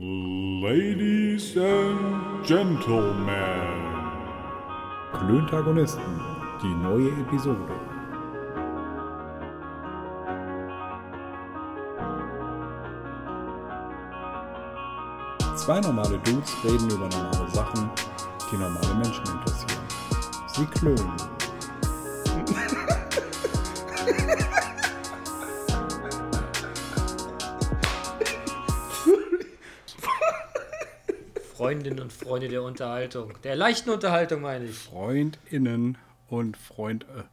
[0.00, 3.32] Ladies and Gentlemen.
[5.12, 6.20] Klöntagonisten,
[6.62, 7.74] die neue Episode.
[15.56, 17.90] Zwei normale Dudes reden über normale Sachen,
[18.52, 19.82] die normale Menschen interessieren.
[20.46, 21.37] Sie klönen.
[31.68, 33.34] Freundinnen und Freunde der Unterhaltung.
[33.44, 34.74] Der leichten Unterhaltung meine ich.
[34.74, 35.98] FreundInnen
[36.28, 37.24] und Freund äh,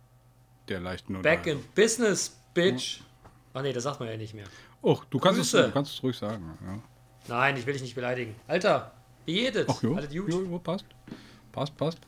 [0.68, 1.64] der leichten Back Unterhaltung.
[1.64, 3.00] in business, bitch.
[3.54, 4.44] Ach nee, das sagt man ja nicht mehr.
[4.82, 6.44] Oh, du kannst, es, du kannst es ruhig sagen.
[6.66, 6.80] Ja.
[7.30, 8.36] Nein, ich will dich nicht beleidigen.
[8.46, 8.92] Alter,
[9.24, 9.70] wie geht es?
[9.70, 10.30] Ach jo, Alles gut?
[10.30, 10.86] jo, passt.
[11.54, 12.00] Passt, passt.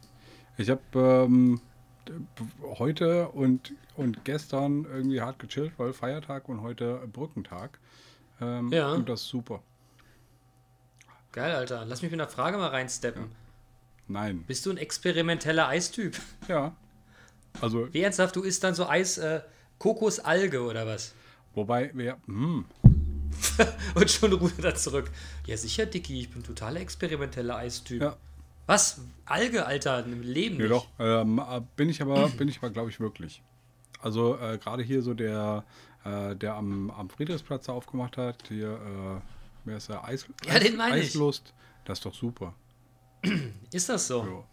[0.58, 1.62] Ich habe ähm,
[2.78, 7.80] heute und, und gestern irgendwie hart gechillt, weil Feiertag und heute Brückentag.
[8.42, 8.92] Ähm, Ja.
[8.92, 9.62] Und das ist super.
[11.38, 11.86] Geil, Alter.
[11.86, 13.26] Lass mich mit einer Frage mal reinsteppen.
[14.08, 14.44] Nein.
[14.48, 16.18] Bist du ein experimenteller Eistyp?
[16.48, 16.76] Ja.
[17.62, 19.42] Also, Wie ernsthaft, du isst dann so Eis, äh,
[19.78, 21.14] Kokosalge oder was?
[21.54, 22.18] wobei wir.
[22.26, 22.66] Hm,
[23.94, 25.12] Und schon rudert er zurück.
[25.46, 28.02] Ja, sicher, Dicky, ich bin totaler experimenteller Eistyp.
[28.02, 28.18] ja.
[28.66, 29.00] Was?
[29.26, 30.88] Alge, Alter, im Leben Ja, doch.
[30.98, 33.44] Ähm, äh, bin ich aber, bin ich aber, glaube ich, wirklich.
[34.02, 35.64] Also, äh, gerade hier so der,
[36.04, 39.37] äh, der am, am Friedrichsplatz aufgemacht hat, hier, äh,
[39.68, 40.04] wer ist der?
[40.04, 41.08] Eis, Ja, Eis, den meine ich.
[41.08, 41.54] Eislust.
[41.86, 42.54] Das ist doch super.
[43.72, 44.46] Ist das so?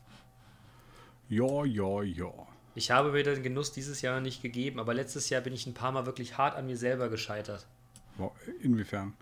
[1.29, 1.45] Ja.
[1.47, 2.33] Ja, ja, ja.
[2.75, 5.75] Ich habe mir den Genuss dieses Jahr nicht gegeben, aber letztes Jahr bin ich ein
[5.75, 7.67] paar Mal wirklich hart an mir selber gescheitert.
[8.61, 9.15] Inwiefern?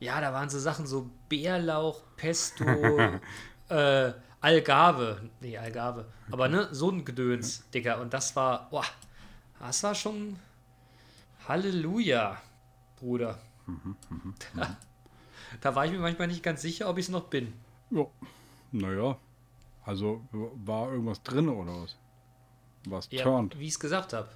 [0.00, 2.64] Ja, da waren so Sachen so Bärlauch, Pesto,
[3.68, 5.28] äh, Algarve.
[5.40, 6.06] Nee, Algarve.
[6.30, 8.00] Aber ne, so ein Gedöns, Digga.
[8.00, 8.84] Und das war, boah,
[9.60, 10.38] das war schon
[11.46, 12.40] Halleluja,
[12.96, 13.38] Bruder.
[14.54, 14.76] Da,
[15.60, 17.52] da war ich mir manchmal nicht ganz sicher, ob ich es noch bin.
[17.90, 18.06] Ja.
[18.72, 19.16] Naja.
[19.84, 21.96] Also, war irgendwas drin oder was?
[22.86, 23.58] Was Ja, turned?
[23.58, 24.28] wie ich es gesagt habe.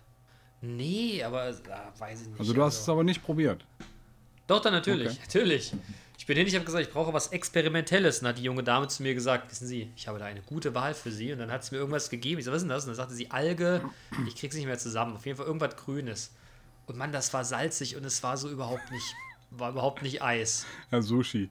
[0.60, 2.40] Nee, aber ah, weiß ich nicht.
[2.40, 3.64] Also, du hast es aber nicht probiert.
[4.46, 5.20] Doch, dann natürlich, Okay.
[5.24, 5.72] natürlich.
[6.18, 8.18] Ich bin hin, ich habe gesagt, ich brauche was Experimentelles.
[8.18, 10.40] Und dann hat die junge Dame zu mir gesagt, wissen Sie, ich habe da eine
[10.42, 11.32] gute Wahl für Sie.
[11.32, 12.38] Und dann hat sie mir irgendwas gegeben.
[12.38, 12.84] Ich so, was ist denn das?
[12.84, 13.82] Und dann sagte sie, Alge,
[14.28, 15.16] ich krieg's nicht mehr zusammen.
[15.16, 16.32] Auf jeden Fall irgendwas Grünes.
[16.86, 19.14] Und Mann, das war salzig und es war so überhaupt nicht,
[19.58, 20.66] war überhaupt nicht Eis.
[20.90, 21.50] Ja, Sushi.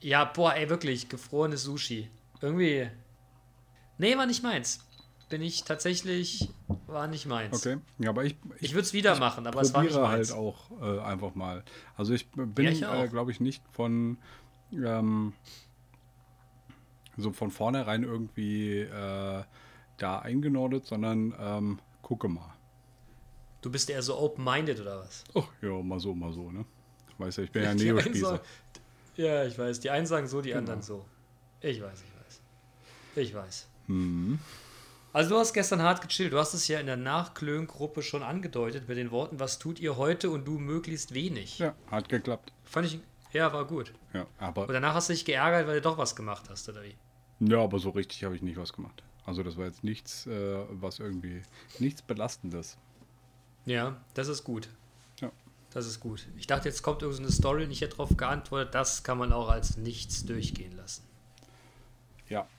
[0.00, 2.08] Ja, boah, ey, wirklich, gefrorenes Sushi.
[2.40, 2.88] Irgendwie,
[3.98, 4.84] nee, war nicht meins.
[5.28, 6.48] Bin ich tatsächlich,
[6.86, 7.66] war nicht meins.
[7.66, 7.78] Okay.
[7.98, 10.30] Ja, aber ich, Ich würde es wieder machen, aber es war nicht probiere meins.
[10.30, 11.64] halt auch äh, einfach mal.
[11.96, 14.16] Also ich bin, Ja, ich äh, glaube ich, nicht von
[14.72, 15.34] ähm,
[17.16, 19.44] so von vornherein irgendwie äh,
[19.98, 22.54] da eingenordet, sondern ähm, gucke mal.
[23.60, 25.24] Du bist eher so open-minded oder was?
[25.34, 26.64] Oh, ja, mal so, mal so, ne?
[27.18, 28.40] Weißt ja, ich bin ja Neospießer.
[29.16, 29.80] Ja, ich weiß.
[29.80, 30.60] Die einen sagen so, die Genau.
[30.60, 31.04] anderen so.
[31.60, 32.40] Ich weiß, ich weiß.
[33.16, 33.66] Ich weiß.
[33.88, 34.38] Mhm.
[35.12, 36.32] Also du hast gestern hart gechillt.
[36.32, 39.96] Du hast es ja in der Nachklön-Gruppe schon angedeutet mit den Worten, was tut ihr
[39.96, 41.58] heute und du möglichst wenig.
[41.58, 42.52] Ja, hat geklappt.
[42.64, 43.00] Fand ich,
[43.32, 43.92] ja, war gut.
[44.12, 46.82] Ja, aber, Und danach hast du dich geärgert, weil du doch was gemacht hast, oder
[46.84, 46.94] wie?
[47.40, 49.02] ja, aber so richtig habe ich nicht was gemacht.
[49.24, 51.42] Also das war jetzt nichts, äh, was irgendwie,
[51.78, 52.76] nichts Belastendes.
[53.66, 54.68] Ja, das ist gut.
[55.78, 56.26] Das ist gut.
[56.36, 59.48] Ich dachte, jetzt kommt irgendeine Story und ich hätte darauf geantwortet, das kann man auch
[59.48, 61.04] als nichts durchgehen lassen.
[62.28, 62.48] Ja.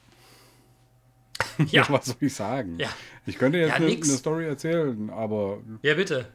[1.69, 1.85] Ja.
[1.89, 2.79] was soll ich sagen?
[2.79, 2.87] Ja.
[3.25, 6.29] Ich könnte jetzt Ja, eine, eine Story erzählen, aber Ja, bitte.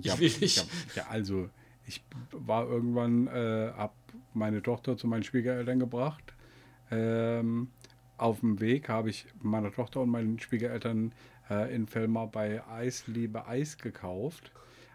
[0.00, 0.58] ja, will nicht.
[0.58, 1.50] Ja, ja, also
[1.86, 3.96] ich war irgendwann, äh, hab
[4.32, 6.34] meine Tochter zu meinen Schwiegereltern gebracht.
[6.92, 7.72] Ähm,
[8.16, 11.12] auf dem Weg habe ich meiner Tochter und meinen Schwiegereltern
[11.50, 14.52] äh, in Fellmar bei Eisliebe Eis gekauft.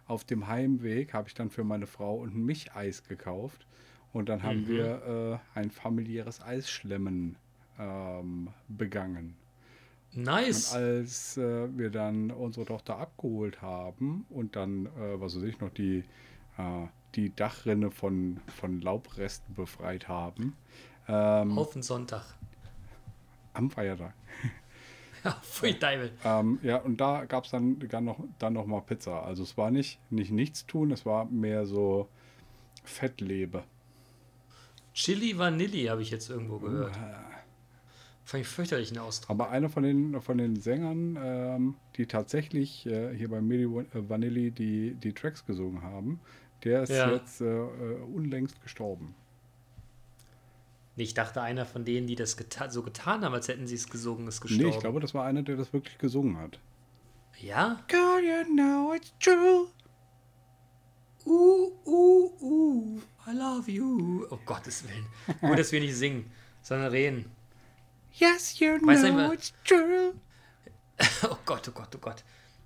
[0.09, 3.67] Auf dem Heimweg habe ich dann für meine Frau und mich Eis gekauft.
[4.11, 4.67] Und dann haben Mhm.
[4.67, 7.37] wir äh, ein familiäres Eisschlemmen
[7.79, 9.35] ähm, begangen.
[10.13, 10.73] Nice.
[10.73, 15.59] Und als äh, wir dann unsere Tochter abgeholt haben und dann, äh, was weiß ich,
[15.59, 16.03] noch die,
[16.57, 20.55] äh, die Dachrinne von, von Laubresten befreit haben,
[21.07, 22.25] ähm, Auf den Sonntag.
[23.53, 24.13] am Feiertag.
[25.23, 26.11] Ja, pfui Deibel.
[26.23, 29.23] Ähm, ja, und da gab es dann, dann, noch, dann noch mal Pizza.
[29.23, 32.07] Also es war nicht, nicht nichts tun, es war mehr so
[32.83, 33.63] Fettlebe.
[34.93, 36.97] Chili Vanilli habe ich jetzt irgendwo gehört.
[38.25, 39.29] Fand ich fürchterlich einen Ausdruck.
[39.31, 44.51] Aber einer von den, von den Sängern, ähm, die tatsächlich äh, hier bei Milli Vanilli
[44.51, 46.19] die, die Tracks gesungen haben,
[46.63, 47.11] der ist Ja.
[47.11, 49.15] jetzt äh, äh, unlängst gestorben.
[50.99, 53.75] Nee, Ich dachte, einer von denen, die das geta so getan haben, als hätten sie
[53.75, 54.65] es gesungen, ist gestorben.
[54.65, 56.59] Nee, ich glaube, das war einer, der das wirklich gesungen hat.
[57.39, 57.79] Ja?
[57.87, 59.67] Girl, you know it's true.
[61.25, 64.25] Uh, uh, uh, I love you.
[64.29, 65.05] Oh Gottes Willen.
[65.41, 66.29] Nur, dass wir nicht singen,
[66.61, 67.31] sondern reden.
[68.11, 69.31] Yes, you Weiß nicht mehr.
[69.31, 70.13] it's true.
[71.23, 72.25] Oh Gott, oh Gott, oh Gott.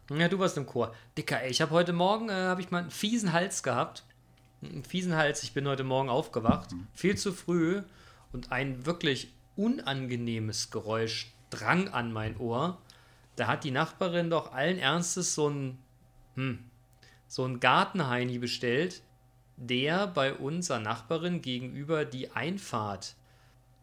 [0.10, 0.92] Ja, du warst im Chor.
[1.16, 4.04] Dicker, ey, ich habe heute Morgen, äh, habe ich mal einen fiesen Hals gehabt.
[4.64, 5.44] Einen fiesen Hals.
[5.44, 6.72] Ich bin heute Morgen aufgewacht.
[6.96, 7.84] Viel zu früh.
[8.34, 12.82] Und ein wirklich unangenehmes Geräusch drang an mein Ohr.
[13.36, 15.78] Da hat die Nachbarin doch allen Ernstes so ein,
[16.36, 16.60] hm,
[17.28, 19.02] so ein Gartenheini bestellt,
[19.56, 23.16] der bei unserer Nachbarin gegenüber die Einfahrt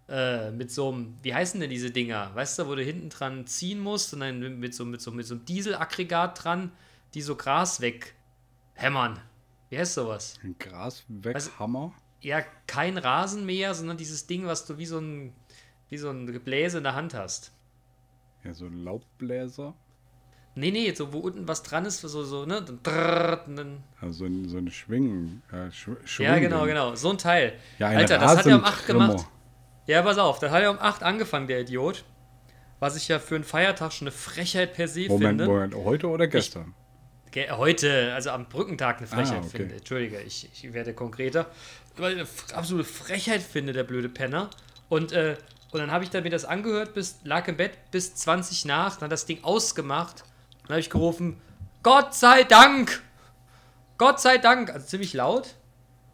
[0.08, 2.34] äh, mit so einem, wie heißen denn diese Dinger?
[2.34, 5.26] Weißt du, wo du hinten dran ziehen musst und dann mit so, mit so, mit
[5.26, 6.72] so einem Dieselaggregat dran,
[7.14, 9.20] die so Gras weghämmern.
[9.68, 10.34] Wie heißt sowas?
[10.42, 11.92] Ein Grasweghammer.
[12.20, 15.32] Ja, kein Rasenmäher, sondern dieses Ding, was du wie so ein,
[15.88, 17.52] wie so ein Gebläse in der Hand hast.
[18.44, 19.74] Ja, so ein Laubbläser.
[20.54, 22.62] Nee, nee, so wo unten was dran ist, so, so, ne?
[22.82, 25.42] Dann Also so ein, Schwingen.
[25.52, 26.94] Äh, Sch Ja, Schwingen- genau, genau.
[26.96, 27.54] So ein Teil.
[27.78, 29.08] Ja, Alter, das hat er um 8 Rasentrimmer.
[29.08, 29.26] gemacht.
[29.86, 32.04] Ja, pass auf, das hat er um 8 angefangen, der Idiot.
[32.80, 35.46] Was ich ja für einen Feiertag schon eine Frechheit per se Moment, finde.
[35.46, 36.74] Moment, heute oder gestern?
[37.50, 39.58] Heute, also am Brückentag eine Frechheit Ah, okay.
[39.58, 39.74] finde.
[39.76, 41.46] Entschuldige, ich, ich werde konkreter.
[41.96, 44.50] Weil eine absolute Frechheit finde, der blöde Penner.
[44.88, 45.36] Und, äh,
[45.70, 48.96] und dann habe ich dann mir das angehört, bis, lag im Bett bis 20 nach,
[48.96, 50.24] dann hat das Ding ausgemacht.
[50.62, 51.40] Dann habe ich gerufen,
[51.82, 53.02] Gott sei Dank!
[53.96, 54.70] Gott sei Dank!
[54.70, 55.54] Also ziemlich laut.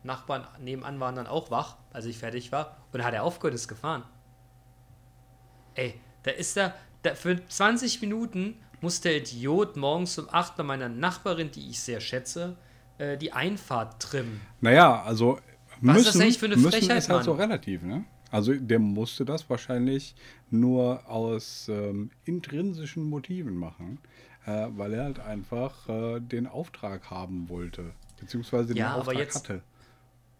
[0.02, 2.76] Nachbarn nebenan waren dann auch wach, als ich fertig war.
[2.92, 4.04] Und dann hat er aufgehört, ist gefahren.
[5.74, 10.62] Ey, da ist er, da, für 20 Minuten muss der Idiot morgens um 8 bei
[10.62, 12.56] meiner Nachbarin, die ich sehr schätze,
[12.98, 14.40] äh, die Einfahrt trimmen.
[14.60, 15.38] Naja, also
[15.80, 17.40] Was ist müssen, das eigentlich für eine müssen Frechheit, ist halt so Mann?
[17.42, 18.04] relativ, ne?
[18.30, 20.14] Also der musste das wahrscheinlich
[20.50, 23.98] nur aus ähm, intrinsischen Motiven machen,
[24.46, 29.18] äh, weil er halt einfach äh, den Auftrag haben wollte, beziehungsweise den Ja, aber Auftrag
[29.18, 29.62] jetzt- hatte.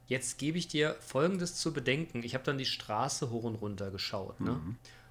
[0.09, 2.23] Jetzt gebe ich dir Folgendes zu bedenken.
[2.23, 4.41] Ich habe dann die Straße hoch und runter geschaut.
[4.41, 4.61] Ne?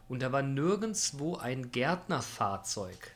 [0.08, 3.12] Und da war nirgendwo ein Gärtnerfahrzeug.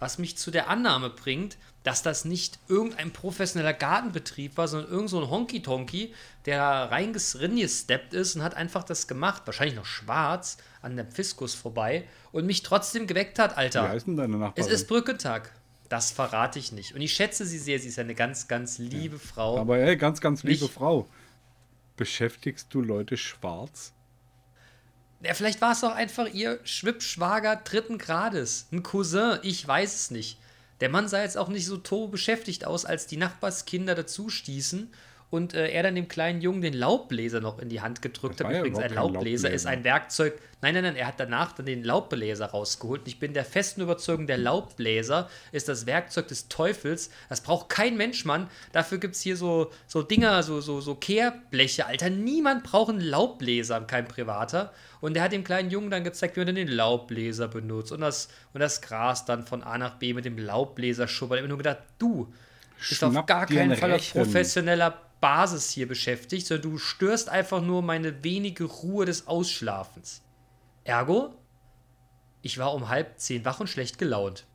[0.00, 5.10] Was mich zu der Annahme bringt, dass das nicht irgendein professioneller Gartenbetrieb war, sondern irgend
[5.10, 6.12] so ein Honky-Tonky,
[6.44, 12.04] der reingesteppt ist und hat einfach das gemacht, wahrscheinlich noch schwarz, an der Fiskus vorbei
[12.32, 13.88] und mich trotzdem geweckt hat, Wie Alter.
[13.88, 14.64] heißt denn deine Nachbarin?
[14.64, 15.52] Es ist Brückentag.
[15.88, 16.94] Das verrate ich nicht.
[16.94, 17.78] Und ich schätze sie sehr.
[17.80, 19.58] Sie ist eine ganz, ganz liebe Frau.
[19.58, 21.08] Aber ey, ganz, ganz liebe Nicht- Frau,
[21.96, 23.92] beschäftigst du Leute schwarz?
[25.20, 28.66] Ja, vielleicht war es auch einfach ihr Schwippschwager dritten Grades.
[28.70, 30.38] Ein Cousin, ich weiß es nicht.
[30.80, 34.92] Der Mann sah jetzt auch nicht so turbo beschäftigt aus, als die Nachbarskinder dazu stießen
[35.30, 38.46] und äh, er dann dem kleinen Jungen den Laubbläser noch in die Hand gedrückt hat.
[38.46, 39.68] war ja Übrigens, ein kein Laubbläser ist Laubbläser.
[39.68, 40.40] ein Werkzeug.
[40.62, 43.02] Nein, nein, nein, er hat danach dann den Laubbläser rausgeholt.
[43.02, 47.10] Und ich bin der festen Überzeugung, der Laubbläser ist das Werkzeug des Teufels.
[47.28, 48.48] Das braucht kein Mensch, Mann.
[48.72, 51.84] Dafür gibt es hier so, so Dinger, so, so, so Kehrbleche.
[51.86, 54.72] Alter, niemand braucht einen Laubbläser, kein Privater.
[55.00, 57.92] Und der hat dem kleinen Jungen dann gezeigt, wie man den Laubbläser benutzt.
[57.92, 61.36] Und das, und das Gras dann von A nach B mit dem Laubbläser schubbert.
[61.38, 62.32] Ich habe nur gedacht, du
[62.88, 64.12] bist auf Schnapp gar dir keinen ein Fall auf Rechen.
[64.14, 70.22] professioneller Basis hier beschäftigt, sondern du störst einfach nur meine wenige Ruhe des Ausschlafens.
[70.84, 71.34] Ergo,
[72.42, 74.46] ich war um halb zehn wach und schlecht gelaunt.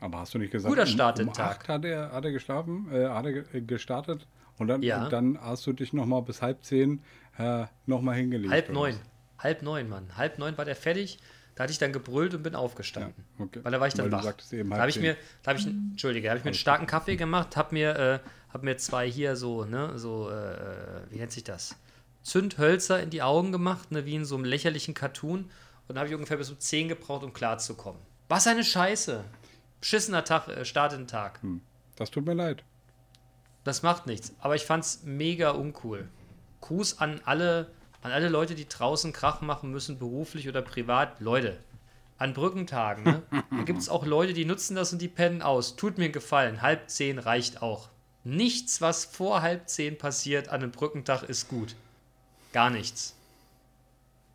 [0.00, 1.60] Aber hast du nicht gesagt, Guter Start um, um Tag.
[1.60, 4.26] acht hat er, hat er geschlafen, äh, hat er äh, gestartet
[4.58, 5.04] und dann, Ja.
[5.04, 7.02] und dann hast du dich nochmal bis halb zehn
[7.38, 8.52] äh, nochmal hingelegt.
[8.52, 8.94] Halb neun.
[8.94, 9.44] was?
[9.44, 10.16] Halb neun, Mann.
[10.16, 11.18] Halb neun war der fertig.
[11.56, 13.14] Da hatte ich dann gebrüllt und bin aufgestanden.
[13.38, 13.60] Ja, okay.
[13.62, 14.22] Weil da war ich dann Weil wach.
[14.22, 16.86] sagtest da habe ich mir, da habe ich, Entschuldige, da habe ich mir einen starken
[16.86, 18.18] Kaffee gemacht, habe mir, äh,
[18.52, 21.74] hab mir zwei hier so, ne, so, äh, wie nennt sich das?
[22.22, 25.44] Zündhölzer in die Augen gemacht, ne, wie in so einem lächerlichen Cartoon.
[25.44, 25.50] Und
[25.88, 28.02] dann habe ich ungefähr bis um 10 gebraucht, um klarzukommen.
[28.28, 29.24] Was eine Scheiße.
[29.80, 31.40] Beschissener Tag, äh, Start in den Tag.
[31.96, 32.64] Das tut mir leid.
[33.64, 34.34] Das macht nichts.
[34.40, 36.06] Aber ich fand's mega uncool.
[36.60, 37.70] Gruß an alle,
[38.06, 41.20] an alle Leute, die draußen Krach machen müssen, beruflich oder privat.
[41.20, 41.58] Leute,
[42.18, 43.22] an Brückentagen, ne?
[43.50, 45.76] da gibt es auch Leute, die nutzen das und die pennen aus.
[45.76, 46.62] Tut mir einen Gefallen.
[46.62, 47.88] Halb zehn reicht auch.
[48.24, 51.74] Nichts, was vor halb zehn passiert an einem Brückentag, ist gut.
[52.52, 53.14] Gar nichts.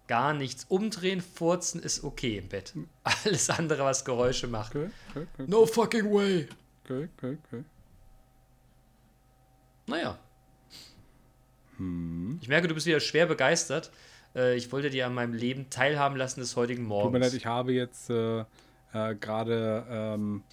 [0.07, 0.65] Gar nichts.
[0.67, 2.73] Umdrehen, furzen ist okay im Bett.
[3.03, 4.75] Alles andere, was Geräusche macht.
[4.75, 6.47] Okay, okay, okay, No fucking way.
[6.83, 7.63] okay, okay, okay.
[9.87, 10.17] Naja.
[12.41, 13.91] Ich merke, du bist wieder schwer begeistert.
[14.35, 17.05] Äh, Ich wollte dir an meinem Leben teilhaben lassen des heutigen Morgens.
[17.05, 18.41] Tut mir leid, ich habe jetzt äh,
[18.93, 20.43] äh, gerade ähm,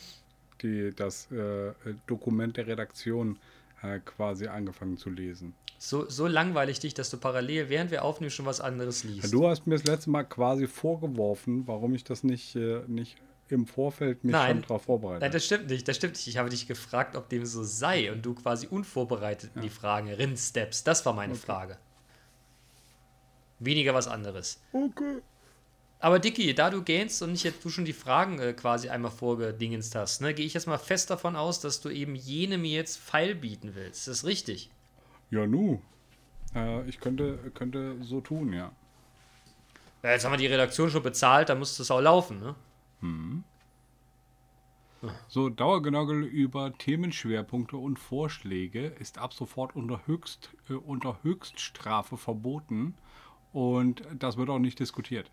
[0.62, 1.72] die, das äh,
[2.06, 3.38] Dokument der Redaktion
[3.82, 5.54] äh, quasi angefangen zu lesen.
[5.78, 9.32] so, so langweilig dich, dass du parallel, während wir aufnehmen, schon was anderes liest.
[9.32, 13.16] Du hast mir das letzte Mal quasi vorgeworfen, warum ich das nicht, äh, nicht
[13.52, 14.56] im Vorfeld mich Nein.
[14.56, 15.22] schon darauf vorbereitet.
[15.22, 15.86] Nein, das stimmt nicht.
[15.88, 16.26] Das stimmt nicht.
[16.26, 20.08] Ich habe dich gefragt, ob dem so sei und du quasi unvorbereitet in die Fragen
[20.12, 20.86] rinsteppst.
[20.86, 21.78] Das war meine Frage.
[23.58, 24.60] Weniger was anderes.
[24.72, 25.22] okay.
[26.00, 29.10] Aber Dicky, da du gähnst und nicht jetzt du schon die Fragen äh, quasi einmal
[29.10, 32.76] vorgedingenst hast, ne, gehe ich jetzt mal fest davon aus, dass du eben jene mir
[32.76, 34.06] jetzt Pfeil bieten willst.
[34.06, 34.70] Ist das richtig?
[35.30, 35.82] Ja, nu.
[36.54, 38.70] Äh, ich könnte, könnte so tun, ja.
[40.04, 42.54] Ja, jetzt haben wir die Redaktion schon bezahlt, da muss das auch laufen, ne?
[45.28, 52.94] So, Dauergenörgel über Themenschwerpunkte und Vorschläge ist ab sofort unter, Höchst, äh, unter Höchststrafe verboten
[53.52, 55.30] und das wird auch nicht diskutiert.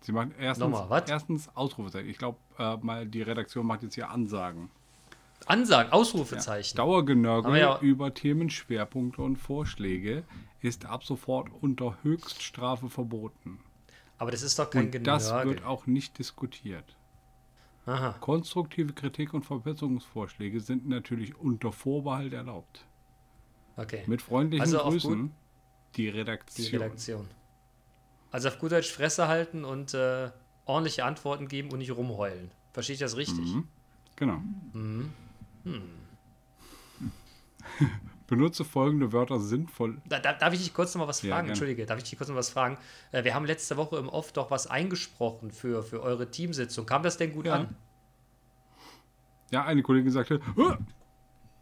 [0.00, 2.08] Sie machen erstens, Nochmal, erstens Ausrufezeichen.
[2.10, 4.70] Ich glaube, äh, mal die Redaktion macht jetzt hier Ansagen.
[5.46, 6.76] Ansagen, Ausrufezeichen.
[6.76, 10.24] Dauergenörgel Aber ja- über Themenschwerpunkte und Vorschläge
[10.62, 13.60] ist ab sofort unter Höchststrafe verboten.
[14.18, 16.96] Aber das ist doch kein Und das wird auch nicht diskutiert.
[17.86, 18.16] Aha.
[18.20, 22.84] Konstruktive Kritik und Verbesserungsvorschläge sind natürlich unter Vorbehalt erlaubt.
[23.76, 24.02] Okay.
[24.06, 25.30] Mit freundlichen Also Grüßen,
[25.94, 26.82] die Die Redaktion.
[26.82, 27.28] Redaktion.
[28.32, 30.30] Also auf gut Deutsch Fresse halten und äh,
[30.64, 32.50] ordentliche Antworten geben und nicht rumheulen.
[32.72, 33.54] Verstehe ich das richtig?
[34.16, 34.40] Genau.
[34.72, 35.12] Mhm.
[38.26, 40.00] Benutze folgende Wörter sinnvoll.
[40.06, 41.46] Da, da, darf ich dich kurz noch mal was Ja, fragen?
[41.46, 41.52] gerne.
[41.52, 42.76] Entschuldige, darf ich dich kurz noch was fragen?
[43.12, 46.86] Äh, wir haben letzte Woche im Off doch was eingesprochen für, für eure Teamsitzung.
[46.86, 47.54] Kam das denn gut Ja.
[47.54, 47.76] an?
[49.52, 50.74] Ja, eine Kollegin sagte, "Hä?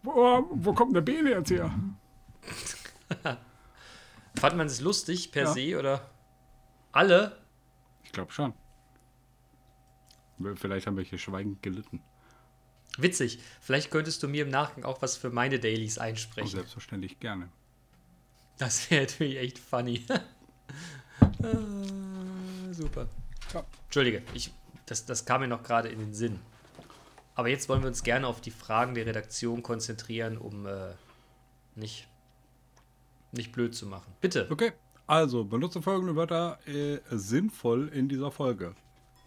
[0.03, 1.71] wo, wo kommt der Bene jetzt her?
[4.37, 5.53] Fand man es lustig per Ja.
[5.53, 6.11] se oder
[6.93, 7.37] alle?
[8.05, 8.55] Ich glaube schon.
[10.57, 12.03] Vielleicht haben wir hier schweigend gelitten.
[12.99, 13.39] Witzig.
[13.61, 16.51] Vielleicht könntest du mir im Nachgang auch was für meine Dailies einsprechen.
[16.51, 17.49] selbstverständlich gerne.
[18.59, 20.05] Das wäre natürlich echt funny.
[21.43, 23.07] Ah, Super.
[23.53, 23.65] Ja.
[23.85, 24.51] Entschuldige, ich,
[24.87, 26.41] das, das kam mir noch gerade in den Sinn.
[27.35, 30.93] Aber jetzt wollen wir uns gerne auf die Fragen der Redaktion konzentrieren, um äh,
[31.75, 32.09] nicht,
[33.33, 34.13] nicht blöd zu machen.
[34.21, 34.49] Bitte.
[34.51, 34.73] Okay,
[35.07, 38.75] also benutze folgende Wörter äh, sinnvoll in dieser Folge.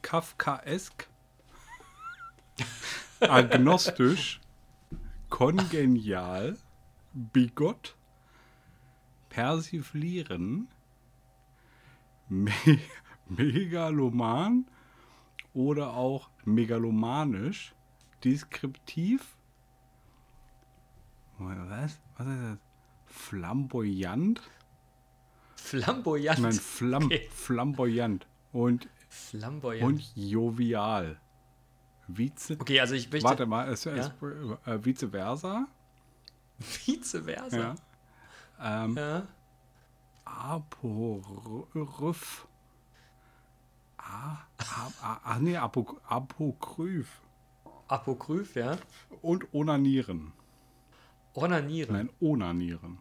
[0.01, 1.07] Kafkaesk,
[3.19, 4.39] agnostisch,
[5.29, 6.57] kongenial,
[7.13, 7.95] bigott,
[9.29, 10.67] persiflieren,
[12.29, 12.51] me
[13.29, 14.65] megaloman
[15.53, 17.73] oder auch megalomanisch,
[18.23, 19.35] deskriptiv,
[21.39, 21.99] was?
[22.17, 22.57] Was ist das?
[23.05, 24.41] Flamboyant?
[25.55, 26.39] Flamboyant.
[26.39, 27.27] Nein, flam Okay.
[27.31, 29.83] flamboyant und, Flamboyant.
[29.83, 31.19] und jovial.
[32.07, 34.07] Vice, okay, also ich möchte warte mal, es, es,
[34.65, 35.67] äh, vice versa.
[36.57, 37.75] vice versa.
[38.59, 38.83] Ja.
[38.85, 39.27] Ähm, Ja.
[40.25, 41.67] Aporyph.
[43.97, 44.37] Ah,
[45.01, 47.21] ah, ah, nee, Apo, Apokryph.
[47.87, 48.77] Apokryph, ja.
[49.21, 50.33] Und Onanieren.
[51.33, 51.93] Onanieren.
[51.95, 52.99] Nein, Onanieren.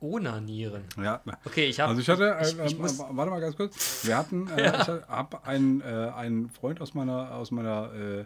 [0.00, 0.84] Onanieren.
[1.02, 1.90] Ja, Okay, ich habe.
[1.90, 4.06] Also ich hatte, ich, äh, ich äh, muss, warte mal ganz kurz.
[4.06, 8.24] Wir hatten, äh, ich habe einen, äh, einen Freund aus meiner, aus meiner äh,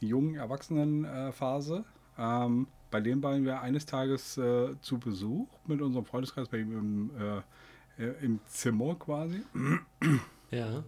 [0.00, 1.84] jungen Erwachsenenphase,
[2.18, 6.72] ähm, bei dem waren wir eines Tages äh, zu Besuch mit unserem Freundeskreis bei ihm
[6.72, 9.42] im, äh, äh, im Zimmer quasi.
[10.50, 10.84] ja.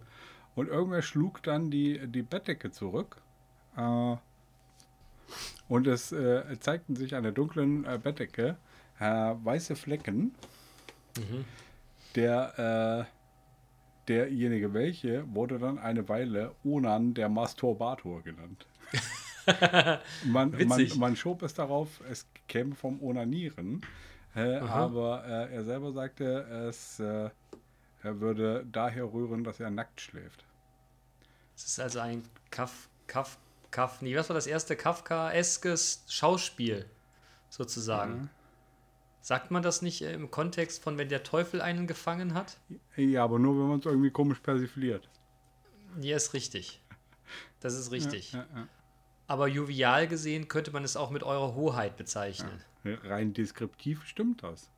[0.54, 3.16] Und irgendwer schlug dann die, die Bettdecke zurück.
[3.76, 4.16] Äh,
[5.68, 8.58] und es äh, zeigten sich an der dunklen äh, Bettdecke
[9.00, 10.34] äh, weiße Flecken.
[12.14, 18.66] Der, äh, derjenige welche wurde dann eine Weile Onan der Masturbator genannt.
[20.24, 23.82] man, man, man schob es darauf, es käme vom Onanieren.
[24.34, 26.24] Äh, aber äh, er selber sagte,
[26.68, 27.30] es äh,
[28.04, 30.44] er würde daher rühren, dass er nackt schläft.
[31.56, 33.38] Es ist also ein Kaf, Kaf,
[33.70, 36.84] Kaf, nee, was war das erste Kafkaeskes Schauspiel,
[37.48, 38.28] sozusagen.
[39.24, 42.58] Sagt man das nicht äh, im Kontext von, wenn der Teufel einen gefangen hat?
[42.94, 45.08] Ja, aber nur, wenn man es irgendwie komisch persifliert.
[45.98, 46.82] Ja, ist richtig.
[47.58, 48.32] Das ist richtig.
[48.32, 48.68] Ja, ja.
[49.26, 52.62] Aber jovial gesehen könnte man es auch mit eurer Hoheit bezeichnen.
[52.84, 54.68] Rein deskriptiv stimmt das.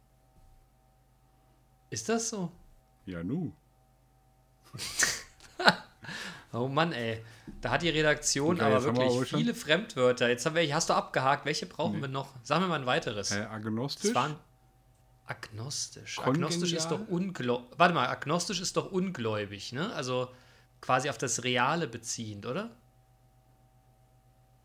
[1.91, 2.53] Ist das so?
[3.05, 3.53] Ja, nu.
[6.57, 7.23] Oh Mann, ey.
[7.61, 10.29] Da hat die Redaktion Okay, aber wir wirklich schon- viele Fremdwörter.
[10.29, 11.45] Jetzt haben wir, hast du abgehakt.
[11.45, 12.03] Welche brauchen Nee.
[12.03, 12.29] wir noch?
[12.43, 13.33] Sagen wir mal ein weiteres.
[13.33, 14.15] Äh, agnostisch?
[15.27, 16.17] Agnostisch.
[16.17, 16.47] Kongenial?
[16.47, 17.67] Agnostisch ist doch ungläubig.
[17.77, 19.93] Warte mal, agnostisch ist doch ungläubig, ne?
[19.95, 20.29] Also
[20.81, 22.71] quasi auf das Reale beziehend, oder?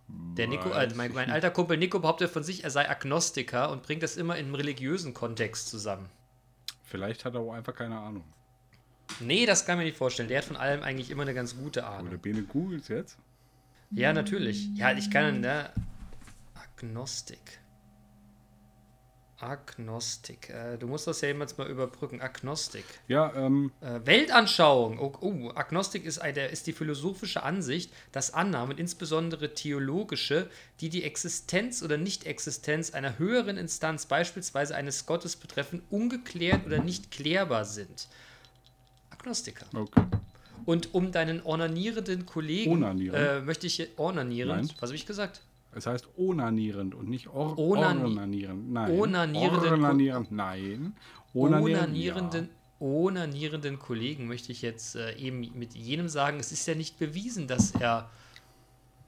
[0.07, 3.81] Der Nico, äh, mein, mein alter Kumpel Nico behauptet von sich, er sei Agnostiker und
[3.83, 6.09] bringt das immer in einem religiösen Kontext zusammen.
[6.83, 8.25] Vielleicht hat er auch einfach keine Ahnung.
[9.19, 10.29] Nee, das kann ich mir nicht vorstellen.
[10.29, 12.17] Der hat von allem eigentlich immer eine ganz gute Ahnung.
[12.19, 13.17] Bene googelt jetzt.
[13.91, 14.69] Ja, natürlich.
[14.75, 15.69] Ja, ich kann, ne?
[16.53, 17.59] Agnostik.
[19.41, 20.49] Agnostik.
[20.49, 22.21] Äh, du musst das ja jemals mal überbrücken.
[22.21, 22.85] Agnostik.
[23.07, 24.99] Ja, ähm, Äh, Weltanschauung.
[24.99, 30.49] Oh, oh, Agnostik ist, eine, ist die philosophische Ansicht, dass Annahmen, insbesondere theologische,
[30.79, 37.11] die die Existenz oder Nicht-Existenz einer höheren Instanz, beispielsweise eines Gottes betreffen, ungeklärt oder nicht
[37.11, 38.07] klärbar sind.
[39.25, 39.65] Agnostiker.
[39.75, 40.01] okay.
[40.65, 44.55] Und um deinen ornanierenden Kollegen äh, möchte ich ornanierend.
[44.67, 44.69] Nein.
[44.79, 45.41] Was habe ich gesagt?
[45.73, 48.71] Es heißt onanierend und nicht or Onani- ornanierend.
[48.71, 48.91] Nein.
[48.91, 50.31] Onanierenden- Onanierend.
[50.31, 50.95] Nein.
[51.33, 52.49] Onanierend, onanierenden,
[52.79, 57.47] onanierenden Kollegen möchte ich jetzt äh, eben mit jenem sagen, es ist ja nicht bewiesen,
[57.47, 58.09] dass er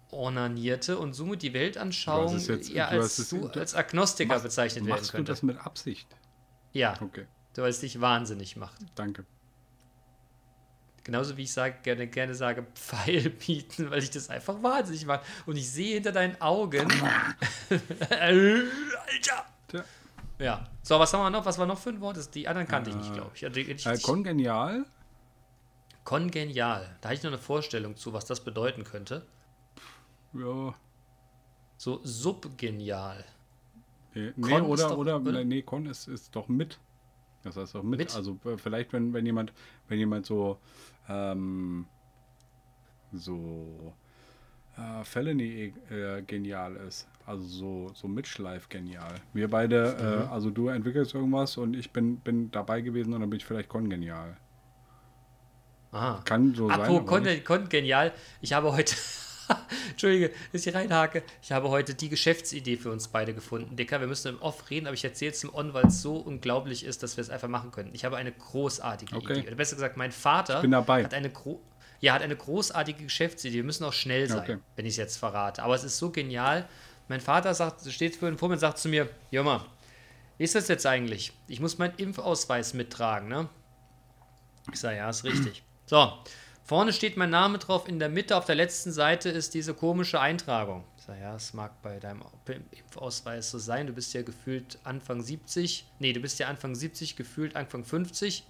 [0.09, 4.97] ornanierte und somit die Weltanschauung jetzt- eher als, es- du, als Agnostiker Machst- bezeichnet werden
[4.97, 5.31] Machst du könnte.
[5.31, 6.07] das mit Absicht?
[6.71, 8.79] Ja, Okay, weil es dich wahnsinnig macht.
[8.95, 9.25] danke.
[11.03, 15.21] Genauso wie ich sage, gerne, gerne sage, Pfeil bieten, weil ich das einfach wahnsinnig mache.
[15.45, 16.87] Und ich sehe hinter deinen Augen.
[18.09, 19.45] Alter!
[19.67, 19.83] Tja.
[20.39, 20.67] Ja.
[20.81, 21.45] So, was haben wir noch?
[21.45, 22.17] Was war noch für ein Wort?
[22.17, 23.45] Das- Die anderen kannte ich nicht, Äh, glaube ich.
[23.45, 24.85] Also, ich, Äh, kongenial?
[26.03, 26.97] Kongenial.
[27.01, 29.25] Da habe ich noch eine Vorstellung zu, was das bedeuten könnte.
[30.33, 30.73] Ja.
[31.77, 33.23] So subgenial.
[34.13, 35.43] Nee, nee Kon ist oder, doch- oder, oder?
[35.43, 36.77] nee, Con ist, ist doch mit.
[37.43, 37.99] Das heißt doch mit.
[37.99, 38.15] Mit?
[38.15, 39.53] Also äh, vielleicht, wenn, wenn jemand,
[39.87, 40.59] wenn jemand so,
[41.09, 41.85] ähm,
[43.11, 43.93] so
[44.77, 47.07] äh, Felony äh, genial ist.
[47.25, 49.15] Also so, so Mitschleif genial.
[49.33, 50.27] Wir beide, Mhm.
[50.29, 53.45] äh, also du entwickelst irgendwas und ich bin, bin dabei gewesen und dann bin ich
[53.45, 54.35] vielleicht kongenial.
[55.91, 56.21] Aha.
[56.25, 56.81] Kann so sein.
[56.81, 57.45] Apropos kon nicht.
[57.45, 58.11] kongenial.
[58.41, 58.95] Ich habe heute.
[59.89, 61.23] Entschuldige, dass ich reinhake.
[61.41, 63.75] Ich habe heute die Geschäftsidee für uns beide gefunden.
[63.75, 66.15] Dicker, wir müssen im Off reden, aber ich erzähle es im On, weil es so
[66.17, 67.91] unglaublich ist, dass wir es einfach machen können.
[67.93, 69.39] Ich habe eine großartige Okay.
[69.39, 69.47] Idee.
[69.47, 71.61] Oder besser gesagt, mein Vater hat eine gro
[71.99, 73.55] ja, hat eine großartige Geschäftsidee.
[73.55, 74.57] Wir müssen auch schnell sein, Okay.
[74.75, 75.63] wenn ich es jetzt verrate.
[75.63, 76.67] Aber es ist so genial.
[77.07, 79.65] Mein Vater sagt, steht vor vor mir und sagt zu mir, Joma,
[80.37, 81.31] wie ist das jetzt eigentlich?
[81.47, 83.47] Ich muss meinen Impfausweis mittragen, ne?
[84.73, 85.63] Ich sage, ja, ist richtig.
[85.85, 86.11] So,
[86.63, 90.19] vorne steht mein Name drauf, in der Mitte auf der letzten Seite ist diese komische
[90.19, 90.83] Eintragung.
[90.97, 92.23] Ich sage, ja, es mag bei deinem
[92.71, 93.87] Impfausweis so sein.
[93.87, 95.85] Du bist ja gefühlt Anfang 70.
[95.99, 98.45] Nee, du bist ja Anfang 70, gefühlt Anfang 50.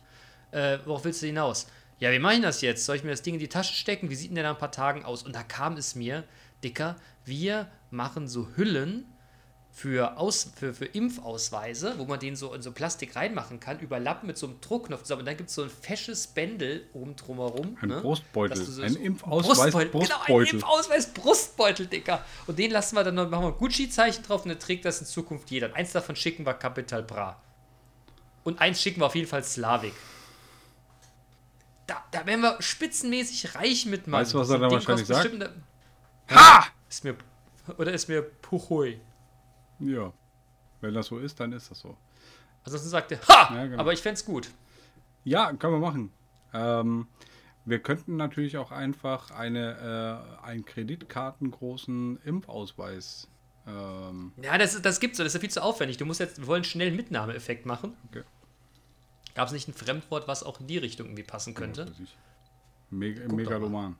[0.51, 1.67] Äh, worauf willst du hinaus?
[1.99, 2.85] Ja, wie mache ich das jetzt?
[2.85, 4.09] Soll ich mir das Ding in die Tasche stecken?
[4.09, 5.23] Wie sieht denn der nach ein paar Tagen aus?
[5.23, 6.23] Und da kam es mir,
[6.63, 9.05] Dicker, wir machen so Hüllen
[9.75, 14.27] für, Aus, für, für Impfausweise, wo man den so in so Plastik reinmachen kann, überlappen
[14.27, 15.21] mit so einem Druckknopf zusammen.
[15.21, 17.75] Und dann gibt es so ein fesches Bändel oben drumherum.
[17.81, 17.99] Ein ne?
[18.01, 18.55] Brustbeutel.
[18.55, 19.89] So- ein so- Impfausweis Brustbeutel.
[19.89, 20.27] Brustbeutel.
[20.27, 22.23] Genau, ein Impfausweis Brustbeutel, Dicker.
[22.45, 24.99] Und den lassen wir dann noch, machen wir ein Gucci-Zeichen drauf und dann trägt das
[25.01, 25.67] in Zukunft jeder.
[25.69, 27.41] Und eins davon schicken wir Capital Bra.
[28.43, 29.93] Und eins schicken wir auf jeden Fall Slavik.
[31.87, 34.21] Da, da werden wir spitzenmäßig reich mit, Mann.
[34.21, 35.33] Weißt du, was er Ding wahrscheinlich sagt?
[35.33, 35.49] eine-
[36.29, 36.67] Ha!
[36.87, 37.15] Ist mir,
[37.79, 39.01] oder ist mir Puchui.
[39.85, 40.13] Ja.
[40.81, 41.97] Wenn das so ist, dann ist das so.
[42.65, 43.55] Ansonsten sagt er, ha!
[43.55, 43.79] Ja, genau.
[43.79, 44.49] Aber ich fände es gut.
[45.23, 46.11] Ja, können wir machen.
[46.53, 47.07] Ähm,
[47.65, 53.27] wir könnten natürlich auch einfach eine, äh, einen kreditkartengroßen Impfausweis.
[53.65, 55.97] Ähm, Ja, das, das gibt's so, das ist ja viel zu aufwendig.
[55.97, 57.95] Du musst jetzt, wir wollen schnell einen Mitnahmeeffekt machen.
[58.09, 58.23] Okay.
[59.35, 61.91] Gab es nicht ein Fremdwort, was auch in die Richtung irgendwie passen könnte?
[62.03, 62.15] ich.
[62.89, 63.95] Meg Megaloman.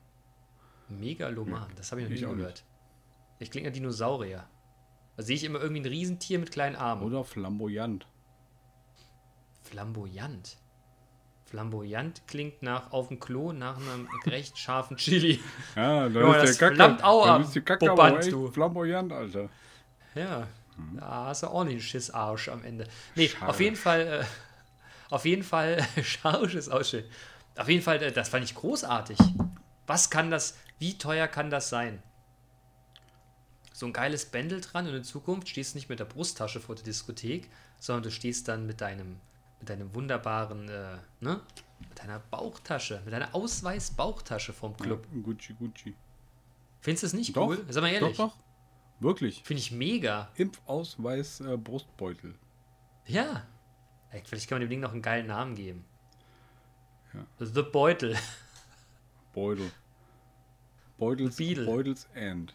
[0.88, 2.38] Megaloman, das habe ich noch Ich nie auch nicht.
[2.38, 2.64] gehört.
[3.38, 4.44] Ich klinge ein Dinosaurier.
[5.16, 7.02] Da sehe ich immer irgendwie ein Riesentier mit kleinen Armen.
[7.02, 8.06] Oder flamboyant.
[9.62, 10.56] Flamboyant.
[11.44, 15.40] Flamboyant klingt nach auf dem Klo nach einem recht scharfen Chili.
[15.76, 16.74] Ja, da ist der Kacke.
[16.76, 18.50] flammt auch da ist die Kacke aber echt du.
[18.50, 19.48] flamboyant, Alter.
[20.14, 20.48] Ja,
[20.96, 22.88] da hast du auch nicht einen Schissarsch am Ende.
[23.14, 23.48] Nee, Schade.
[23.48, 24.24] auf jeden Fall, äh,
[25.10, 27.04] auf jeden Fall, Scharsch ist auch schön.
[27.56, 29.18] Auf jeden Fall, äh, das fand ich großartig.
[29.86, 32.02] Was kann das, wie teuer kann das sein?
[33.74, 36.76] So ein geiles Bändel dran und in Zukunft stehst du nicht mit der Brusttasche vor
[36.76, 39.16] der Diskothek, sondern du stehst dann mit deinem,
[39.58, 41.40] mit deinem wunderbaren, äh, ne?
[41.80, 45.08] Mit deiner Bauchtasche, mit deiner Ausweis-Bauchtasche vom Club.
[45.12, 45.92] Ja, Gucci, Gucci.
[46.82, 47.66] Findest du es nicht Doch, cool?
[47.68, 48.16] Sag mal ehrlich.
[48.16, 48.36] Doch, doch.
[49.00, 49.42] Wirklich.
[49.42, 50.30] Finde ich mega.
[50.36, 51.58] Impfausweis äh.
[53.06, 53.44] Ja.
[54.12, 55.84] Ey, Vielleicht kann man dem Ding noch einen geilen Namen geben.
[57.12, 57.26] Ja.
[57.44, 58.16] The Beutel.
[59.34, 59.68] Beutel.
[60.96, 61.66] Beutels, Beetle.
[61.66, 62.54] Beutels End.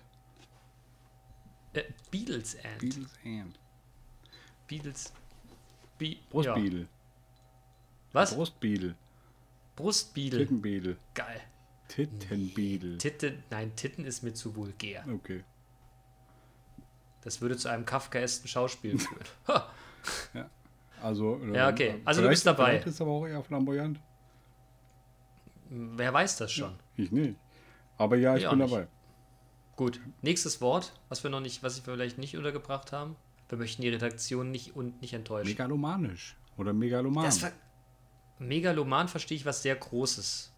[1.74, 2.80] Äh, Beatles and.
[2.80, 3.60] Beatles End.
[4.68, 5.14] Beatles.
[5.98, 6.18] Be Ja.
[6.30, 6.88] Brustbeedel.
[8.14, 8.36] Was?
[8.36, 8.96] Brustbeedel.
[9.76, 10.40] Brustbeadle.
[10.40, 10.98] Tittenbeedel.
[11.14, 11.42] Geil.
[11.88, 12.98] Tittenbeedel.
[12.98, 15.04] Titten, nein, Titten ist mir zu vulgär.
[15.12, 15.44] Okay.
[17.22, 19.24] Das würde zu einem kafkaesken Schauspiel führen.
[19.48, 19.70] Ha,
[21.02, 21.88] Also, Ja, ähm, okay.
[21.90, 22.72] äh, Also du bist dabei.
[22.72, 24.00] Vielleicht ist aber auch eher flamboyant.
[25.70, 26.76] Wer weiß das schon?
[26.98, 27.36] Ich nicht.
[27.98, 28.88] Aber ja, ich Ich bin dabei.
[29.80, 30.02] Gut.
[30.22, 33.16] Nächstes Wort, was wir noch nicht, was wir vielleicht nicht untergebracht haben.
[33.48, 35.48] Wir möchten die Redaktion nicht und nicht enttäuschen.
[35.48, 36.36] Megalomanisch.
[36.58, 37.24] Oder Megaloman.
[37.24, 37.54] Das ver
[38.40, 40.52] Megaloman verstehe ich was sehr Großes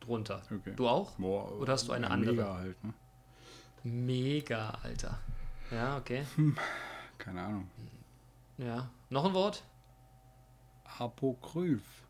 [0.00, 0.42] drunter.
[0.54, 0.74] Okay.
[0.76, 1.12] Du auch?
[1.12, 2.34] Boah, Oder hast du eine ja, andere?
[2.34, 2.92] Mega halt, ne?
[3.82, 5.18] Mega, Alter.
[5.70, 6.26] Ja, okay.
[7.16, 7.70] Keine Ahnung.
[8.58, 8.90] Ja.
[9.08, 9.62] Noch ein Wort?
[10.98, 12.02] Apokryph.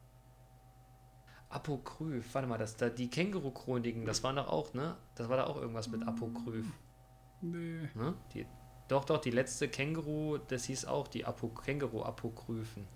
[1.51, 2.35] Apokryph.
[2.35, 4.97] Warte mal, das da die Känguru-Chroniken, das war doch auch, ne?
[5.17, 6.67] Das war da auch irgendwas mit Apokryph.
[7.41, 7.89] Nee.
[7.95, 8.15] Ne?
[8.33, 8.47] Die,
[8.89, 12.87] doch, doch, die letzte Känguru, das hieß auch die Apo Känguru-Apokryphen.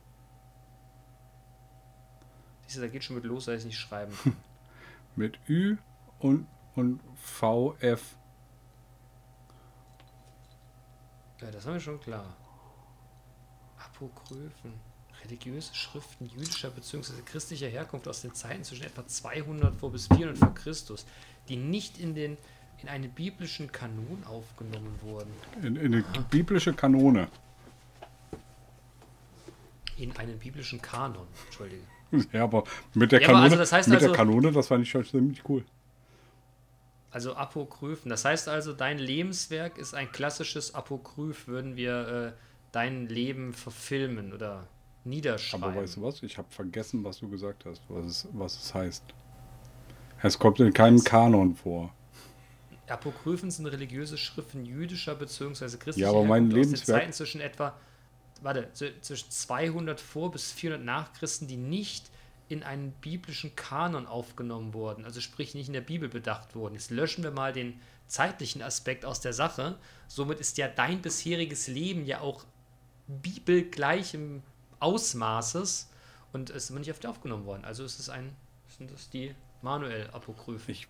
[2.63, 4.37] Siehst du, da geht schon mit los, dass ich es nicht schreiben kann.
[5.17, 5.77] Mit Ü
[6.19, 8.17] und, und VF.
[11.41, 12.35] ja, das haben wir schon klar.
[13.79, 14.73] Apokryphen.
[15.25, 17.13] Religiöse Schriften jüdischer bzw.
[17.25, 21.07] christlicher Herkunft aus den Zeiten zwischen etwa 200 vor bis 400 vor Christus,
[21.49, 22.37] die nicht in den
[22.83, 25.31] in einen biblischen Kanon aufgenommen wurden.
[25.63, 27.29] In, in eine biblische Kanone.
[29.97, 31.83] In einen biblischen Kanon, entschuldige.
[32.33, 34.83] Ja, aber mit der Ja, Kanone, also das heißt mit also- der Kanone, das fand
[34.83, 35.65] ich schon ziemlich cool.
[37.11, 38.11] Also Apokryphen.
[38.11, 42.41] Das heißt also, dein Lebenswerk ist ein klassisches Apokryph, würden wir äh,
[42.73, 44.67] dein Leben verfilmen oder
[45.05, 45.65] niederschreiben.
[45.65, 46.23] Aber weißt du was?
[46.23, 49.05] Ich habe vergessen, was du gesagt hast, was es, was es heißt.
[50.23, 51.93] Es kommt in keinem Kanon vor.
[52.87, 55.77] Apokryphen sind religiöse Schriften jüdischer bzw.
[55.77, 57.77] christlicher Ja, aber mein Herkunft aus den Lebenswerk- Zeiten zwischen etwa,
[58.43, 62.11] warte, zwischen 200 vor bis 400 nach Christen, die nicht
[62.49, 66.75] in einen biblischen Kanon aufgenommen wurden, also sprich nicht in der Bibel bedacht wurden.
[66.75, 69.79] Jetzt löschen wir mal den zeitlichen Aspekt aus der Sache.
[70.09, 72.45] Somit ist ja dein bisheriges Leben ja auch
[73.07, 74.43] bibelgleichem
[74.85, 75.89] Ausmaßes
[76.33, 77.65] und es ist immer nicht auf aufgenommen worden.
[77.65, 78.37] Also ist es ein,
[78.69, 80.73] sind das die Manuel-Apokryphen.
[80.75, 80.89] Ich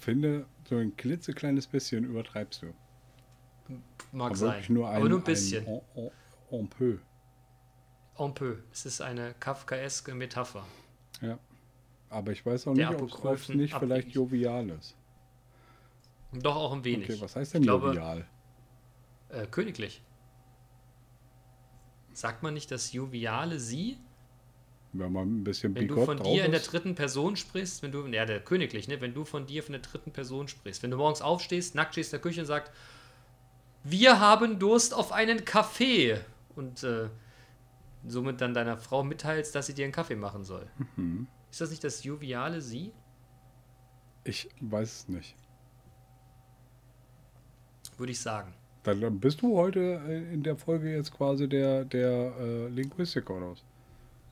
[0.00, 2.72] finde, so ein klitzekleines bisschen übertreibst du.
[4.12, 4.64] Mag Aber sein.
[4.68, 5.66] nur ein, aber nur ein bisschen.
[5.66, 6.10] Ein, en,
[6.50, 6.98] en, en peu.
[8.18, 8.56] Un peu.
[8.72, 10.64] Es ist eine kafkaeske Metapher.
[11.20, 11.38] Ja.
[12.08, 14.96] Aber ich weiß auch Der nicht, ob es nicht vielleicht jovial ist.
[16.32, 17.08] Doch auch ein wenig.
[17.10, 18.26] Okay, was heißt denn Ich glaube- jovial?
[19.28, 20.02] Äh, königlich.
[22.18, 23.96] Sagt man nicht das joviale Sie?
[24.92, 28.04] Wenn man ein bisschen Wenn du von dir in der dritten Person sprichst, wenn du,
[28.08, 29.00] ja, der königlich, ne?
[29.00, 30.82] Wenn du von dir von der dritten Person sprichst.
[30.82, 32.72] Wenn du morgens aufstehst, nackt stehst in der Küche und sagst,
[33.84, 36.18] wir haben Durst auf einen Kaffee.
[36.56, 37.08] Und äh,
[38.04, 40.68] somit dann deiner Frau mitteilst, dass sie dir einen Kaffee machen soll.
[40.96, 41.28] Mhm.
[41.52, 42.90] Ist das nicht das joviale Sie?
[44.24, 45.36] Ich weiß es nicht.
[47.96, 48.54] Würde ich sagen.
[48.84, 53.50] Dann bist du heute äh, in der Folge jetzt quasi der, der äh, Linguistiker oder
[53.50, 53.62] was?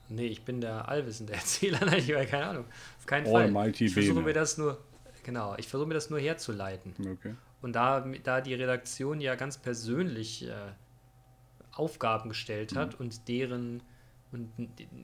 [0.08, 2.64] Nee, ich bin der allwissende Erzähler, nein, ich habe keine Ahnung.
[2.98, 3.42] Auf keinen Fall.
[3.42, 4.78] Almighty Ich versuche mir das nur,
[5.24, 6.94] genau, ich versuche mir das nur herzuleiten.
[7.00, 7.34] Okay.
[7.60, 10.52] Und da, da die Redaktion ja ganz persönlich äh,
[11.72, 12.78] Aufgaben gestellt Mhm.
[12.78, 13.82] hat und deren
[14.32, 14.50] und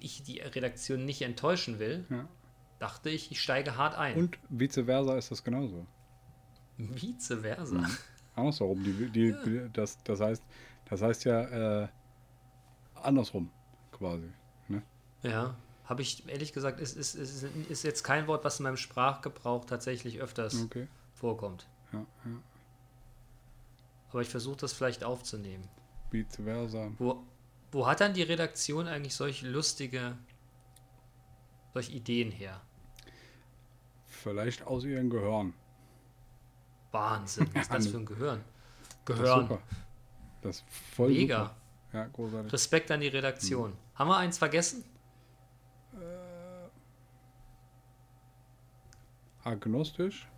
[0.00, 2.28] ich die Redaktion nicht enttäuschen will, Ja.
[2.78, 4.16] dachte ich, ich steige hart ein.
[4.16, 5.86] Und vice versa ist das genauso.
[6.78, 7.74] Vice versa.
[7.78, 7.86] Mhm.
[8.34, 8.82] Andersherum.
[8.82, 10.42] Die, die, die, das, das, heißt,
[10.86, 11.88] das heißt ja äh,
[12.94, 13.50] andersrum
[13.90, 14.30] quasi.
[14.68, 14.82] Ne?
[15.22, 18.76] Ja, habe ich ehrlich gesagt, ist, ist, ist, ist jetzt kein Wort, was in meinem
[18.76, 20.88] Sprachgebrauch tatsächlich öfters Okay.
[21.14, 21.68] vorkommt.
[21.92, 22.06] Ja, ja.
[24.10, 25.68] Aber ich versuche das vielleicht aufzunehmen.
[26.10, 26.90] Vice versa.
[26.98, 27.22] Wo,
[27.70, 30.16] wo hat dann die Redaktion eigentlich solche lustige,
[31.72, 32.60] solche Ideen her?
[34.06, 35.54] Vielleicht aus ihren Gehörn.
[36.92, 38.40] Wahnsinn, was ist das für ein Gehirn?
[39.04, 39.58] Das ist Gehirn.
[40.42, 41.38] Das ist voll Mega.
[41.44, 41.54] super.
[41.98, 42.52] Ja, großartig.
[42.52, 43.70] Respekt an die Redaktion.
[43.70, 43.76] Mhm.
[43.96, 44.84] Haben wir eins vergessen?
[49.44, 50.28] Agnostisch?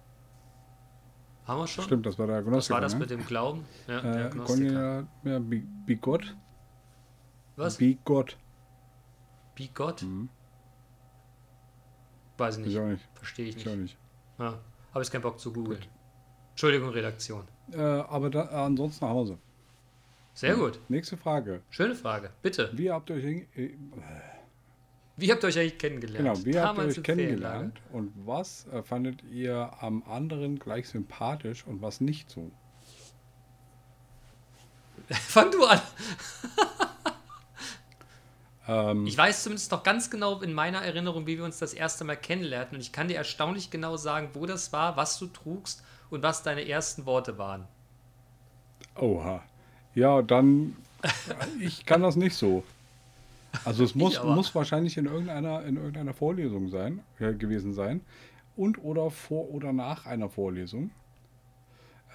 [1.46, 1.84] Haben wir schon?
[1.84, 2.74] Stimmt, das war der Was Agnostiker.
[2.74, 3.00] war das ne?
[3.00, 3.66] mit dem Glauben?
[3.86, 5.06] Ja, der Äh, Agnostiker.
[5.22, 5.38] Conja, ja,
[5.86, 6.36] Bigott?
[7.56, 7.76] Was?
[7.76, 8.38] Bigott.
[9.54, 10.02] Be Gott?
[10.02, 10.28] Mhm.
[12.38, 12.80] Weiß ich Ich nicht.
[12.80, 13.08] auch nicht.
[13.14, 13.80] Verstehe ich Ich auch nicht.
[13.80, 13.98] nicht.
[14.38, 14.58] Ja,
[14.92, 15.80] Habe ich keinen Bock zu googeln.
[16.54, 17.44] Entschuldigung, Redaktion.
[17.72, 19.38] Äh, aber da, ansonsten nach Hause.
[20.34, 20.78] Sehr gut.
[20.88, 21.62] Nächste Frage.
[21.70, 22.30] Schöne Frage.
[22.42, 22.70] Bitte.
[22.74, 23.70] Wie habt ihr euch, äh,
[25.16, 26.18] Wie habt ihr euch eigentlich kennengelernt?
[26.18, 30.88] genau, wie habt ihr Damals euch kennengelernt und was äh, fandet ihr am anderen gleich
[30.88, 32.50] sympathisch und was nicht so?
[35.10, 35.80] Fang du an.
[38.66, 42.02] Ähm, Ich weiß zumindest noch ganz genau in meiner Erinnerung, wie wir uns das erste
[42.04, 42.76] Mal kennenlernten.
[42.76, 46.42] Und ich kann dir erstaunlich genau sagen, wo das war, was du trugst und was
[46.42, 47.66] deine ersten Worte waren.
[48.96, 49.42] oha.
[49.94, 50.76] Ja, dann,
[51.60, 52.64] ich kann das nicht so.
[53.64, 58.00] Also es muss, muss wahrscheinlich in irgendeiner, in irgendeiner Vorlesung sein, äh, gewesen sein.
[58.56, 60.90] Und oder vor oder nach einer Vorlesung.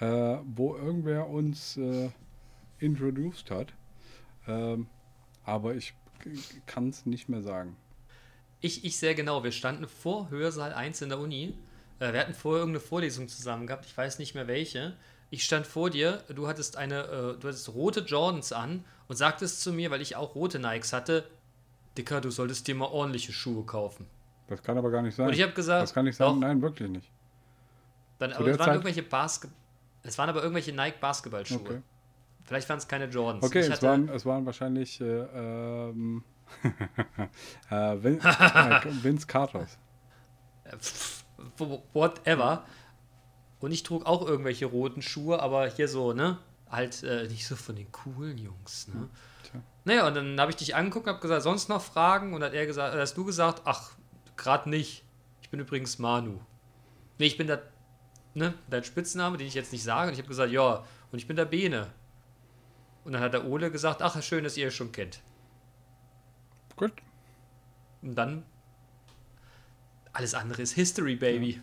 [0.00, 2.10] äh, wo irgendwer uns äh,
[2.78, 3.72] introduced hat.
[4.46, 4.88] Ähm,
[5.44, 5.94] aber ich
[6.66, 7.76] kann es nicht mehr sagen.
[8.60, 9.44] Ich, ich sehr genau.
[9.44, 11.54] Wir standen vor Hörsaal 1 in der Uni.
[12.00, 13.86] Äh, wir hatten vorher irgendeine Vorlesung zusammen gehabt.
[13.86, 14.96] Ich weiß nicht mehr welche.
[15.30, 16.24] Ich stand vor dir.
[16.34, 20.16] Du hattest eine, äh, du hattest rote Jordans an und sagtest zu mir, weil ich
[20.16, 21.24] auch rote Nikes hatte,
[21.96, 24.06] Dicker, du solltest dir mal ordentliche Schuhe kaufen.
[24.48, 25.28] Das kann aber gar nicht sein.
[25.28, 26.28] Und ich habe gesagt, das kann nicht sein.
[26.28, 26.36] doch.
[26.36, 27.08] Nein, wirklich nicht.
[28.18, 29.56] Dann, aber es waren Zeit- irgendwelche Basketball.
[30.02, 31.58] Es waren aber irgendwelche Nike Basketballschuhe.
[31.60, 31.82] Okay.
[32.44, 33.44] Vielleicht waren es keine Jordans.
[33.44, 36.24] Okay, ich es waren, es waren wahrscheinlich äh, ähm,
[37.70, 39.78] äh, Vin, äh, Vince Carters.
[41.58, 42.64] Äh, whatever.
[43.60, 46.38] Und ich trug auch irgendwelche roten Schuhe, aber hier so, ne?
[46.70, 49.08] Halt äh, nicht so von den coolen Jungs, ne?
[49.42, 49.60] Tja.
[49.84, 52.32] Naja, und dann habe ich dich angeguckt, habe gesagt, sonst noch Fragen?
[52.32, 53.92] Und hat er gesagt, hast du gesagt, ach,
[54.36, 55.04] gerade nicht.
[55.42, 56.38] Ich bin übrigens Manu.
[57.18, 57.62] Nee, ich bin der,
[58.34, 60.08] ne, dein Spitzname, den ich jetzt nicht sage.
[60.08, 61.88] Und ich habe gesagt, ja, und ich bin der Bene.
[63.04, 65.20] Und dann hat der Ole gesagt, ach, schön, dass ihr es schon kennt.
[66.76, 66.92] Gut.
[68.02, 68.44] Und dann,
[70.12, 71.60] alles andere ist History, Baby.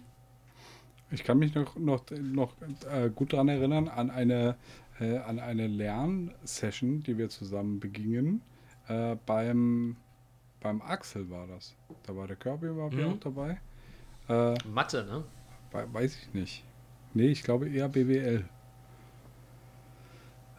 [1.12, 2.53] Ich kann mich noch, noch, noch
[2.91, 4.55] äh, gut daran erinnern, an eine,
[4.99, 8.41] äh, an eine Lernsession, die wir zusammen begingen.
[8.89, 9.95] Äh, beim,
[10.60, 11.75] beim Axel war das.
[12.03, 13.05] Da war der Kirby war Mhm.
[13.13, 13.60] auch dabei.
[14.27, 15.23] Äh, Mathe, ne?
[15.71, 16.63] We- Weiß ich nicht.
[17.13, 18.43] Nee, ich glaube eher BWL.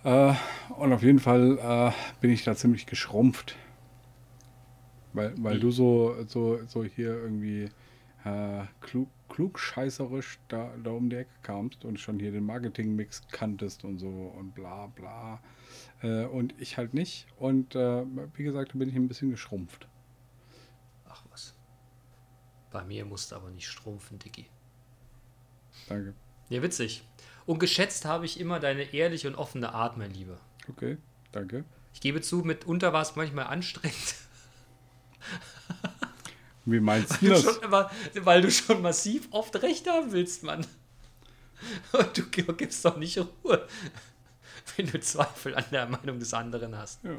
[0.05, 0.35] Äh,
[0.77, 3.57] und auf jeden Fall bin ich da ziemlich geschrumpft.
[5.13, 5.61] Weil, weil Wie?
[5.61, 7.71] du so, so, so hier irgendwie
[8.25, 13.85] äh, klug, klugscheißerisch da, da um die Ecke kamst und schon hier den Marketing-Mix kanntest
[13.85, 15.41] und so und bla bla.
[16.03, 17.27] Äh, und ich halt nicht.
[17.39, 19.89] Und äh, wie gesagt, da bin ich ein bisschen geschrumpft.
[21.09, 21.55] Ach was.
[22.71, 24.47] Bei mir musste aber nicht strumpfen, Dicky.
[25.89, 26.15] Danke.
[26.49, 27.03] Ja, witzig.
[27.47, 30.39] Und geschätzt habe ich immer deine ehrliche und offene Art, mein Lieber.
[30.69, 30.99] Okay,
[31.33, 31.65] danke.
[31.95, 34.15] Ich gebe zu, mitunter war es manchmal anstrengend,
[36.65, 37.43] Wie meinst weil du das?
[37.43, 40.67] schon immer, weil du schon massiv oft recht haben willst, Mann.
[41.93, 43.67] Und du gi- gibst doch nicht Ruhe,
[44.77, 47.01] wenn du Zweifel an der Meinung des anderen hast.
[47.05, 47.13] Ja,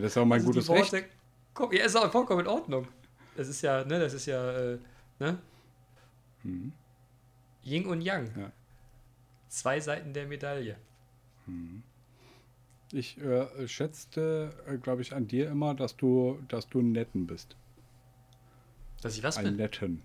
[0.00, 0.92] das ist auch mein Also gutes Recht.
[0.92, 1.04] Worte-
[1.54, 2.88] Guck, ja, ist auch vollkommen in Ordnung.
[3.36, 4.78] Das ist ja, ne, das ist ja, äh,
[5.18, 5.38] ne?
[6.42, 6.72] Mhm.
[7.64, 8.30] Yin und Yang.
[8.38, 8.50] Ja.
[9.48, 10.76] Zwei Seiten der Medaille.
[12.92, 17.26] Ich äh, schätzte, äh, glaube ich, an dir immer, dass du, dass du ein Netten
[17.26, 17.56] bist.
[19.02, 19.56] Dass ich was Ein bin?
[19.56, 20.02] Netten.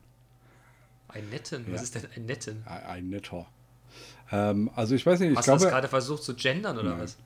[1.08, 1.65] Ein Netten?
[1.67, 1.84] Was Ja.
[1.84, 2.63] ist denn ein Netten?
[2.65, 3.46] Ein, ein Netter.
[4.32, 6.96] Ähm, also ich weiß nicht, ich Hast du das glaube, gerade versucht zu gendern oder
[6.98, 7.00] Nein.
[7.02, 7.17] was?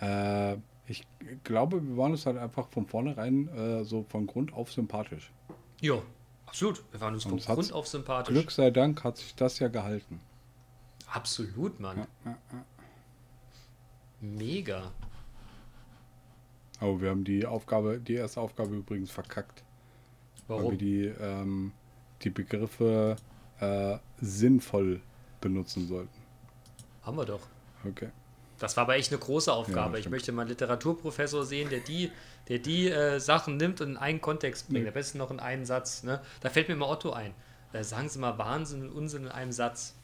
[0.00, 0.56] äh,
[0.88, 1.04] ich
[1.42, 5.32] glaube, wir waren uns halt einfach von vornherein äh, so von Grund auf sympathisch.
[5.80, 6.00] Ja,
[6.46, 6.82] absolut.
[6.92, 8.32] Wir waren uns von Grund auf sympathisch.
[8.32, 10.20] Glück sei Dank hat sich das ja gehalten.
[11.08, 11.98] Absolut, Mann.
[11.98, 12.64] Ja, ja, ja.
[14.20, 14.92] Mega.
[16.80, 19.62] Aber wir haben die Aufgabe, die erste Aufgabe übrigens verkackt.
[20.46, 20.78] Weil wir Warum?
[20.78, 21.72] die, ähm,
[22.22, 23.16] die Begriffe
[23.60, 25.00] äh, sinnvoll
[25.40, 26.20] benutzen sollten.
[27.02, 27.40] Haben wir doch.
[27.88, 28.08] Okay.
[28.58, 29.96] Das war aber echt eine große Ja, Aufgabe.
[29.98, 30.12] ich stimmt.
[30.12, 32.10] möchte mal einen Literaturprofessor sehen, der die,
[32.48, 34.84] der die äh, Sachen nimmt und in einen Kontext bringt.
[34.84, 34.88] Ja.
[34.90, 36.02] Am besten noch in einen Satz.
[36.02, 36.20] Ne?
[36.40, 37.34] Da fällt mir mal Otto ein.
[37.72, 39.94] Da sagen sie mal Wahnsinn und Unsinn in einem Satz.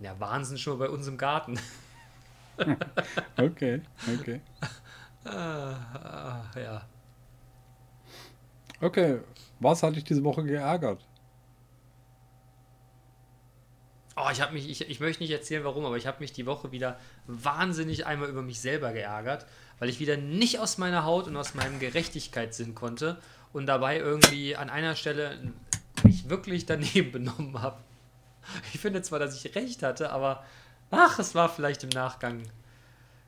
[0.00, 1.58] Ja, Wahnsinn schon bei uns im Garten.
[3.38, 3.80] Okay,
[4.18, 4.40] okay.
[5.24, 6.82] ah, ah, ja.
[8.82, 9.20] Okay,
[9.60, 11.06] was hat dich diese Woche geärgert?
[14.16, 16.44] Oh, ich habe mich, ich, ich möchte nicht erzählen, warum, aber ich habe mich die
[16.44, 19.46] Woche wieder wahnsinnig einmal über mich selber geärgert,
[19.78, 23.18] weil ich wieder nicht aus meiner Haut und aus meinem Gerechtigkeitssinn konnte
[23.54, 25.38] und dabei irgendwie an einer Stelle
[26.04, 27.78] mich wirklich daneben benommen habe.
[28.72, 30.44] Ich finde zwar, dass ich recht hatte, aber
[30.90, 32.42] ach, es war vielleicht im Nachgang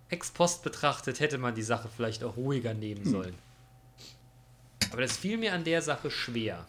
[0.09, 3.35] ex post betrachtet, hätte man die Sache vielleicht auch ruhiger nehmen sollen.
[4.92, 6.66] Aber das fiel mir an der Sache schwer.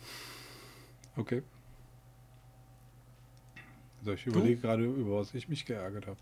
[1.18, 1.44] Okay.
[4.00, 6.18] Also ich überlege gerade, über was ich mich geärgert habe.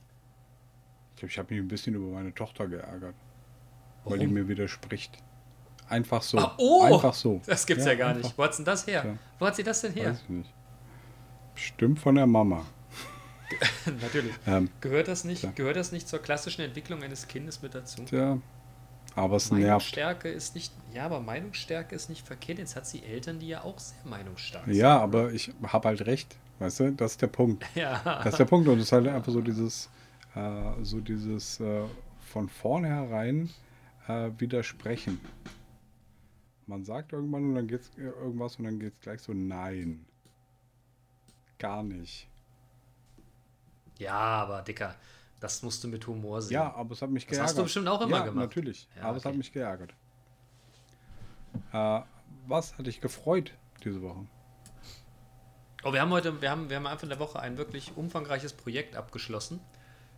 [1.12, 3.16] Ich glaube, ich habe mich ein bisschen über meine Tochter geärgert.
[4.04, 4.34] Weil die Warum?
[4.34, 5.18] mir widerspricht.
[5.88, 6.38] Einfach so.
[6.38, 6.84] Ah, oh!
[6.84, 7.42] Einfach so.
[7.46, 8.24] Das gibt's ja, gar einfach.
[8.24, 8.38] nicht.
[8.38, 9.04] Wo hat denn das her?
[9.06, 9.18] Ja.
[9.38, 10.12] Wo hat sie das denn her?
[10.12, 10.54] Weiß ich nicht.
[11.62, 12.66] Bestimmt von der Mama.
[14.02, 14.34] Natürlich.
[14.48, 18.02] Ähm, Gehört das, nicht, gehört das nicht zur klassischen Entwicklung eines Kindes mit dazu?
[18.04, 18.40] tja,
[19.14, 19.62] aber es nervt.
[19.62, 22.58] Meinungsstärke ist nicht, ja, aber Meinungsstärke ist nicht verkehrt.
[22.58, 24.74] Jetzt hat sie Eltern, die ja auch sehr meinungsstark sind.
[24.74, 26.36] Ja, aber ich habe halt recht.
[26.58, 27.64] Weißt du, das ist der Punkt.
[27.76, 28.02] Ja.
[28.24, 28.68] Das ist der Punkt.
[28.68, 29.88] Und es ist halt einfach so dieses,
[30.34, 31.84] äh, so dieses äh,
[32.22, 33.52] von vornherein
[34.08, 35.20] äh, widersprechen.
[36.66, 40.08] Man sagt irgendwann und dann geht's äh, irgendwas und dann geht es gleich so, nein.
[41.62, 42.28] Gar nicht.
[44.00, 44.96] Ja, aber Dicker,
[45.40, 46.56] das musst du mit Humor sehen.
[46.56, 47.50] Ja, aber es hat mich Das geärgert.
[47.50, 48.48] hast du bestimmt auch immer ja, gemacht.
[48.48, 48.88] natürlich.
[48.96, 49.38] Ja, aber es hat okay.
[49.38, 49.94] mich geärgert.
[51.72, 52.02] Äh,
[52.48, 54.26] was hat dich gefreut diese Woche?
[55.84, 58.96] Oh, wir haben heute, wir haben, wir haben Anfang der Woche ein wirklich umfangreiches Projekt
[58.96, 59.60] abgeschlossen.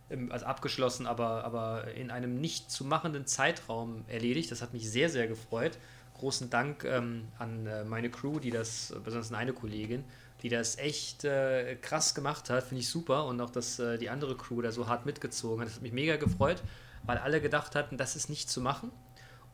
[0.08, 4.50] Im- Also abgeschlossen, aber, aber in einem nicht zu machenden Zeitraum erledigt.
[4.50, 5.76] Das hat mich sehr, sehr gefreut.
[6.14, 10.04] Großen Dank ähm, an äh, meine Crew, die das, besonders an eine Kollegin,
[10.44, 12.64] die das echt äh, krass gemacht hat.
[12.64, 13.24] Finde ich super.
[13.24, 15.68] Und auch, dass äh, die andere Crew da so hart mitgezogen hat.
[15.68, 16.62] Das hat mich mega gefreut,
[17.02, 18.92] weil alle gedacht hatten, das ist nicht zu machen.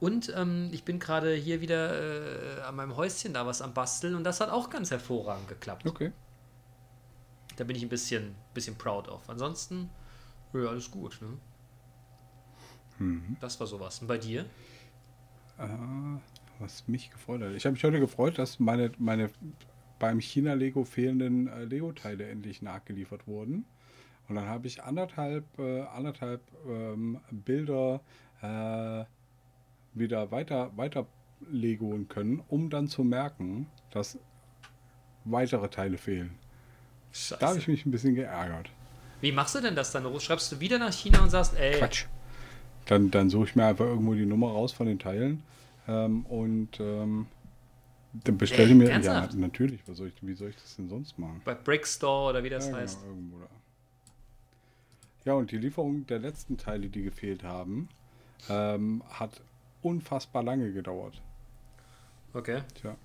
[0.00, 4.16] Und ähm, ich bin gerade hier wieder äh, an meinem Häuschen da was am Basteln
[4.16, 5.86] und das hat auch ganz hervorragend geklappt.
[5.86, 6.10] Okay.
[7.54, 9.30] Da bin ich ein bisschen, bisschen proud of.
[9.30, 9.90] Ansonsten,
[10.52, 11.20] ja, alles gut.
[11.20, 11.38] Ne?
[12.98, 13.36] Mhm.
[13.40, 14.00] Das war sowas.
[14.00, 14.44] Und bei dir?
[15.56, 15.68] Äh,
[16.58, 17.52] was mich gefreut hat.
[17.52, 19.30] Ich habe mich heute gefreut, dass meine, meine
[20.00, 23.64] beim China-Lego fehlenden äh, Lego-Teile endlich nachgeliefert wurden.
[24.28, 28.00] Und dann habe ich anderthalb, äh, anderthalb ähm, Bilder
[28.42, 29.04] äh,
[29.94, 31.06] wieder weiter, weiter
[31.50, 34.18] legoen können, um dann zu merken, dass
[35.24, 36.30] weitere Teile fehlen.
[37.38, 38.70] Da habe ich mich ein bisschen geärgert.
[39.20, 40.06] Wie machst du denn das dann?
[40.20, 42.06] Schreibst du wieder nach China und sagst, ey, Quatsch.
[42.86, 45.42] Dann, dann suche ich mir einfach irgendwo die Nummer raus von den Teilen
[45.86, 47.26] ähm, und ähm,
[48.12, 48.84] dann bestelle ich Ey, mir.
[48.88, 49.34] Ja, ernsthaft?
[49.34, 49.80] na- natürlich.
[49.86, 51.40] Was soll ich, wie soll ich das denn sonst machen?
[51.44, 53.00] bei Brickstore oder wie das ja, heißt?
[53.00, 53.48] Genau, irgendwo da.
[55.24, 57.88] Ja, und die Lieferung der letzten Teile, die gefehlt haben,
[58.48, 59.40] ähm, hat
[59.82, 61.20] unfassbar lange gedauert.
[62.32, 62.62] Okay.
[62.74, 62.96] Tja,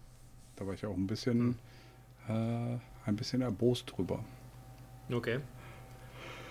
[0.56, 1.58] da war ich auch ein bisschen,
[2.28, 2.32] äh,
[3.06, 4.24] ein bisschen erbost drüber.
[5.12, 5.40] Okay.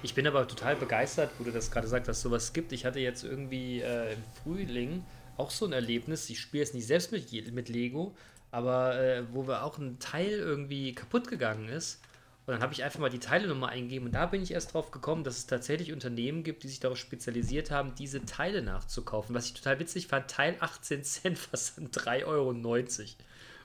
[0.02, 2.72] Ich bin aber total begeistert, wo du das gerade sagst, dass es sowas gibt.
[2.72, 5.02] Ich hatte jetzt irgendwie äh, im Frühling
[5.38, 6.28] auch so ein Erlebnis.
[6.28, 8.14] Ich spiele jetzt nicht selbst mit, mit Lego,
[8.54, 12.00] aber äh, wo wir auch ein Teil irgendwie kaputt gegangen ist.
[12.46, 14.90] Und dann habe ich einfach mal die Teilenummer eingegeben und da bin ich erst drauf
[14.90, 19.34] gekommen, dass es tatsächlich Unternehmen gibt, die sich darauf spezialisiert haben, diese Teile nachzukaufen.
[19.34, 22.50] Was ich total witzig fand, Teil 18 Cent, Versand 3,90 Euro.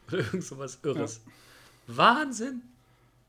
[0.08, 1.22] Oder irgend sowas Irres.
[1.88, 2.62] Wahnsinn!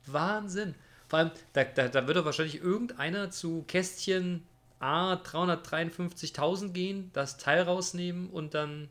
[0.06, 0.74] Wahnsinn.
[1.08, 4.44] Vor allem, da, da, da wird doch wahrscheinlich irgendeiner zu Kästchen
[4.78, 8.88] A 353.000 gehen, das Teil rausnehmen und dann.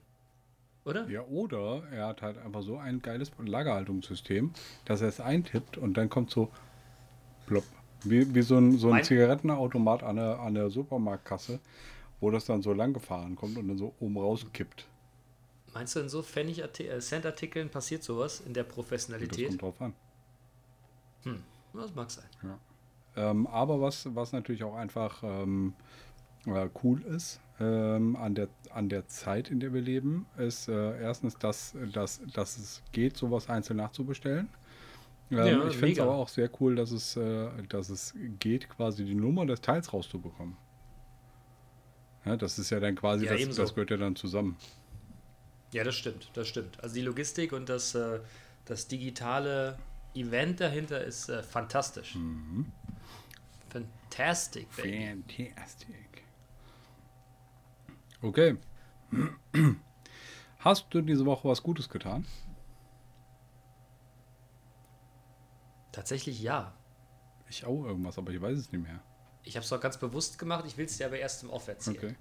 [0.89, 1.07] Oder?
[1.07, 4.51] Ja, oder er hat halt einfach so ein geiles Lagerhaltungssystem,
[4.85, 6.49] dass er es eintippt und dann kommt so
[7.45, 7.63] plopp.
[8.03, 11.59] Wie, wie so ein, so ein Mein- Zigarettenautomat an der, an der Supermarktkasse,
[12.21, 14.87] wo das dann so lang gefahren kommt und dann so oben rauskippt.
[15.73, 19.47] Meinst du, in so Pfennig-Cent-Artikeln passiert sowas in der Und das Professionalität?
[19.47, 19.93] kommt drauf an.
[21.23, 22.25] Hm, das mag sein.
[23.15, 25.73] Ähm, aber was, was natürlich auch einfach ähm,
[26.45, 30.99] äh, cool ist ähm, an, der, an der Zeit, in der wir leben, ist äh,
[31.01, 34.49] erstens, dass, dass, dass es geht, sowas einzeln nachzubestellen.
[35.31, 38.69] Ähm, Ja, ich finde es aber auch sehr cool, dass es, äh, dass es geht,
[38.69, 40.57] quasi die Nummer des Teils rauszubekommen.
[42.25, 44.57] Ja, das ist ja dann quasi, Ja, das, das gehört ja dann zusammen.
[45.71, 46.81] Ja, das stimmt, das stimmt.
[46.83, 48.19] Also die Logistik und das, äh,
[48.65, 49.77] das digitale
[50.15, 52.17] Event dahinter ist äh, fantastisch.
[53.69, 55.53] Fantastic, baby.
[55.55, 56.08] Fantastic.
[58.21, 58.57] Okay.
[60.59, 62.25] Hast du diese Woche was Gutes getan?
[65.91, 66.73] Tatsächlich ja.
[67.49, 68.99] Ich auch irgendwas, aber ich weiß es nicht mehr.
[69.43, 71.67] Ich habe es doch ganz bewusst gemacht, ich will es dir aber erst im Off
[71.67, 71.97] erzählen.
[71.97, 72.15] Okay.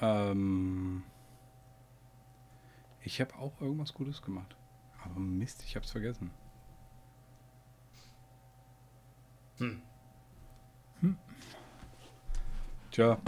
[0.00, 1.04] Ähm,
[3.02, 4.56] ich habe auch irgendwas Gutes gemacht.
[5.04, 6.30] Aber Mist, ich habe es vergessen.
[9.58, 9.82] Hm.
[11.00, 11.18] Hm.
[12.90, 13.18] Tja,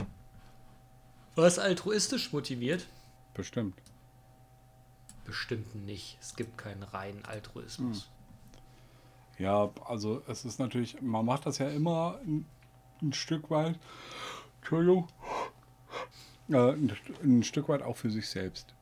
[1.37, 2.87] Was altruistisch motiviert?
[3.35, 3.77] bestimmt.
[5.27, 6.17] Bestimmt nicht.
[6.21, 8.09] Es gibt keinen reinen Altruismus.
[9.39, 12.47] Ja, also es ist natürlich, man macht das ja immer ein,
[13.03, 13.79] ein Stück weit,
[14.61, 15.09] Entschuldigung,
[16.49, 18.75] äh, ein, ein Stück weit auch für sich selbst.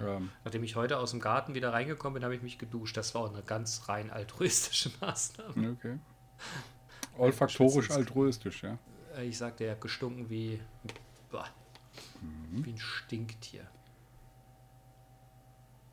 [0.00, 2.96] Ähm, Nachdem ich heute aus dem Garten wieder reingekommen bin, habe ich mich geduscht.
[2.96, 5.70] Das war auch eine ganz rein altruistische Maßnahme.
[5.78, 5.98] okay.
[7.16, 8.78] Olfaktorisch altruistisch, ja.
[9.16, 10.60] Äh, Ich sagte, er hat gestunken wie,
[11.30, 11.46] boah,
[12.50, 13.66] wie ein Stinktier.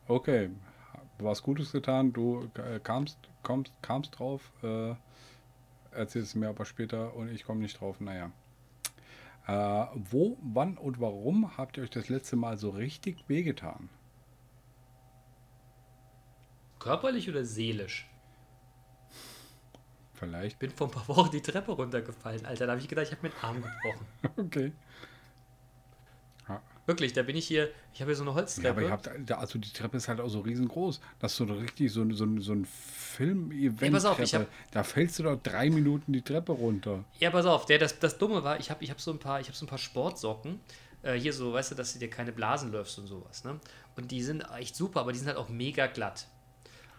[0.07, 0.49] Okay,
[1.19, 4.95] was Gutes getan, du äh, kamst, kommst, kamst drauf, äh,
[5.91, 8.31] erzählst mir aber später und ich komme nicht drauf, naja.
[9.47, 13.89] Äh, wo, wann und warum habt ihr euch das letzte Mal so richtig wehgetan?
[16.79, 18.09] Körperlich oder seelisch?
[20.13, 20.53] Vielleicht.
[20.53, 22.65] Ich bin vor ein paar Wochen die Treppe runtergefallen, Alter.
[22.65, 24.05] Da habe ich gedacht, ich habe mir den Arm gebrochen.
[24.45, 24.71] Okay.
[26.89, 26.93] Ja.
[26.93, 28.69] Wirklich, da bin ich hier, ich habe hier so eine Ja, Holztreppe.
[28.69, 30.99] aber ihr habt, da- also die Treppe ist halt auch so riesengroß.
[31.19, 33.93] Das ist so richtig so, ein- so, so ein Film-Event.
[33.93, 37.03] pass auf, ich hab- da fällst du doch drei Minuten die Treppe runter.
[37.19, 39.39] Ja, pass auf, der, das, das Dumme war, ich habe ich hab so, ein paar-
[39.39, 40.59] ich hab so ein paar Sportsocken.
[41.01, 43.43] Äh, hier so, weißt du, dass du dir keine Blasen läufst und sowas.
[43.43, 43.59] Ne?
[43.95, 46.27] Und die sind echt super, aber die sind halt auch mega glatt.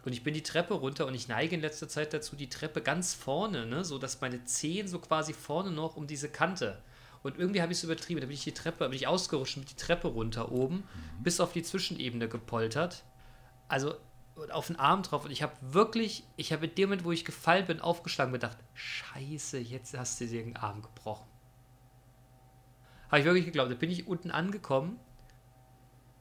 [0.06, 2.80] Und ich bin die Treppe runter und ich neige in letzter Zeit dazu, die Treppe
[2.80, 6.80] ganz vorne, ne, so dass meine Zehen so quasi vorne noch um diese Kante.
[7.22, 8.20] Und irgendwie habe ich es übertrieben.
[8.20, 10.84] Da bin ich die Treppe, bin ich ausgerutscht und die Treppe runter oben,
[11.22, 13.04] bis auf die Zwischenebene gepoltert.
[13.68, 13.94] Also
[14.40, 15.24] und auf den Arm drauf.
[15.24, 18.40] Und ich habe wirklich, ich habe in dem Moment, wo ich gefallen bin, aufgeschlagen und
[18.40, 21.26] gedacht, scheiße, jetzt hast du dir den Arm gebrochen.
[23.08, 23.70] Habe ich wirklich geglaubt.
[23.70, 24.98] Da bin ich unten angekommen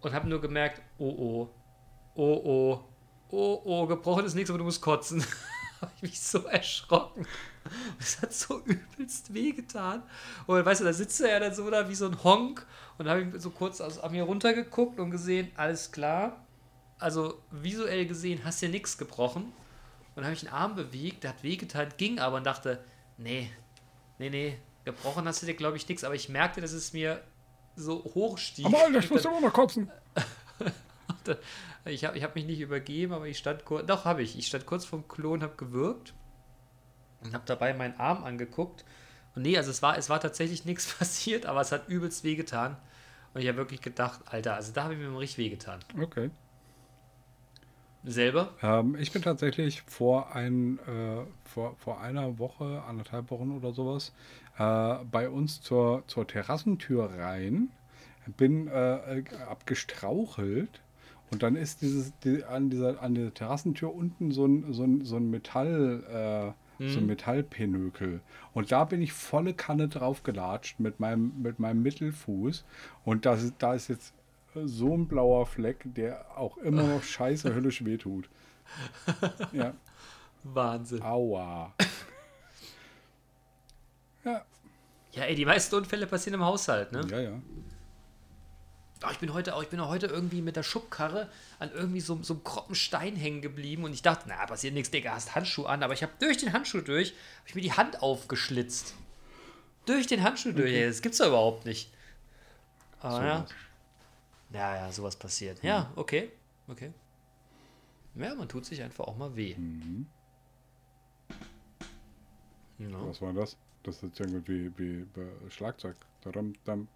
[0.01, 1.49] und habe nur gemerkt, oh oh,
[2.15, 2.83] oh oh,
[3.29, 5.23] oh oh, gebrochen ist nichts, aber du musst kotzen.
[5.81, 7.25] habe ich mich so erschrocken.
[7.99, 10.03] Es hat so übelst wehgetan.
[10.47, 12.65] Und weißt du, da sitzt er ja dann so da wie so ein Honk
[12.97, 16.45] und habe ich so kurz aus, an mir runtergeguckt und gesehen, alles klar.
[16.97, 19.43] Also visuell gesehen hast du ja nichts gebrochen.
[19.43, 22.83] Und dann habe ich den Arm bewegt, der hat wehgetan, ging aber und dachte,
[23.17, 23.49] nee,
[24.17, 26.03] nee, nee, gebrochen hast du dir, glaube ich, nichts.
[26.03, 27.21] Aber ich merkte, dass es mir
[27.75, 28.65] so hochstieg.
[28.65, 29.89] Aber Alter, ich muss immer noch kotzen.
[31.85, 34.47] Ich habe ich hab mich nicht übergeben, aber ich stand kurz, doch habe ich, ich
[34.47, 36.13] stand kurz vorm Klo und habe gewürgt
[37.23, 38.85] und habe dabei meinen Arm angeguckt.
[39.35, 42.77] Und nee, also es war, es war tatsächlich nichts passiert, aber es hat übelst wehgetan.
[43.33, 45.79] Und ich habe wirklich gedacht, Alter, also da habe ich mir mal richtig wehgetan.
[45.99, 46.31] Okay.
[48.03, 48.53] Selber?
[48.61, 54.13] Ähm, ich bin tatsächlich vor, ein, äh, vor, vor einer Woche, anderthalb Wochen oder sowas,
[54.57, 57.69] äh, bei uns zur, zur Terrassentür rein,
[58.37, 60.81] bin äh, abgestrauchelt
[61.31, 65.03] und dann ist dieses die, an, dieser, an dieser Terrassentür unten so ein, so ein,
[65.03, 68.21] so ein Metall, äh, so ein Metallpenökel.
[68.53, 72.65] Und da bin ich volle Kanne draufgelatscht mit meinem, mit meinem Mittelfuß.
[73.05, 74.13] Und das, da ist jetzt
[74.53, 78.29] so ein blauer Fleck, der auch immer noch scheiße höllisch wehtut.
[79.51, 79.73] Ja,
[80.43, 81.01] Wahnsinn.
[81.01, 81.73] aua.
[84.23, 84.45] Ja,
[85.13, 87.01] Ja, ey, die meisten Unfälle passieren im Haushalt, ne?
[87.09, 87.41] ja, ja.
[89.05, 92.21] Oh, ich bin heute auch, ich bin heute irgendwie mit der Schubkarre an irgendwie so,
[92.21, 95.65] so einem kroppen Stein hängen geblieben und ich dachte, na, passiert nichts, Digga, hast Handschuh
[95.65, 98.93] an, aber ich habe durch den Handschuh durch, habe ich mir die Hand aufgeschlitzt.
[99.85, 101.91] Durch den Handschuh durch, ey, das gibt's doch überhaupt nicht.
[102.99, 103.37] Aber ja.
[103.37, 103.53] Sowas.
[104.51, 105.63] Ja, ja, sowas passiert.
[105.63, 106.31] Ja, okay,
[106.67, 106.91] okay.
[108.15, 109.55] Ja, man tut sich einfach auch mal weh.
[112.79, 113.07] Ja.
[113.07, 113.55] Was war das?
[113.83, 115.95] Das ist irgendwie wie bei Schlagzeug.
[116.21, 116.87] Dadam, dam.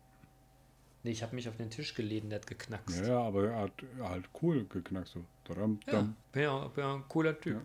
[1.04, 3.02] Nee, ich habe mich auf den Tisch gelehnt, der hat geknackst.
[3.02, 5.10] Ja, ja, aber er hat halt cool geknackt.
[5.10, 5.24] So.
[5.46, 7.56] Dadam, Ja, bin ja, bin ja ein cooler Typ.
[7.56, 7.62] Ja.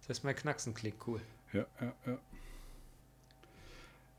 [0.00, 1.20] Das heißt, mein Knacksen klingt cool.
[1.54, 2.18] Ja, ja, ja.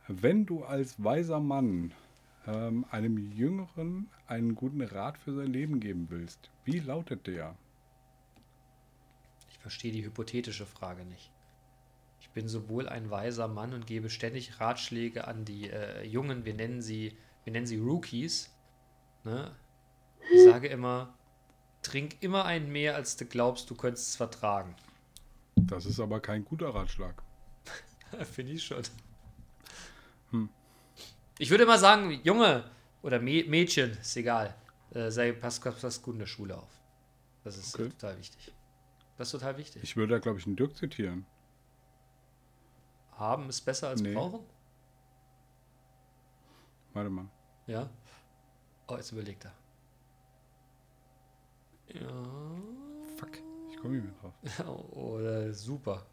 [0.08, 1.94] Wenn du als weiser Mann
[2.48, 7.56] ähm, einem Jüngeren einen guten Rat für sein Leben geben willst, wie lautet der?
[9.50, 11.32] Ich verstehe die hypothetische Frage nicht.
[12.20, 16.54] Ich bin sowohl ein weiser Mann und gebe ständig Ratschläge an die äh, Jungen, wir
[16.54, 18.52] nennen sie, wir nennen sie Rookies.
[19.26, 19.54] Ne?
[20.34, 21.14] Ich sage immer,
[21.82, 24.76] trink immer einen mehr, als du glaubst, du könntest es vertragen.
[25.56, 27.22] Das ist aber kein guter Ratschlag.
[28.32, 28.84] Finde ich schon.
[31.40, 32.70] Ich würde immer sagen, Junge
[33.02, 34.56] oder Mä- Mädchen, ist egal.
[34.92, 36.70] Äh, sei, pass, pass, pass gut in der Schule auf.
[37.44, 37.90] Das ist Okay.
[37.90, 38.54] total wichtig.
[39.18, 39.84] Das ist total wichtig.
[39.84, 41.26] Ich würde da, glaube ich, einen Dirk zitieren.
[43.14, 44.14] Haben ist besser als Nee.
[44.14, 44.42] brauchen?
[46.94, 47.26] Warte mal.
[47.68, 47.90] Ja.
[48.88, 49.54] Oh, jetzt überlegt er.
[51.94, 52.08] Ja.
[53.18, 53.40] Fuck,
[53.72, 54.92] ich komme nicht mehr drauf.
[54.94, 56.06] Oder super.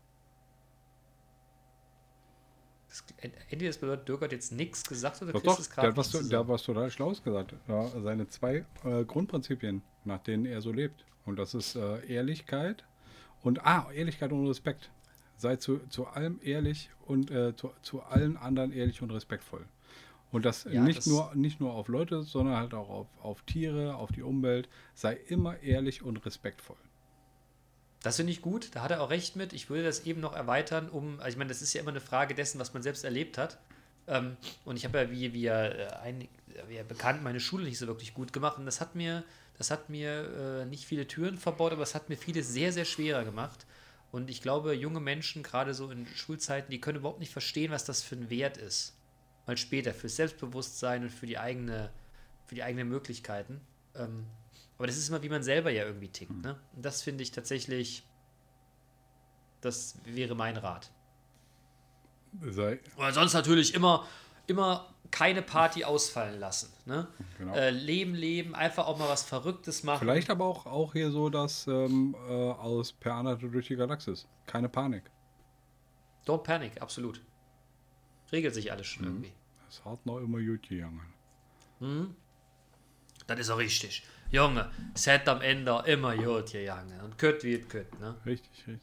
[2.89, 5.97] Das, entweder das bedeutet, Dirk hat jetzt nichts gesagt oder Doch, kriegst doch, es gerade
[5.97, 6.49] was, hat zusammen.
[6.51, 7.55] was total Schlaues gesagt.
[7.67, 11.07] Ja, seine zwei äh, Grundprinzipien, nach denen er so lebt.
[11.25, 12.85] Und das ist äh, Ehrlichkeit
[13.43, 14.91] und, ah, Ehrlichkeit und Respekt.
[15.39, 19.65] Sei zu, zu allem ehrlich und äh, zu, zu allen anderen ehrlich und respektvoll.
[20.33, 23.43] Und das Ja, nicht, das- nur, nicht nur auf Leute, sondern halt auch auf, auf
[23.43, 24.69] Tiere, auf die Umwelt.
[24.95, 26.77] Sei immer ehrlich und respektvoll.
[28.03, 29.53] Das finde ich gut, da hat er auch recht mit.
[29.53, 32.01] Ich würde das eben noch erweitern, um, also ich meine, das ist ja immer eine
[32.01, 33.59] Frage dessen, was man selbst erlebt hat.
[34.09, 36.29] Ähm, und ich habe ja, wie, wie, ja, äh, ein,
[36.67, 38.59] wie ja bekannt, meine Schule nicht so wirklich gut gemacht.
[38.59, 39.23] Und das hat mir,
[39.59, 42.85] das hat mir äh, nicht viele Türen verbaut, aber es hat mir vieles sehr, sehr
[42.87, 43.67] schwerer gemacht.
[44.11, 47.85] Und ich glaube, junge Menschen, gerade so in Schulzeiten, die können überhaupt nicht verstehen, was
[47.85, 48.95] das für ein Wert ist.
[49.47, 51.91] Mal später, fürs Selbstbewusstsein und für die eigene,
[52.47, 53.61] für die eigenen Möglichkeiten.
[53.95, 54.27] Ähm,
[54.79, 56.43] aber das ist immer, wie man selber ja irgendwie tickt.
[56.43, 56.59] Ne?
[56.75, 58.05] Und das finde ich tatsächlich,
[59.61, 60.91] das wäre mein Rat.
[62.49, 64.07] Sei, Oder sonst natürlich immer,
[64.47, 66.73] immer keine Party ausfallen lassen.
[66.87, 67.07] Ne?
[67.39, 67.55] Genau.
[67.55, 70.01] Äh, leben, leben, einfach auch mal was Verrücktes machen.
[70.01, 74.27] Vielleicht aber auch, auch hier so das ähm, äh, aus Per Anhalter durch die Galaxis.
[74.47, 75.05] Keine Panik.
[76.27, 77.21] Don't panic, absolut.
[78.33, 78.91] Regelt sich alles Mhm.
[78.95, 79.33] schon irgendwie.
[79.67, 81.01] Das hat noch immer gut gegangen.
[83.27, 84.03] Das ist auch richtig.
[84.31, 86.99] Junge, es hat am Ende immer gut gegangen.
[87.01, 88.15] Und kött wie es kött, ne?
[88.25, 88.81] Richtig, richtig,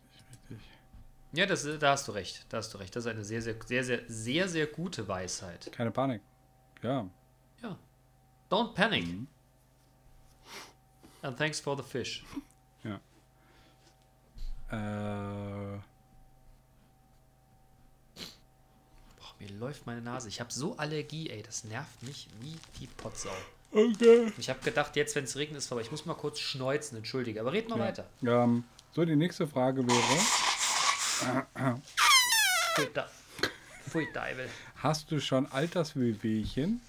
[0.49, 0.69] richtig.
[1.33, 2.45] Ja, das, da hast du recht.
[2.49, 2.95] Da hast du recht.
[2.95, 5.71] Das ist eine sehr, sehr, sehr, sehr, sehr, sehr gute Weisheit.
[5.71, 6.21] Keine Panik.
[6.81, 7.07] Ja.
[7.61, 7.77] Ja.
[8.49, 9.05] Don't panic.
[11.21, 12.23] And thanks for the fish.
[12.83, 12.99] Ja.
[14.71, 15.79] Äh,
[19.17, 20.27] Boah, mir läuft meine Nase.
[20.27, 21.41] Ich habe so Allergie, ey.
[21.41, 23.29] Das nervt mich wie die Potsau.
[23.71, 24.31] okay.
[24.37, 25.81] Ich habe gedacht, jetzt, wenn es regnet, ist vorbei.
[25.81, 27.39] Ich muss mal kurz schneuzen, entschuldige.
[27.39, 28.05] Aber red mal weiter.
[28.25, 28.63] Ähm,
[28.93, 30.19] so, die nächste Frage wäre:
[32.75, 33.09] Pfui, da.
[33.87, 34.49] Pfui, Deibel.
[34.77, 36.81] Hast du schon Alterswehwehchen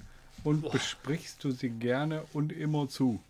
[0.44, 3.20] und besprichst du sie gerne und immer zu?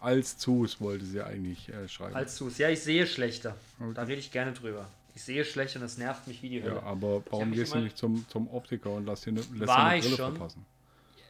[0.00, 2.14] Als Zus wollte sie eigentlich äh, schreiben.
[2.14, 2.58] Als Sus.
[2.58, 3.56] Ja, ich sehe schlechter.
[3.94, 4.88] Da rede ich gerne drüber.
[5.16, 6.74] Ich sehe schlecht und das nervt mich wie die Hölle.
[6.74, 9.84] ja, aber warum gehst du nicht zum, zum Optiker und lass dir eine, lässt War
[9.86, 10.36] eine ich Brille schon.
[10.36, 10.66] verpassen?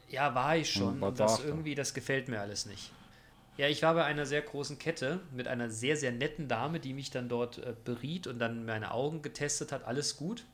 [0.09, 0.95] Ja, war ich schon.
[0.95, 2.91] Und Und das irgendwie, das gefällt mir alles nicht.
[3.57, 6.95] Ja, ich war bei einer sehr großen Kette mit einer sehr, sehr netten Dame, die
[6.95, 9.85] mich dann dort äh, beriet und dann meine Augen getestet hat.
[9.85, 10.45] Alles gut.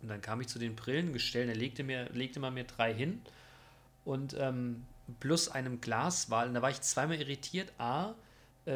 [0.00, 1.50] Und dann kam ich zu den Brillengestellen.
[1.50, 3.20] Er legte, mir, legte mal mir drei hin
[4.06, 4.86] und ähm,
[5.20, 6.48] plus einem Glaswahl.
[6.48, 7.70] Und da war ich zweimal irritiert.
[7.76, 8.14] A,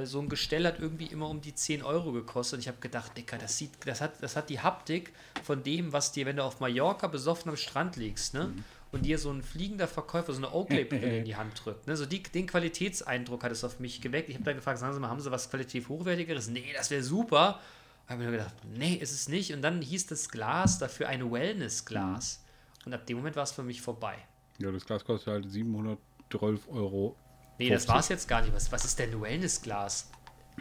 [0.04, 2.58] so ein Gestell hat irgendwie immer um die 10 Euro gekostet.
[2.58, 5.12] Und ich habe gedacht, Dicker, das, sieht, das, hat, das hat die Haptik
[5.44, 8.52] von dem, was dir, wenn du auf Mallorca besoffen am Strand liegst, ne?
[8.92, 11.86] Und dir so ein fliegender Verkäufer so eine Oakley-Brille in die Hand drückt.
[11.86, 11.96] Ne?
[11.96, 14.28] So die, den Qualitätseindruck hat es auf mich geweckt.
[14.28, 16.48] Ich habe dann gefragt, sagen Sie mal, haben Sie was qualitativ hochwertigeres?
[16.48, 17.60] Nee, das wäre super.
[18.06, 19.52] habe mir nur gedacht, nee, ist es nicht.
[19.52, 22.44] Und dann hieß das Glas dafür ein Wellness-Glas.
[22.86, 24.16] Und ab dem Moment war es für mich vorbei.
[24.58, 27.16] Ja, das Glas kostet halt 712 Euro.
[27.58, 27.88] Nee, das 50.
[27.88, 28.54] war es jetzt gar nicht.
[28.54, 30.10] Was, was ist denn Wellness-Glas?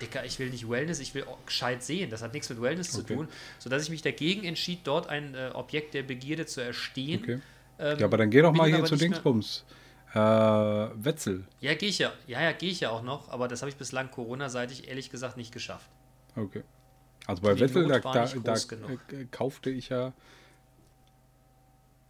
[0.02, 2.10] Dicker, ich will nicht Wellness, ich will gescheit sehen.
[2.10, 3.16] Das hat nichts mit Wellness zu Okay.
[3.16, 3.28] tun.
[3.60, 7.22] Sodass ich mich dagegen entschied, dort ein äh, Objekt der Begierde zu erstehen.
[7.24, 7.40] Okay.
[7.80, 9.64] Ähm, Ja, aber dann geh doch mal hier zu Dingsbums.
[10.14, 11.46] Äh, Wetzel.
[11.62, 12.12] Ja, gehe ich ja.
[12.28, 13.30] Ja, ja, gehe ich ja auch noch.
[13.30, 15.90] Aber das habe ich bislang Corona-seitig ehrlich gesagt nicht geschafft.
[16.36, 16.64] Okay.
[17.28, 19.00] Also bei Die Wetzel, Not da, da, da genug.
[19.14, 20.14] äh, kaufte ich ja.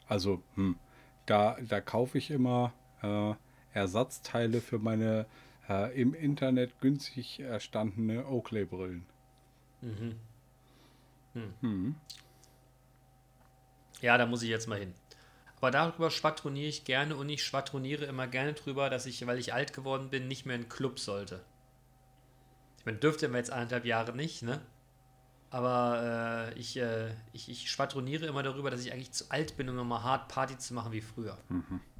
[0.07, 0.77] Also, hm,
[1.25, 3.33] da, da kaufe ich immer äh,
[3.75, 5.25] Ersatzteile für meine
[5.69, 9.05] äh, im Internet günstig erstandene Oakley-Brillen.
[14.01, 14.93] Ja, da muss ich jetzt mal hin.
[15.57, 19.53] Aber darüber schwadroniere ich gerne und ich schwadroniere immer gerne drüber, dass ich, weil ich
[19.53, 21.43] alt geworden bin, nicht mehr in Club sollte.
[22.79, 24.61] Ich meine, dürfte man jetzt anderthalb Jahre nicht, ne?
[25.49, 29.69] Aber äh, ich, äh, ich, ich schwadroniere immer darüber, dass ich eigentlich zu alt bin,
[29.69, 31.37] um nochmal hart Party zu machen wie früher.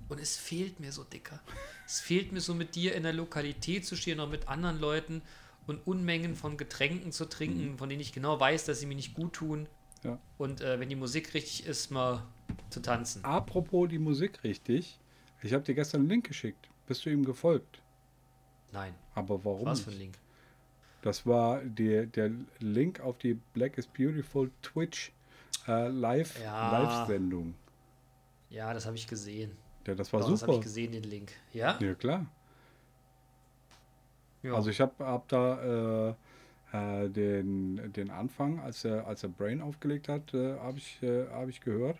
[0.08, 1.40] Und es fehlt mir so, Dicker.
[1.86, 5.22] Es fehlt mir so mit dir in der Lokalität zu stehen, noch mit anderen Leuten
[5.68, 9.16] und Unmengen von Getränken zu trinken, von denen ich genau weiß, dass sie mir nicht
[9.16, 9.68] gut tun.
[10.04, 10.20] Ja.
[10.38, 12.24] Und äh, wenn die Musik richtig ist, mal
[12.70, 13.24] zu tanzen.
[13.26, 15.00] Apropos die Musik richtig.
[15.42, 16.70] Ich habe dir gestern einen Link geschickt.
[16.88, 17.82] Bist du ihm gefolgt?
[18.72, 18.94] Nein.
[19.16, 19.66] Aber warum?
[19.66, 20.18] Was für ein Link?
[21.02, 25.12] Das war der, der Link auf die Black is Beautiful Twitch
[25.68, 26.72] äh, Live Ja.
[26.72, 27.56] Live-Sendung.
[28.50, 29.52] Ja, das habe ich gesehen.
[29.88, 30.60] Ja, das war Doch, das habe super.
[30.60, 31.32] ich gesehen, den Link.
[31.54, 31.78] Ja?
[31.80, 32.26] Ja, klar.
[34.44, 34.54] Ja.
[34.54, 36.16] Also ich habe hab da äh,
[36.72, 41.28] äh, den, den Anfang, als er, als er Brain aufgelegt hat, äh, habe ich, äh,
[41.30, 41.98] hab ich gehört.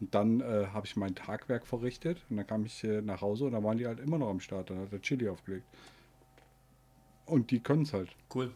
[0.00, 3.44] Und dann äh, habe ich mein Tagwerk verrichtet und dann kam ich äh, nach Hause
[3.44, 4.70] und da waren die halt immer noch am Start.
[4.70, 5.64] Dann hat er Chili aufgelegt.
[7.26, 8.10] Und die können es halt.
[8.34, 8.52] Cool.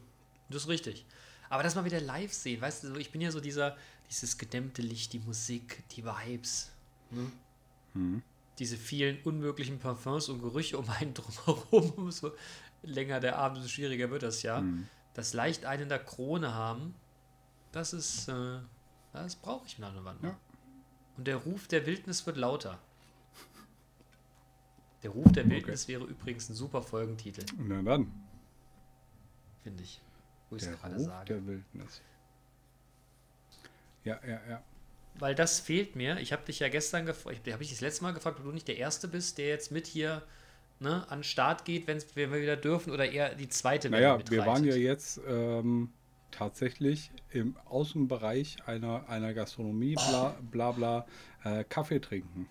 [0.51, 1.07] Das ist richtig.
[1.49, 3.77] Aber das mal wieder live sehen, weißt du, ich bin ja so dieser,
[4.11, 6.71] dieses gedämmte Licht, die Musik, die Vibes.
[7.11, 7.31] Ne?
[7.95, 8.23] Mhm.
[8.59, 11.91] Diese vielen unmöglichen Parfums und Gerüche um einen drumherum.
[11.93, 12.33] Umso
[12.83, 14.61] länger der Abend, umso schwieriger wird das ja.
[14.61, 14.89] Mhm.
[15.15, 16.95] Das leicht einen in der Krone haben,
[17.73, 18.59] das ist, äh,
[19.13, 20.17] das brauche ich und wann mal.
[20.23, 20.39] Ja.
[21.17, 22.79] Und der Ruf der Wildnis wird lauter.
[25.03, 28.13] Der Ruf der Wildnis wäre übrigens ein super Folgentitel, Na dann,
[29.63, 30.01] finde ich.
[30.51, 31.35] Wo ich der es gerade sage.
[31.35, 32.03] der Wildnis.
[34.05, 34.63] Ja, ja, ja.
[35.15, 36.19] Weil das fehlt mir.
[36.19, 38.69] Ich habe dich ja gestern gefragt, habe ich das letzte Mal gefragt, ob du nicht
[38.69, 40.23] der Erste bist, der jetzt mit hier
[40.81, 44.03] ne, an den Start geht, wenn's, wenn wir wieder dürfen, oder eher die zweite Welle
[44.03, 45.91] Naja, wir waren ja jetzt ähm,
[46.31, 51.07] tatsächlich im Außenbereich einer, einer Gastronomie, bla bla bla,
[51.45, 52.49] äh, Kaffee trinken.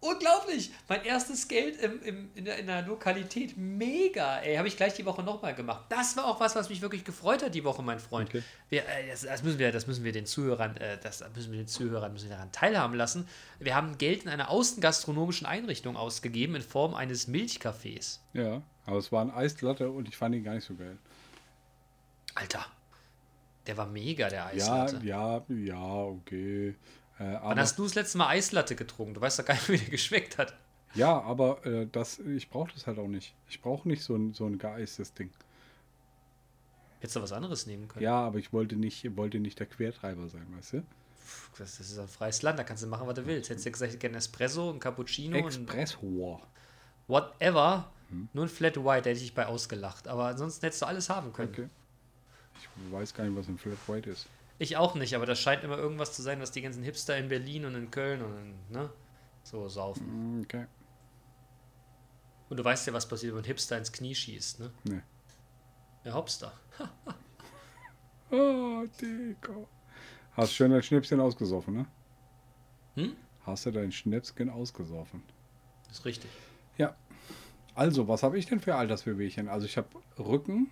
[0.00, 0.72] Unglaublich!
[0.88, 3.56] Mein erstes Geld im, im, in, der, in der Lokalität.
[3.58, 4.38] Mega!
[4.38, 5.84] Ey, habe ich gleich die Woche nochmal gemacht.
[5.90, 8.30] Das war auch was, was mich wirklich gefreut hat die Woche, mein Freund.
[8.30, 8.42] Okay.
[8.70, 11.58] Wir, äh, das, das, müssen wir, das müssen wir den Zuhörern, äh, das müssen wir
[11.58, 13.28] den Zuhörern müssen wir daran teilhaben lassen.
[13.58, 18.20] Wir haben Geld in einer außengastronomischen Einrichtung ausgegeben in Form eines Milchcafés.
[18.32, 20.96] Ja, aber es war ein Eislatte und ich fand ihn gar nicht so geil.
[22.34, 22.64] Alter,
[23.66, 25.06] der war mega, der Ja, Eislatte.
[25.06, 26.74] ja, ja, okay.
[27.20, 29.14] Äh, Wann hast du das letzte Mal Eislatte getrunken?
[29.14, 30.54] Du weißt doch gar nicht, wie der geschmeckt hat.
[30.94, 33.34] ja, aber äh, das, ich brauche das halt auch nicht.
[33.48, 35.30] Ich brauche nicht so ein, so ein geeistes Ding.
[37.00, 38.02] Hättest du was anderes nehmen können.
[38.04, 40.82] Ja, aber ich wollte nicht, wollte nicht der Quertreiber sein, weißt du?
[41.58, 43.50] Das, das ist ein freies Land, da kannst du machen, was du willst.
[43.50, 46.40] Hättest du gesagt, ich hätte gerne Espresso, ein Cappuccino und Express-Whore.
[47.06, 47.90] whatever.
[48.32, 50.08] Nur ein Flat White, hätte ich bei ausgelacht.
[50.08, 51.50] Aber ansonsten hättest du alles haben können.
[51.52, 51.68] Okay.
[52.58, 54.26] Ich weiß gar nicht, was ein Flat White ist.
[54.60, 57.28] Ich auch nicht, aber das scheint immer irgendwas zu sein, was die ganzen Hipster in
[57.28, 58.90] Berlin und in Köln und in, ne,
[59.42, 60.38] so saufen.
[60.38, 60.66] Mm, Okay.
[62.50, 64.70] Und du weißt ja, was passiert, wenn ein Hipster ins Knie schießt, ne?
[64.84, 65.00] Nee.
[66.04, 66.52] Der Hopster.
[68.32, 69.66] Oh, Digga.
[70.34, 71.86] Hast schön dein Schnäpschen ausgesoffen, ne?
[72.94, 73.16] Hm?
[73.44, 75.24] Hast du dein Schnäpschen ausgesoffen?
[75.88, 76.30] Das ist richtig.
[76.78, 76.94] Ja.
[77.74, 79.48] Also, was habe ich denn für Alterswehwehchen?
[79.48, 80.70] Also, ich habe Rücken.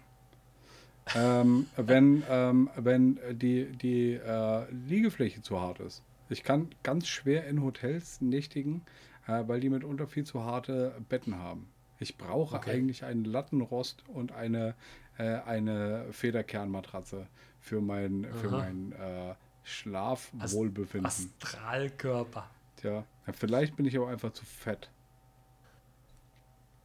[1.16, 6.02] Ähm, wenn, ähm, wenn die, die äh, Liegefläche zu hart ist.
[6.28, 8.82] Ich kann ganz schwer in Hotels nächtigen,
[9.26, 11.68] äh, weil die mitunter viel zu harte Betten haben.
[12.00, 12.70] Ich brauche Okay.
[12.72, 14.74] eigentlich einen Lattenrost und eine,
[15.18, 17.26] äh, eine Federkernmatratze
[17.60, 18.58] für mein, für Aha.
[18.58, 19.34] mein äh,
[19.64, 21.06] Schlafwohlbefinden.
[21.06, 22.48] Astralkörper.
[22.76, 24.90] Tja, ja, vielleicht bin ich aber einfach zu fett.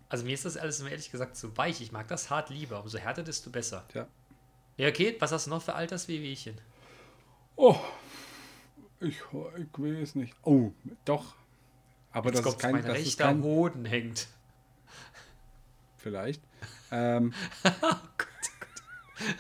[0.10, 1.82] Also mir ist das alles ehrlich gesagt zu weich.
[1.82, 2.82] Ich mag das hart lieber.
[2.82, 3.86] Umso härter, desto besser.
[3.90, 4.08] Tja.
[4.78, 5.16] Ja, okay.
[5.20, 6.56] Was hast du noch für Alterswehwehchen?
[7.56, 7.78] Oh,
[9.00, 9.18] ich,
[9.58, 10.34] ich weiß nicht.
[10.44, 10.72] Oh,
[11.06, 11.36] doch.
[12.12, 14.28] Aber Jetzt das ist kommt kein, mein das rechter kein, Hoden hängt.
[15.98, 16.42] vielleicht.
[16.92, 17.34] Ähm,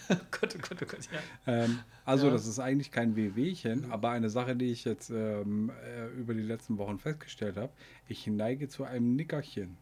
[0.09, 1.19] Oh Gott, oh Gott, oh Gott, ja.
[1.47, 2.33] ähm, also Ja.
[2.33, 6.41] das ist eigentlich kein Wehwehchen, aber eine Sache, die ich jetzt ähm, äh, über die
[6.43, 7.73] letzten Wochen festgestellt habe.
[8.07, 9.75] Ich neige zu einem Nickerchen.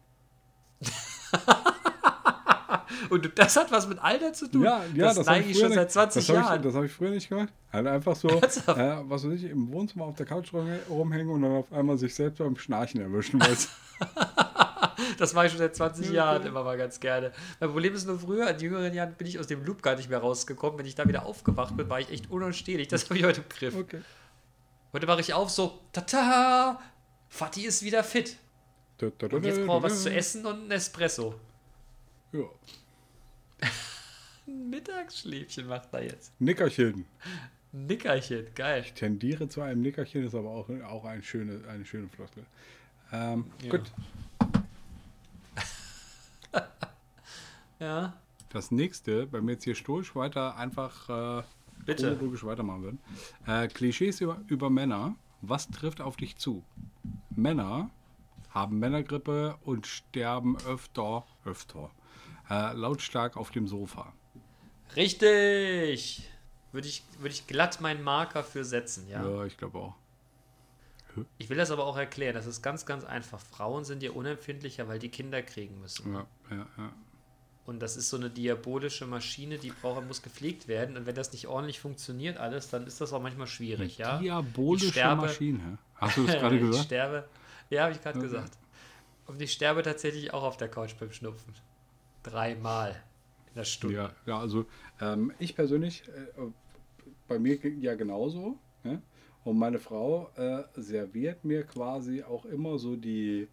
[3.10, 4.62] Und das hat was mit Alter zu tun?
[4.62, 6.56] Ja, ja, das, das, neige ich ich schon seit nicht- 20 das Jahren.
[6.60, 7.48] Ich, das habe ich früher nicht gemacht.
[7.72, 11.42] Halt einfach so, äh, was weiß ich, im Wohnzimmer auf der Couch rum- rumhängen und
[11.42, 13.40] dann auf einmal sich selbst beim Schnarchen erwischen.
[13.40, 13.68] Weißt
[14.00, 14.06] du?
[15.18, 16.14] Das mache ich schon seit 20 Okay.
[16.16, 17.32] Jahren immer mal ganz gerne.
[17.60, 20.08] Mein Problem ist nur früher, in jüngeren Jahren bin ich aus dem Loop gar nicht
[20.08, 20.78] mehr rausgekommen.
[20.78, 22.88] Wenn ich da wieder aufgewacht bin, war ich echt unausstehlich.
[22.88, 23.74] Das habe ich heute im Griff.
[23.76, 24.00] Okay.
[24.92, 26.78] Heute wache ich auf so, tata,
[27.28, 28.36] Fatih ist wieder fit.
[29.02, 31.34] Und jetzt braucht er was zu essen und ein Espresso.
[32.32, 32.44] Ja.
[34.46, 36.32] Ein Mittagsschläfchen macht er jetzt.
[36.40, 37.04] Nickerchen.
[37.72, 38.82] Ein Nickerchen, geil.
[38.84, 42.44] Ich tendiere zu einem Nickerchen, ist aber auch, auch eine, schöne, eine schöne Floskel.
[43.12, 43.70] Ähm, Ja.
[43.70, 43.92] Gut,
[47.78, 48.14] Ja,
[48.50, 51.42] das nächste, wenn wir jetzt hier stoisch weiter einfach äh,
[51.84, 52.08] Bitte.
[52.14, 52.98] chronologisch weitermachen würden.
[53.46, 55.16] Äh, Klischees über, über Männer.
[55.40, 56.62] Was trifft auf dich zu?
[57.34, 57.90] Männer
[58.52, 61.90] haben Männergrippe und sterben öfter, öfter,
[62.50, 64.12] äh, lautstark auf dem Sofa.
[64.96, 66.28] richtig.
[66.72, 69.22] Würde ich, würde ich glatt meinen Marker für setzen, ja.
[69.22, 69.94] Ja, ich glaube auch.
[71.36, 72.34] Ich will das aber auch erklären.
[72.34, 73.38] Das ist ganz, ganz einfach.
[73.38, 76.14] Frauen sind ja unempfindlicher, weil die Kinder kriegen müssen.
[76.14, 76.92] Ja, ja, ja.
[77.66, 80.96] Und das ist so eine diabolische Maschine, die braucht, muss gepflegt werden.
[80.96, 84.18] Und wenn das nicht ordentlich funktioniert alles, dann ist das auch manchmal schwierig, ja.
[84.18, 85.76] Diabolische Ich sterbe- Maschine.
[85.96, 86.84] Hast du das gerade Ich gesagt?
[86.86, 87.28] sterbe.
[87.70, 88.28] Ja, habe ich gerade Okay.
[88.28, 88.58] gesagt.
[89.26, 91.54] Und ich sterbe tatsächlich auch auf der Couch beim Schnupfen.
[92.22, 93.02] Dreimal
[93.48, 93.96] in der Stunde.
[93.96, 94.66] Ja, ja also
[95.00, 96.26] ähm, ich persönlich, äh,
[97.28, 98.58] bei mir ja genauso.
[98.84, 99.00] Ja?
[99.44, 103.48] Und meine Frau äh, serviert mir quasi auch immer so die,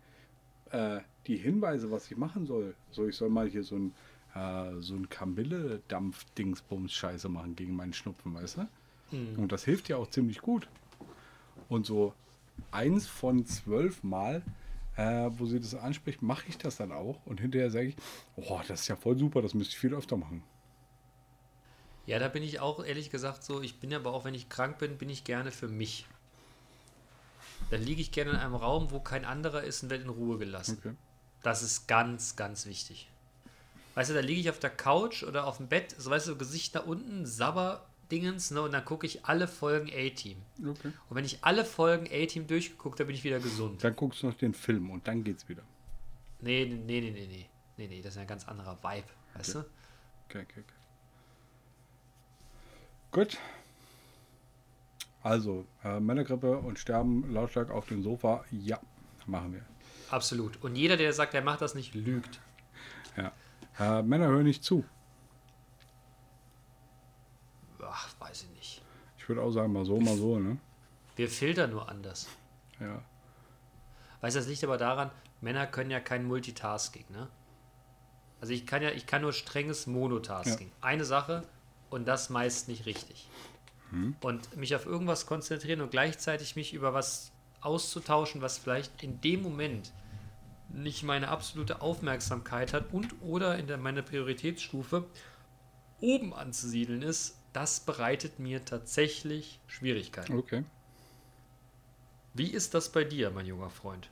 [0.71, 2.75] äh, die Hinweise, was ich machen soll.
[2.91, 3.93] So, ich soll mal hier so ein,
[4.35, 8.67] äh, so ein Kamille-Dampf-Dingsbums-Scheiße machen gegen meinen Schnupfen, weißt du?
[9.37, 10.67] Und das hilft ja auch ziemlich gut.
[11.67, 12.13] Und so
[12.71, 14.41] eins von zwölf Mal,
[14.95, 17.25] äh, wo sie das anspricht, mache ich das dann auch.
[17.25, 17.95] Und hinterher sage ich,
[18.35, 20.43] oh, das ist ja voll super, das müsste ich viel öfter machen.
[22.05, 23.61] Ja, da bin ich auch ehrlich gesagt so.
[23.61, 26.07] Ich bin aber auch, wenn ich krank bin, bin ich gerne für mich.
[27.69, 30.37] Dann liege ich gerne in einem Raum, wo kein anderer ist und werde in Ruhe
[30.37, 30.77] gelassen.
[30.79, 30.95] Okay.
[31.43, 33.09] Das ist ganz, ganz wichtig.
[33.95, 36.37] Weißt du, da liege ich auf der Couch oder auf dem Bett, so weißt du,
[36.37, 37.25] Gesicht nach unten,
[38.09, 40.37] Sabber-Dingens, ne, und dann gucke ich alle Folgen A-Team.
[40.61, 40.91] okay.
[41.09, 43.83] Und wenn ich alle Folgen A-Team durchgeguckt habe, bin ich wieder gesund.
[43.83, 45.63] Dann guckst du noch den Film und dann geht's wieder.
[46.41, 47.49] Nee, nee, nee, nee, nee.
[47.77, 49.59] Nee, nee, das ist ein ganz anderer Vibe, weißt du?
[49.59, 50.63] Okay, okay, okay.
[53.11, 53.37] Gut.
[55.21, 58.79] Also, äh, Männergrippe und Sterben lautstark auf dem Sofa, ja,
[59.25, 59.65] machen wir.
[60.11, 60.61] Absolut.
[60.61, 62.39] Und jeder, der sagt, er macht das nicht, lügt.
[63.15, 63.31] Ja.
[63.79, 64.83] Äh, Männer hören nicht zu.
[67.89, 68.81] Ach, weiß ich nicht.
[69.17, 70.57] Ich würde auch sagen, mal so, mal so, ne?
[71.15, 72.27] Wir filtern nur anders.
[72.79, 73.01] Ja.
[74.21, 75.11] Weißt du, das liegt aber daran,
[75.41, 77.27] Männer können ja kein Multitasking, ne?
[78.41, 80.71] Also ich kann ja, ich kann nur strenges Monotasking.
[80.81, 81.43] Eine Sache
[81.89, 83.27] und das meist nicht richtig.
[84.21, 89.41] Und mich auf irgendwas konzentrieren und gleichzeitig mich über was auszutauschen, was vielleicht in dem
[89.41, 89.91] Moment
[90.69, 95.05] nicht meine absolute Aufmerksamkeit hat und oder in der, meiner Prioritätsstufe
[95.99, 100.37] oben anzusiedeln ist, das bereitet mir tatsächlich Schwierigkeiten.
[100.37, 100.63] Okay.
[102.33, 104.09] Wie ist das bei dir, mein junger Freund?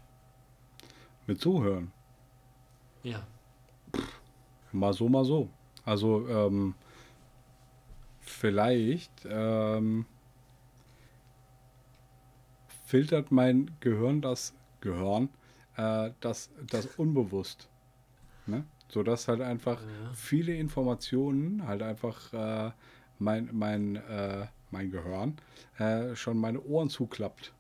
[1.27, 1.91] Mit Zuhören.
[3.03, 3.25] Ja.
[4.71, 5.49] Mal so, mal so.
[5.85, 6.73] Also, ähm,
[8.19, 10.05] vielleicht ähm,
[12.85, 15.29] filtert mein Gehirn das Gehirn,
[15.75, 17.69] äh, das, das unbewusst.
[18.45, 18.65] Ne?
[18.89, 20.13] Sodass halt einfach Ja.
[20.13, 22.71] viele Informationen halt einfach äh,
[23.19, 25.37] mein, mein, äh, mein Gehirn
[25.77, 27.53] äh, schon meine Ohren zuklappt.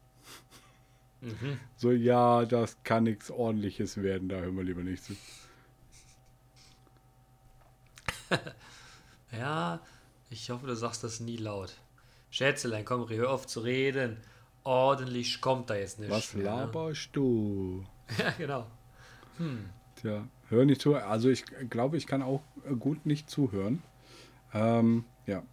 [1.21, 1.59] Mhm.
[1.77, 5.15] So, ja, das kann nichts ordentliches werden, da hören wir lieber nicht zu.
[9.31, 9.81] Ja,
[10.29, 11.75] ich hoffe, du sagst das nie laut.
[12.29, 14.17] Schätzelein, komm, hör auf zu reden.
[14.63, 16.09] Ordentlich kommt da jetzt nicht.
[16.09, 16.43] Was ne?
[16.43, 17.85] laberst du?
[18.17, 18.67] Ja, genau.
[19.95, 20.95] Tja, hör nicht zu.
[20.95, 23.83] Also ich glaube, ich kann auch äh, gut nicht zuhören.
[24.53, 25.43] Ähm, ja,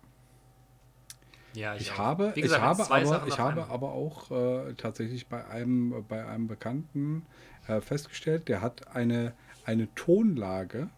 [1.52, 5.46] Ja, ich, ich habe, gesagt, ich habe, aber, ich habe aber auch äh, tatsächlich bei
[5.46, 7.26] einem, bei einem Bekannten
[7.68, 10.88] äh, festgestellt, der hat eine, eine Tonlage,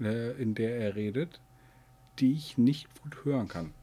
[0.00, 1.40] äh, in der er redet,
[2.18, 3.74] die ich nicht gut hören kann.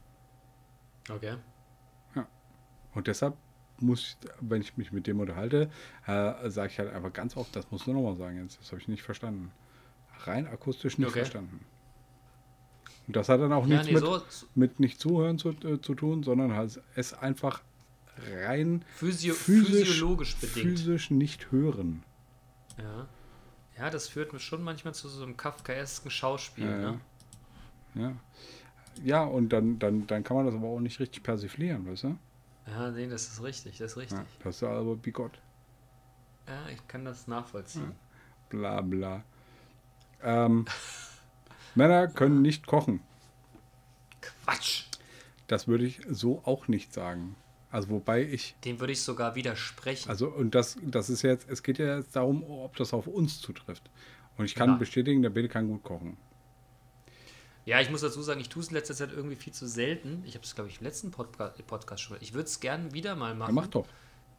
[1.08, 1.36] Okay.
[2.94, 3.36] Und deshalb
[3.78, 5.70] muss ich, wenn ich mich mit dem unterhalte,
[6.06, 8.60] äh, sage ich halt einfach ganz oft, das musst du nochmal sagen jetzt.
[8.60, 9.52] Das habe ich nicht verstanden.
[10.24, 11.20] Rein akustisch nicht Okay.
[11.20, 11.64] verstanden.
[13.10, 14.22] Und das hat dann auch Ja, nichts nee, mit, so
[14.54, 17.60] mit nicht zuhören zu, äh, zu tun, sondern halt es einfach
[18.44, 20.78] rein physio physisch, physiologisch bedingt.
[20.78, 22.04] physisch nicht hören.
[22.78, 23.08] Ja.
[23.76, 26.66] ja, das führt mir schon manchmal zu so einem kafkaesken Schauspiel.
[26.66, 27.00] Ja, ne?
[27.96, 28.12] Ja.
[29.02, 32.16] Ja, und dann, dann, dann kann man das aber auch nicht richtig persiflieren, weißt du?
[32.68, 34.18] ja, nee, das ist richtig, das ist richtig.
[34.18, 35.36] Ja, das ist aber bigott.
[36.46, 37.90] Ja, ich kann das nachvollziehen.
[38.50, 39.24] Bla bla.
[40.22, 40.64] Ähm,
[41.74, 43.00] Männer können nicht kochen.
[44.20, 44.84] Quatsch!
[45.46, 47.36] Das würde ich so auch nicht sagen.
[47.70, 50.08] Also wobei ich, Dem würde ich sogar widersprechen.
[50.10, 53.40] also und das, das ist jetzt, es geht ja jetzt darum, ob das auf uns
[53.40, 53.88] zutrifft.
[54.36, 54.78] Und ich kann Nein.
[54.78, 56.16] bestätigen, der Bill kann gut kochen.
[57.66, 60.22] Ja, ich muss dazu sagen, ich tue es in letzter Zeit irgendwie viel zu selten.
[60.26, 62.16] Ich habe es, glaube ich, im letzten Podca Podcast schon.
[62.20, 63.54] Ich würde es gerne wieder mal Ja, machen.
[63.54, 63.86] mach doch.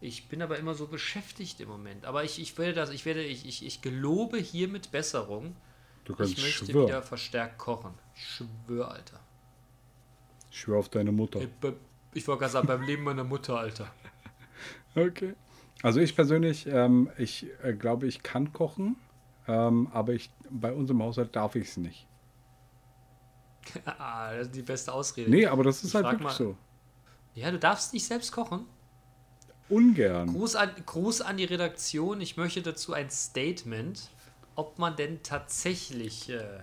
[0.01, 2.05] Ich bin aber immer so beschäftigt im Moment.
[2.05, 5.55] Aber ich, ich werde das, ich werde, ich, ich, ich gelobe hiermit Besserung.
[6.11, 6.87] Du kannst Ich möchte schwören.
[6.87, 7.93] wieder verstärkt kochen.
[8.15, 9.19] Ich schwör, Alter.
[10.49, 11.39] Ich schwör auf deine Mutter.
[11.41, 11.47] Ich,
[12.13, 13.87] ich wollte gerade sagen, beim Leben meiner Mutter, Alter.
[14.93, 15.35] Okay.
[15.83, 18.97] Also ich persönlich, ähm, ich äh, glaube, ich kann kochen,
[19.47, 22.07] ähm, aber ich, bei uns im Haushalt darf ich es nicht.
[23.85, 25.31] ah, das ist die beste Ausrede.
[25.31, 26.57] Nee, aber das ist Ich halt wirklich mal- so.
[27.35, 28.65] Ja, du darfst nicht selbst kochen.
[29.69, 30.27] Ungern.
[30.33, 32.19] Gruß an, Gruß an die Redaktion.
[32.19, 34.11] Ich möchte dazu ein Statement,
[34.55, 36.59] ob man denn tatsächlich äh,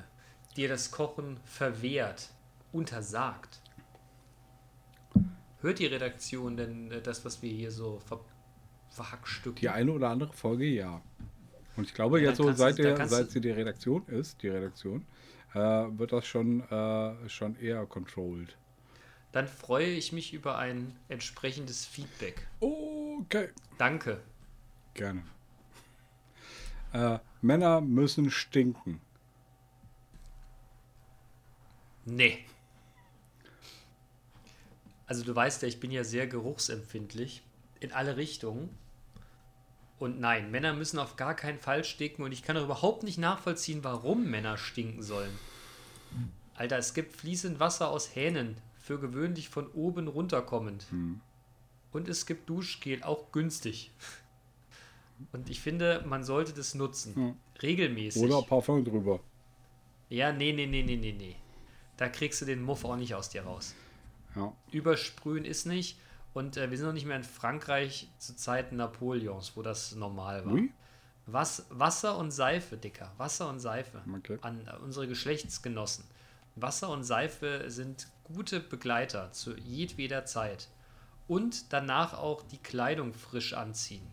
[0.56, 2.30] dir das Kochen verwehrt,
[2.72, 3.60] untersagt.
[5.60, 8.20] Hört die Redaktion denn äh, das, was wir hier so ver
[8.90, 9.60] verhackstücken?
[9.60, 11.00] Die eine oder andere Folge ja.
[11.76, 14.04] Und ich glaube, Ja, jetzt so du- seit, dann der, seit du- sie die Redaktion
[14.08, 15.04] ist, die Redaktion,
[15.54, 18.56] äh, wird das schon, äh, schon eher controlled.
[19.30, 22.46] Dann freue ich mich über ein entsprechendes Feedback.
[22.60, 23.50] Okay.
[23.76, 24.20] Danke.
[24.94, 25.22] Gerne.
[26.92, 29.00] Äh, Männer müssen stinken.
[32.04, 32.44] Nee.
[35.06, 37.42] Also du weißt ja, ich bin ja sehr geruchsempfindlich
[37.80, 38.70] in alle Richtungen.
[39.98, 43.18] Und nein, Männer müssen auf gar keinen Fall stinken und ich kann auch überhaupt nicht
[43.18, 45.36] nachvollziehen, warum Männer stinken sollen.
[46.54, 50.86] Alter, es gibt fließend Wasser aus Hähnen, für gewöhnlich von oben runterkommend.
[51.92, 53.90] Und es gibt Duschgel, auch günstig.
[55.32, 57.14] Und ich finde, man sollte das nutzen.
[57.14, 57.34] Hm.
[57.62, 58.22] Regelmäßig.
[58.22, 59.20] Oder Parfum drüber.
[60.08, 61.36] Ja, nee, nee, nee, nee, nee, nee.
[61.96, 63.74] Da kriegst du den Muff auch nicht aus dir raus.
[64.36, 64.52] Ja.
[64.70, 65.98] Übersprühen ist nicht.
[66.34, 70.46] Und äh, wir sind noch nicht mehr in Frankreich zu Zeiten Napoleons, wo das normal
[70.46, 70.52] war.
[70.52, 70.70] Ui.
[71.26, 73.12] Was, Wasser und Seife, Dicker.
[73.18, 74.02] Wasser und Seife.
[74.16, 74.38] Okay.
[74.40, 76.04] An äh, unsere Geschlechtsgenossen.
[76.54, 80.68] Wasser und Seife sind gute Begleiter zu jedweder Zeit.
[81.26, 84.06] Und danach auch die Kleidung frisch anziehen.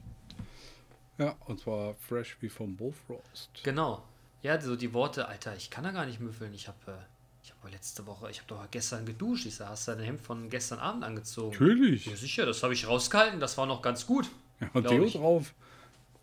[1.17, 3.49] Ja, und zwar fresh wie vom Bofrost.
[3.63, 4.03] Genau.
[4.41, 6.53] Ja, so die Worte, Alter, ich kann da gar nicht müffeln.
[6.53, 6.95] Ich habe äh,
[7.43, 9.45] ich hab letzte Woche, ich habe doch gestern geduscht.
[9.45, 11.51] Ich sag, hast du dein Hemd von gestern Abend angezogen?
[11.51, 12.05] Natürlich.
[12.05, 13.39] Ja, sicher, das habe ich rausgehalten.
[13.39, 14.29] Das war noch ganz gut.
[14.59, 15.53] Ja, und Deo drauf.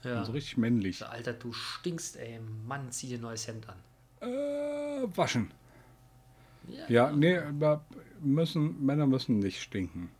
[0.04, 0.20] Ja.
[0.20, 1.04] Und so richtig männlich.
[1.06, 2.40] Alter, du stinkst, ey.
[2.66, 3.76] Mann, zieh dir ein neues Hemd an.
[4.28, 5.50] Äh, waschen.
[6.68, 6.88] Ja.
[6.88, 7.84] Ja, nee, aber
[8.20, 10.10] müssen, Männer müssen nicht stinken.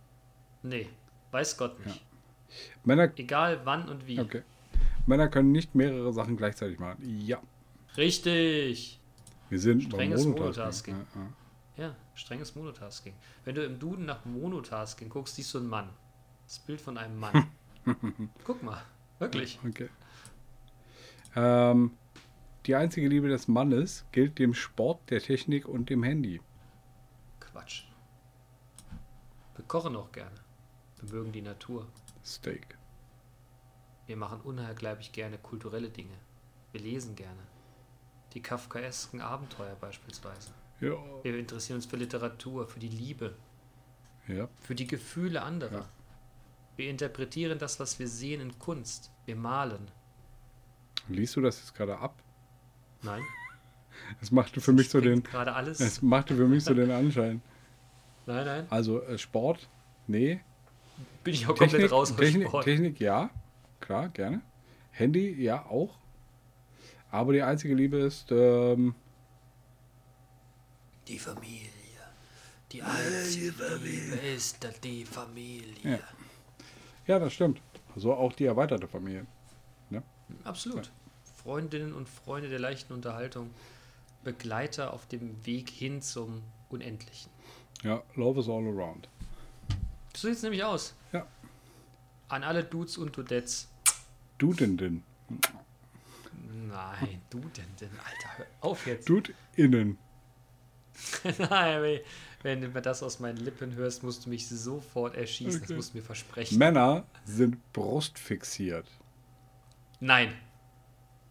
[0.62, 0.88] Nee,
[1.30, 2.04] weiß Gott nicht.
[2.84, 4.20] Männer, Egal wann und wie.
[4.20, 4.42] okay.
[5.06, 6.98] Männer können nicht mehrere Sachen gleichzeitig machen.
[7.02, 7.40] Ja.
[7.96, 9.00] Richtig.
[9.50, 10.94] Wir sind Strenges beim Monotasking.
[10.94, 11.28] Ja, ja.
[11.76, 13.14] Ja, strenges Monotasking.
[13.44, 15.88] Wenn du im Duden nach Monotasking guckst, siehst du einen Mann.
[16.46, 17.48] Das Bild von einem Mann.
[18.44, 18.82] Guck mal,
[19.18, 19.58] wirklich.
[19.66, 19.88] Okay.
[21.34, 21.92] Ähm,
[22.66, 26.40] die einzige Liebe des Mannes gilt dem Sport, der Technik und dem Handy.
[27.40, 27.84] Quatsch.
[29.56, 30.36] Wir kochen auch gerne.
[31.00, 31.86] Wir mögen die Natur.
[32.24, 32.76] Steak.
[34.12, 36.12] Wir machen unheimlich gerne kulturelle Dinge.
[36.72, 37.40] Wir lesen gerne.
[38.34, 40.50] Die kafkaesken Abenteuer beispielsweise.
[40.82, 40.98] Ja.
[41.22, 43.34] Wir interessieren uns für Literatur, für die Liebe,
[44.28, 44.50] Ja.
[44.60, 45.78] für die Gefühle anderer.
[45.78, 45.88] Ja.
[46.76, 49.10] Wir interpretieren das, was wir sehen, in Kunst.
[49.24, 49.90] Wir malen.
[51.08, 52.22] Liest du das jetzt gerade ab?
[53.00, 53.22] Nein?
[54.20, 55.80] Es machte für mich so den, gerade alles.
[55.80, 57.40] es machte für mich so den Anschein.
[58.26, 58.66] Nein, nein.
[58.68, 59.70] Also äh, Sport,
[60.06, 60.42] nee.
[61.24, 62.64] Bin ich auch Technik, komplett raus aus Technik, Sport.
[62.64, 63.30] Technik, ja,
[63.82, 64.40] klar, gerne.
[64.90, 65.98] Handy, ja, auch.
[67.10, 68.94] Aber die einzige Liebe ist, ähm,
[71.06, 71.68] Die Familie.
[72.70, 73.52] Die einzige
[73.82, 75.74] Liebe ist die Familie.
[75.82, 75.98] Ja.
[77.06, 77.60] ja, das stimmt.
[77.94, 79.26] Also auch die erweiterte Familie.
[80.44, 80.90] Absolut.
[81.42, 83.50] Freundinnen und Freunde der leichten Unterhaltung.
[84.24, 87.30] Begleiter auf dem Weg hin zum Unendlichen.
[87.82, 89.08] Ja, Love is all around.
[90.14, 90.94] So sieht es nämlich aus.
[91.12, 91.26] Ja.
[92.28, 93.68] An alle Dudes und Dudettes.
[94.42, 95.04] Du denn denn?
[96.68, 99.08] Nein, du denn denn, Alter, hör auf jetzt.
[99.08, 99.98] Dude innen.
[101.38, 102.00] Nein,
[102.42, 105.60] wenn du mir das aus meinen Lippen hörst, musst du mich sofort erschießen.
[105.60, 105.76] Das Okay.
[105.76, 106.58] musst du mir versprechen.
[106.58, 108.88] Männer sind brustfixiert.
[110.00, 110.34] Nein.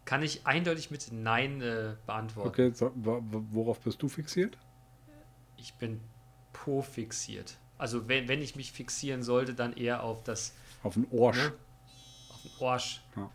[0.06, 2.48] Kann ich eindeutig mit Nein äh, beantworten.
[2.50, 4.58] Okay, so, wo- wo- worauf bist du fixiert?
[5.58, 6.00] Ich bin
[6.54, 7.58] po fixiert.
[7.78, 11.38] Also wenn, wenn ich mich fixieren sollte, dann eher auf das Auf den Orsch.
[11.38, 11.54] Ne?
[12.60, 13.04] Arsch.
[13.16, 13.30] Ja.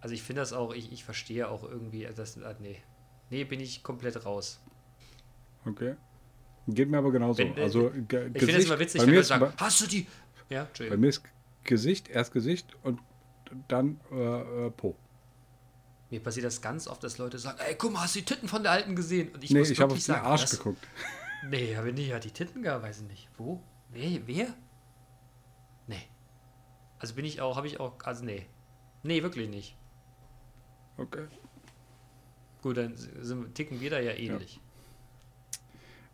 [0.00, 2.82] Also ich finde das auch, ich, ich verstehe auch irgendwie, äh, das, äh, nee.
[3.30, 4.60] Nee, bin ich komplett raus.
[5.64, 5.94] Okay.
[6.68, 7.38] Geht mir aber genauso.
[7.38, 10.06] Wenn, äh, also Ich finde das Gesicht, immer witzig, wenn Leute sagen, hast du die?
[10.50, 11.22] Ja, bei mir ist
[11.64, 13.00] Gesicht, erst Gesicht und
[13.68, 14.94] dann äh, äh, Po.
[16.10, 18.48] Mir passiert das ganz oft, dass Leute sagen, ey, guck mal, hast du die Titten
[18.48, 19.32] von der Alten gesehen?
[19.32, 20.86] Und ich nee, muss ich habe auf den sagen, Arsch das, geguckt.
[21.48, 22.12] Nee, habe ich nicht.
[22.12, 23.28] Hat die Titten gar, weiß ich nicht.
[23.36, 23.62] Wo?
[23.92, 24.54] Nee, wer?
[26.98, 28.46] Also bin ich auch, habe ich auch, also nee.
[29.02, 29.76] Nee, wirklich nicht.
[30.96, 31.26] Okay.
[32.62, 34.60] Gut, dann sind, ticken wir da ja ähnlich.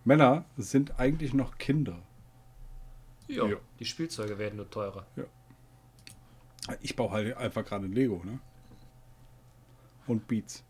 [0.04, 2.02] Männer sind eigentlich noch Kinder.
[3.28, 3.46] Ja.
[3.46, 3.56] Ja.
[3.78, 5.06] Die Spielzeuge werden nur teurer.
[6.80, 8.40] Ich baue halt einfach gerade ein Lego, ne?
[10.06, 10.64] Und Beats.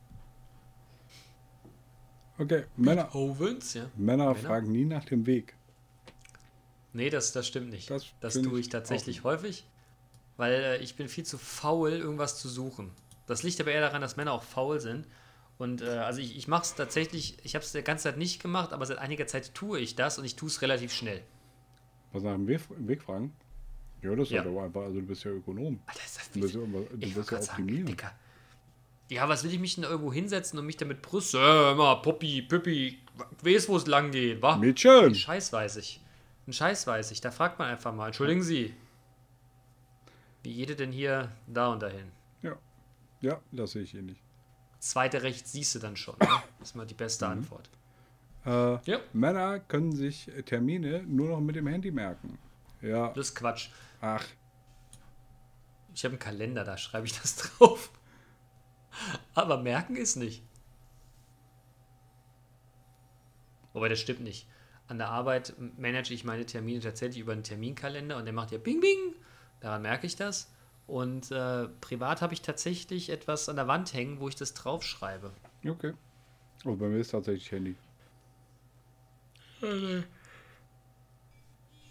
[2.39, 3.91] Okay, Männer, Owens, ja.
[3.97, 4.35] Männer Männer?
[4.35, 5.55] fragen nie nach dem Weg.
[6.93, 7.91] Nee, das, das stimmt nicht.
[7.91, 9.67] Das Das, tue ich ich tatsächlich häufig,
[10.41, 12.91] weil äh, ich bin viel zu faul, irgendwas zu suchen.
[13.27, 15.07] Das liegt aber eher daran, dass Männer auch faul sind.
[15.59, 18.43] Und äh, also ich, ich mache es tatsächlich, ich habe es die ganze Zeit nicht
[18.43, 21.23] gemacht, aber seit einiger Zeit tue ich das und ich tue es relativ schnell.
[22.13, 23.33] Was nach dem Weg, Weg fragen?
[24.03, 24.43] Ja, das ist Ja.
[24.43, 25.79] aber einfach, also du bist ja Ökonom.
[25.87, 27.57] Alter, ist das Du bist ja, du Ich bist ja.
[27.59, 28.13] Dicker.
[29.11, 31.41] Ja, was will ich mich denn irgendwo hinsetzen und mich damit brüsten?
[31.41, 32.99] Äh, immer, Puppi, Püppi,
[33.43, 34.57] weiß, wo es lang geht, wa?
[34.57, 35.15] Mädchen!
[35.15, 36.01] Scheiß weiß ich.
[36.47, 37.21] Einen Scheiß weiß ich.
[37.21, 38.73] Da fragt man einfach mal, entschuldigen Sie.
[40.43, 42.11] Wie jede denn hier da und dahin?
[42.43, 42.57] Ja.
[43.21, 44.23] Ja, das sehe ich eh nicht.
[44.79, 46.17] Zweite rechts siehst du dann schon.
[46.21, 46.29] Ne?
[46.59, 47.33] Das ist mal die beste Mhm.
[47.33, 47.69] Antwort.
[48.47, 49.01] Äh, Ja.
[49.13, 52.39] Männer können sich Termine nur noch mit dem Handy merken.
[52.81, 53.69] Ja, Das ist Quatsch.
[54.01, 54.25] ach,
[55.95, 57.91] Ich habe einen Kalender, da schreibe ich das drauf.
[59.35, 60.43] Aber merken ist nicht.
[63.73, 64.49] Wobei, das stimmt nicht.
[64.89, 68.59] An der Arbeit manage ich meine Termine tatsächlich über einen Terminkalender und der macht ja
[68.59, 69.15] Bing Bing.
[69.61, 70.51] Daran merke ich das.
[70.87, 75.31] Und äh, privat habe ich tatsächlich etwas an der Wand hängen, wo ich das draufschreibe.
[75.69, 75.95] okay.
[76.65, 77.77] Aber bei mir ist tatsächlich Handy.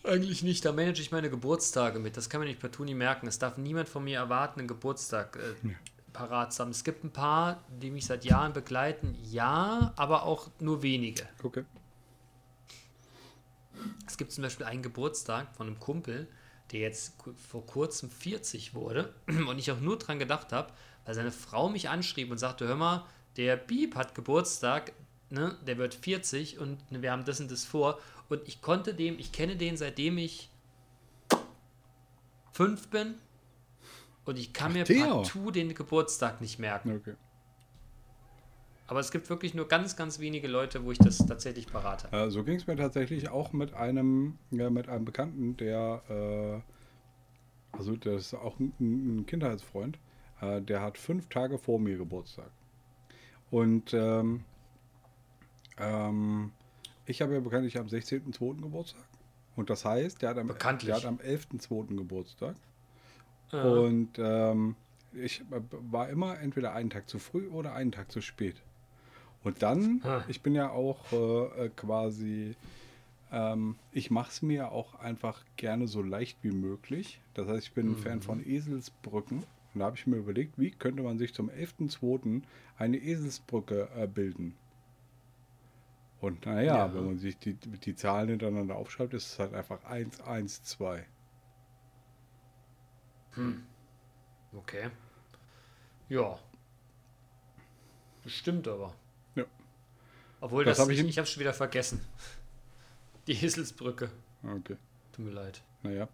[0.03, 0.65] Eigentlich nicht.
[0.65, 2.17] Da manage ich meine Geburtstage mit.
[2.17, 3.27] Das kann man nicht partout nie merken.
[3.27, 5.69] Es darf niemand von mir erwarten, einen Geburtstag äh,
[6.13, 6.71] parat zu haben.
[6.71, 9.15] Es gibt ein paar, die mich seit Jahren begleiten.
[9.23, 11.27] Ja, aber auch nur wenige.
[11.43, 11.65] Okay.
[14.05, 16.27] Es gibt zum Beispiel einen Geburtstag von einem Kumpel,
[16.71, 17.15] der jetzt
[17.49, 20.71] vor kurzem 40 wurde und ich auch nur dran gedacht habe,
[21.05, 23.05] weil seine Frau mich anschrieb und sagte, hör mal,
[23.37, 24.93] der Bieb hat Geburtstag,
[25.29, 27.99] ne, der wird 40 und wir haben das und das vor.
[28.29, 30.49] Und ich konnte dem, ich kenne den seitdem ich
[32.51, 33.15] fünf bin
[34.25, 35.07] und ich kann mir der.
[35.07, 36.97] partout den Geburtstag nicht merken.
[36.97, 37.15] Okay.
[38.89, 42.17] Aber es gibt wirklich nur ganz, ganz wenige Leute, wo ich das tatsächlich parat habe.
[42.17, 47.77] Äh, so ging es mir tatsächlich auch mit einem, ja, mit einem Bekannten, der, äh,
[47.77, 49.99] also das ist auch ein, ein Kindheitsfreund,
[50.41, 52.49] äh, der hat fünf Tage vor mir Geburtstag.
[53.51, 54.43] Und ähm,
[55.77, 56.51] ähm,
[57.05, 58.59] ich habe ja bekanntlich am 16.02.
[58.59, 59.05] Geburtstag.
[59.55, 60.87] Und das heißt, der hat am, Bekanntlich.
[60.87, 61.95] der hat am 11.02.
[61.95, 62.55] Geburtstag.
[63.51, 64.75] Äh, Und ähm,
[65.13, 65.61] ich äh,
[65.91, 68.63] war immer entweder einen Tag zu früh oder einen Tag zu spät.
[69.43, 70.23] Und dann, Ah.
[70.27, 72.55] ich bin ja auch äh, äh, quasi,
[73.31, 77.21] ähm, ich mache es mir auch einfach gerne so leicht wie möglich.
[77.35, 79.43] Das heißt, ich bin ein Fan von Eselsbrücken.
[79.73, 82.41] Und da habe ich mir überlegt, wie könnte man sich zum 11.02.
[82.77, 84.55] eine Eselsbrücke äh, bilden.
[86.21, 86.93] Und naja, Ja.
[86.93, 91.05] wenn man sich die, die Zahlen hintereinander aufschreibt, ist es halt einfach 1, 1, 2.
[94.53, 94.89] Okay.
[96.09, 96.37] Ja.
[98.23, 98.93] Das stimmt aber.
[100.41, 102.01] Obwohl, Das das, hab ich ich, habe schon wieder vergessen.
[103.27, 104.09] Die Hisselsbrücke.
[104.43, 104.77] Okay.
[105.11, 105.61] Tut mir leid.
[105.83, 106.07] Naja.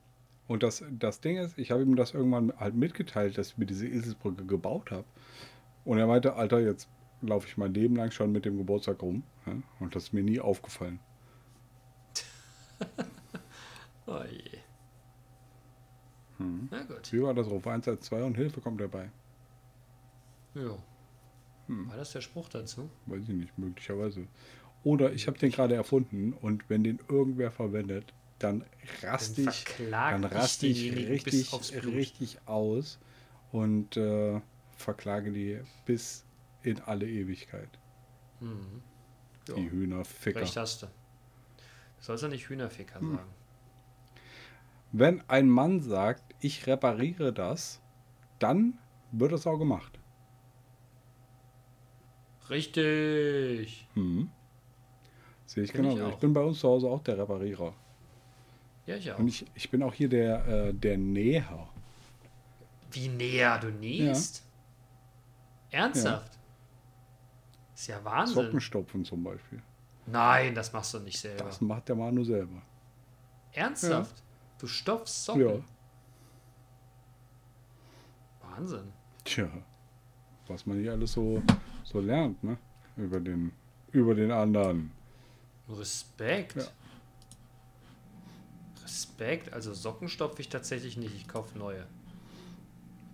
[0.47, 3.65] Und das, das Ding ist, ich habe ihm das irgendwann halt mitgeteilt, dass ich mir
[3.65, 5.05] diese Eselsbrücke gebaut habe.
[5.85, 6.87] Und er meinte, Alter, jetzt
[7.21, 9.23] laufe ich mein Leben lang schon mit dem Geburtstag rum.
[9.45, 9.53] Ja?
[9.79, 10.99] Und das ist mir nie aufgefallen.
[14.07, 14.59] Oh je.
[16.37, 16.67] Hm.
[16.69, 17.11] Na gut.
[17.11, 19.09] Wie war das Ruf 112 und Hilfe kommt dabei?
[20.53, 20.77] Ja.
[21.67, 21.89] Hm.
[21.89, 22.89] War das der Spruch dazu?
[23.05, 24.27] Weiß ich nicht, möglicherweise.
[24.83, 28.63] Oder ich habe den gerade erfunden und wenn den irgendwer verwendet, dann
[29.01, 32.99] raste Dann ich, dann ich raste ich bis richtig, richtig aus
[33.51, 34.41] und äh,
[34.75, 36.23] verklage die bis
[36.61, 37.69] in alle Ewigkeit.
[38.41, 38.81] Mhm.
[39.47, 39.55] Ja.
[39.55, 40.41] Die Hühnerficker.
[40.41, 40.87] Recht hast du.
[40.87, 40.91] Du
[42.01, 43.15] sollst ja nicht Hühnerficker Hm.
[43.15, 43.29] sagen.
[44.91, 47.81] Wenn ein Mann sagt, ich repariere das,
[48.39, 48.77] dann
[49.11, 49.99] wird es auch gemacht.
[52.49, 53.87] Richtig.
[53.93, 54.29] Hm.
[55.45, 55.95] Sehe ich ich genau.
[55.95, 56.19] Ich, auch.
[56.19, 57.73] bin bei uns zu Hause auch der Reparierer.
[58.85, 59.19] Ja, ich auch.
[59.19, 61.67] Und ich, ich bin auch hier der, äh, der Näher.
[62.91, 64.43] Wie näher du nähst?
[65.71, 66.37] Ernsthaft?
[67.73, 68.35] Ist ja Wahnsinn.
[68.35, 69.61] Sockenstopfen zum Beispiel.
[70.05, 71.45] Nein, das machst du nicht selber.
[71.45, 72.61] Das macht der Manu selber.
[73.51, 74.23] Ernsthaft?
[74.59, 75.41] Du stopfst Socken?
[75.41, 75.55] Ja.
[78.41, 78.93] Wahnsinn.
[79.25, 79.49] Tja,
[80.47, 81.41] was man hier alles so,
[81.85, 82.57] so lernt, ne?
[82.97, 83.51] Über den,
[83.91, 84.91] über den anderen.
[85.69, 86.55] Respekt.
[86.57, 86.67] Ja.
[88.83, 89.53] Respekt.
[89.53, 91.15] Also Socken stopfe ich tatsächlich nicht.
[91.15, 91.85] Ich kaufe neue.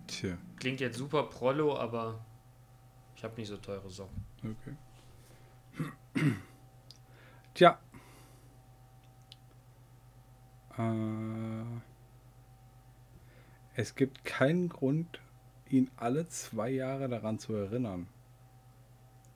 [0.06, 2.24] Tja, Klingt jetzt super prollo, aber
[3.16, 4.24] ich habe nicht so teure Socken.
[4.40, 4.76] okay.
[7.54, 7.78] Tja.
[10.78, 11.80] Äh,
[13.74, 15.20] es gibt keinen Grund,
[15.68, 18.06] ihn alle zwei Jahre daran zu erinnern.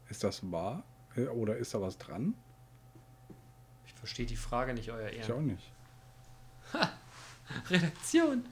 [0.09, 0.84] Ist das wahr?
[1.16, 2.34] Äh, Oder ist da was dran?
[3.86, 5.46] Ich verstehe die Frage nicht, euer Ich auch Ehren.
[5.46, 5.72] nicht.
[7.70, 8.44] Redaktion.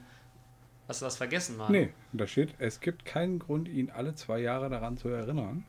[0.87, 1.71] Hast du was vergessen, Mann?
[1.71, 5.65] Nee, da steht, es gibt keinen Grund, ihn alle zwei Jahre daran zu erinnern.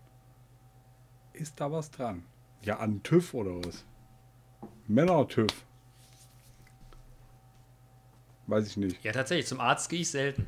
[1.33, 2.25] Ist da was dran?
[2.63, 3.85] Ja, an TÜV oder was?
[4.89, 5.49] Männer-TÜV.
[8.47, 9.03] Weiß ich nicht.
[9.03, 9.47] Ja, tatsächlich.
[9.47, 10.47] Zum Arzt gehe ich selten.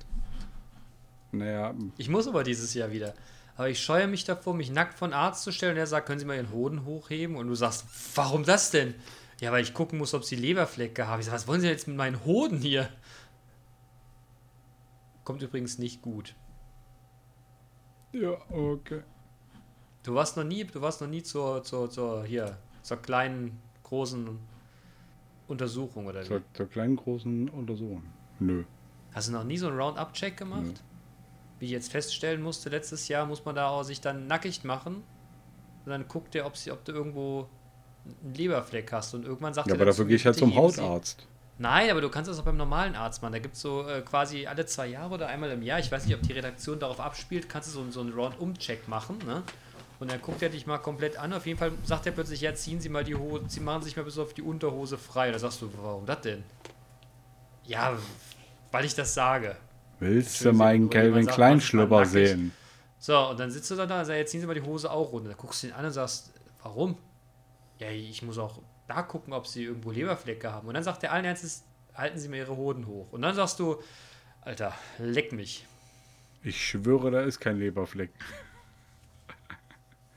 [1.33, 3.15] Naja, Ich muss aber dieses Jahr wieder.
[3.59, 6.21] Aber ich scheue mich davor, mich nackt von Arzt zu stellen und er sagt, können
[6.21, 7.35] Sie mal Ihren Hoden hochheben?
[7.35, 8.95] Und du sagst, warum das denn?
[9.41, 11.19] Ja, weil ich gucken muss, ob Sie Leberflecke haben.
[11.19, 12.89] Ich sage, was wollen Sie jetzt mit meinen Hoden hier?
[15.25, 16.37] Kommt übrigens nicht gut.
[18.13, 19.03] ja, okay.
[20.05, 24.39] Du warst noch nie, du warst noch nie zur, zur, zur, hier, zur kleinen, großen
[25.49, 26.29] Untersuchung oder wie?
[26.29, 28.05] Zur, zur kleinen, großen Untersuchung.
[28.39, 28.63] Nö.
[29.13, 30.63] Hast du noch nie so einen Roundup-Check gemacht?
[30.63, 30.75] Nee.
[31.59, 35.03] Wie ich jetzt feststellen musste, letztes Jahr muss man da auch sich dann nackig machen.
[35.85, 37.49] Und dann guckt der, ob, sie, ob du irgendwo
[38.25, 39.15] einen Leberfleck hast.
[39.15, 41.27] Und irgendwann sagt Ja, er aber dafür gehe ich halt zum Hautarzt.
[41.61, 43.33] Nein, aber du kannst das auch beim normalen Arzt machen.
[43.33, 46.07] Da gibt es so äh, quasi alle zwei Jahre oder einmal im Jahr, ich weiß
[46.07, 49.19] nicht, ob die Redaktion darauf abspielt, kannst du so, so einen Round-Um-Check machen.
[49.27, 49.43] Ne?
[49.99, 51.33] Und dann guckt er dich mal komplett an.
[51.33, 53.97] Auf jeden Fall sagt er plötzlich, ja, ziehen Sie mal die Hose, Sie machen sich
[53.97, 55.33] mal bis auf die Unterhose frei.
[55.33, 56.45] Da sagst du, warum das denn?
[57.65, 57.99] Ja,
[58.71, 59.57] weil ich das sage.
[60.01, 62.13] Willst du meinen Calvin jemand sagt, Klein mach dich mal Schlüpper nackig.
[62.13, 62.53] sehen?
[62.99, 65.13] So, und dann sitzt du da und sagst, jetzt ziehen Sie mal die Hose auch
[65.13, 65.29] runter.
[65.31, 66.33] Dann guckst du ihn an und sagst,
[66.63, 66.97] warum?
[67.79, 70.69] Ja, ich muss auch da gucken, ob Sie irgendwo Leberflecke haben.
[70.69, 73.13] Und dann sagt er allen Ernstes, halten Sie mal Ihre Hoden hoch.
[73.13, 73.81] Und dann sagst du,
[74.41, 75.67] Alter, leck mich.
[76.43, 78.11] Ich schwöre, da ist kein Leberfleck.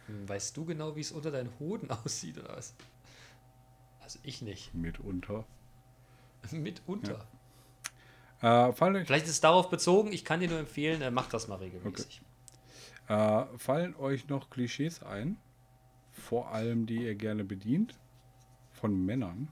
[0.08, 2.74] Hm, Weißt du genau, wie es unter deinen Hoden aussieht oder was?
[4.00, 4.74] Also ich nicht.
[4.74, 5.46] Mitunter.
[6.52, 7.26] Mitunter.
[8.42, 11.28] Äh, fallen, euch, Vielleicht ist es darauf bezogen, ich kann dir nur empfehlen, äh, mach
[11.30, 12.22] das mal regelmäßig.
[13.08, 15.38] äh, fallen euch noch Klischees ein?
[16.12, 17.98] Vor allem, die ihr gerne bedient?
[18.74, 19.50] Von Männern?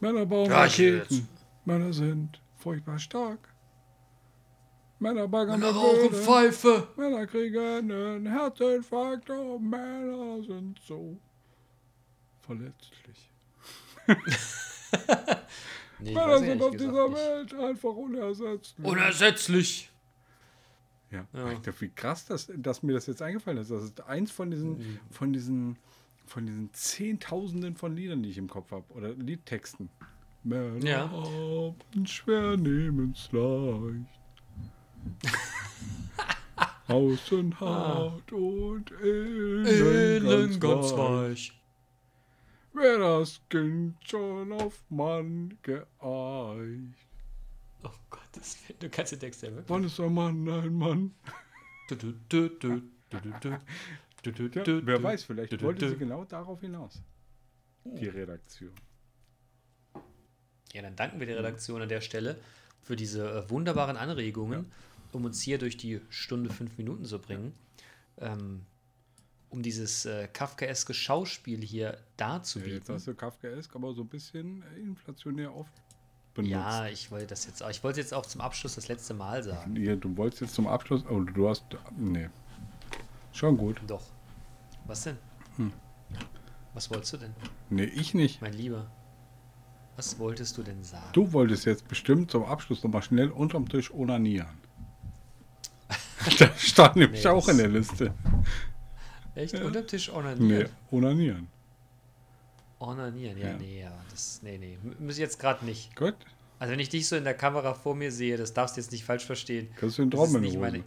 [0.00, 1.28] Männer bauen Ja, Raketen.
[1.64, 3.38] Männer sind furchtbar stark.
[4.98, 6.22] Männer baggern Männer rauchen Böden.
[6.22, 6.88] Pfeife.
[6.96, 9.30] Männer kriegen einen Herzinfarkt.
[9.30, 11.16] Oh, Männer sind so
[12.42, 13.30] verletzlich.
[16.02, 17.18] Nee, Männer sind auf gesagt dieser nicht.
[17.18, 18.86] Welt einfach unersetzlich.
[18.86, 19.90] Unersetzlich.
[21.10, 21.60] Ja, Ja.
[21.80, 23.70] Wie krass, dass, dass mir das jetzt eingefallen ist.
[23.70, 25.00] Das ist eins von diesen, Mhm.
[25.10, 25.76] von diesen,
[26.26, 28.84] von diesen Zehntausenden von Liedern, die ich im Kopf habe.
[28.94, 29.88] Oder Liedtexten.
[30.44, 31.10] Männer Ja.
[31.10, 34.06] haben schwer nehmen's leicht.
[36.88, 39.68] Außen hart und innen, Ah.
[39.68, 40.98] Innen ganz weich.
[40.98, 41.59] weich.
[42.80, 45.86] Wer das Kind schon auf Mann geeicht.
[47.82, 49.68] Oh Gott, das, du kannst den Text ja wirklich.
[49.68, 51.14] Wann ist ein Mann ein Mann?
[51.88, 52.82] Du, du, du,
[54.24, 57.02] Ja, wer weiß, vielleicht wollte sie genau darauf hinaus.
[57.84, 58.72] Die Redaktion.
[60.72, 62.40] Ja, dann danken wir der Redaktion an der Stelle
[62.82, 64.72] für diese äh, wunderbaren Anregungen,
[65.12, 67.52] um uns hier durch die Stunde fünf Minuten zu bringen.
[68.18, 68.64] Ähm,
[69.50, 72.94] um dieses äh, Kafkaeske Schauspiel hier Ja, jetzt darzubieten.
[72.94, 75.72] hast du Kafkaesk, aber so ein bisschen äh, inflationär oft
[76.34, 76.52] benutzt.
[76.52, 77.70] Ja, ich wollte das jetzt auch.
[77.70, 79.76] Ich wollte jetzt auch zum Abschluss das letzte Mal sagen.
[79.76, 81.64] Ja, du wolltest jetzt zum Abschluss, oh, du hast,
[81.96, 82.28] nee.
[83.32, 83.80] Schon gut.
[83.86, 84.02] Doch.
[84.86, 85.16] Was denn?
[85.56, 85.72] Hm.
[86.74, 87.34] Was wolltest du denn,
[87.68, 88.40] Nee, ich nicht.
[88.40, 88.88] mein Lieber?
[89.96, 91.04] Was wolltest du denn sagen?
[91.12, 94.56] Du wolltest jetzt bestimmt zum Abschluss nochmal schnell unterm Tisch onanieren.
[96.38, 98.14] das stand nämlich Nee, auch in der Liste.
[99.40, 99.54] Echt?
[99.60, 100.70] Unterm Tisch Nee, onanieren?
[100.90, 101.48] onanieren.
[102.78, 103.56] Onanieren, ja, Ja.
[103.56, 103.92] nee, ja.
[104.10, 104.78] Das, nee, nee.
[104.98, 105.94] Muss ich jetzt gerade nicht.
[105.96, 106.14] Gut,
[106.58, 108.92] Also wenn ich dich so in der Kamera vor mir sehe, das darfst du jetzt
[108.92, 109.68] nicht falsch verstehen.
[109.76, 110.84] kannst du den Das Traum ist in meine.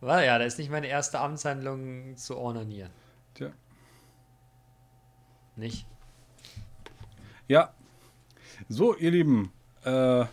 [0.00, 2.90] War, ja, das ist nicht meine erste Amtshandlung zu ornanieren.
[3.34, 3.50] Tja.
[5.56, 5.86] Nicht?
[7.48, 7.72] Ja.
[8.68, 9.52] So, ihr Lieben,
[9.84, 10.24] äh,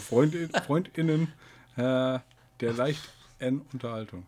[0.00, 1.32] Freundin, FreundInnen
[1.76, 2.18] äh,
[2.60, 4.24] der leichten Unterhaltung.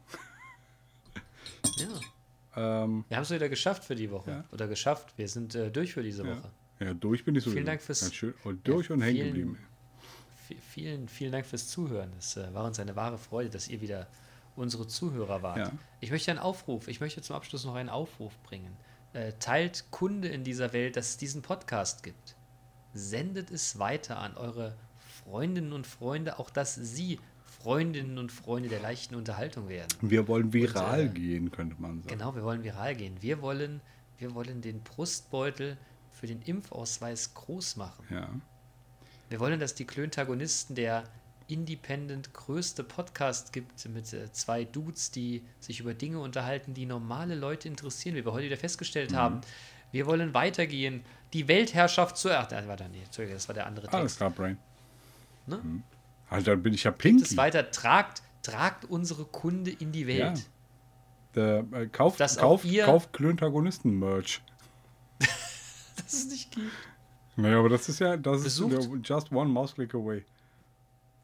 [2.57, 2.85] Ja.
[2.85, 4.31] Ähm, Wir haben es wieder geschafft für die Woche.
[4.31, 4.45] Ja.
[4.53, 5.13] Oder geschafft.
[5.17, 6.31] Wir sind äh, durch für diese Ja.
[6.37, 6.51] Woche.
[6.81, 7.51] ja, durch bin ich so.
[7.51, 8.35] Vielen Dank fürs- Ganz schön.
[8.45, 9.59] Und durch und hängen geblieben.
[10.71, 12.13] Vielen, vielen Dank fürs Zuhören.
[12.19, 14.07] Es äh, war uns eine wahre Freude, dass ihr wieder
[14.55, 15.59] unsere Zuhörer wart.
[15.59, 15.73] Ja.
[16.01, 18.77] Ich möchte einen Aufruf, ich möchte zum Abschluss noch einen Aufruf bringen.
[19.13, 22.37] Äh, teilt Kunde in dieser Welt, dass es diesen Podcast gibt.
[22.95, 24.77] Sendet es weiter an eure
[25.25, 27.19] Freundinnen und Freunde, auch dass sie
[27.67, 29.89] Freundinnen und Freunde der leichten Unterhaltung werden.
[30.01, 32.17] Wir wollen viral äh, gehen, könnte man sagen.
[32.17, 33.17] Genau, wir wollen viral gehen.
[33.21, 33.81] Wir wollen,
[34.19, 35.77] wir wollen den Brustbeutel
[36.12, 38.05] für den Impfausweis groß machen.
[38.09, 38.29] Ja.
[39.31, 41.03] Wir wollen, dass die Klöntagonisten der
[41.49, 47.35] independent größte Podcast gibt mit äh, zwei Dudes, die sich über Dinge unterhalten, die normale
[47.35, 49.17] Leute interessieren, wie wir heute wieder festgestellt Mhm.
[49.17, 49.41] haben.
[49.91, 51.03] Wir wollen weitergehen,
[51.33, 54.17] die Weltherrschaft zu ach, das war der, nee, Entschuldigung, das war der andere Alles Text.
[54.19, 54.57] klar, Brain.
[55.49, 55.59] Ne?
[56.29, 57.22] Alter, dann bin ich ja pinky.
[57.22, 60.45] es weiter, tragt, tragt unsere Kunde in die Welt.
[61.35, 64.41] Der, äh, kauft, auch kauft, ihr- kauft Klöntagonisten-Merch.
[65.97, 66.70] Das es nicht gibt.
[67.37, 70.24] Naja, aber das ist ja, das Besucht- ist just one mouse click away.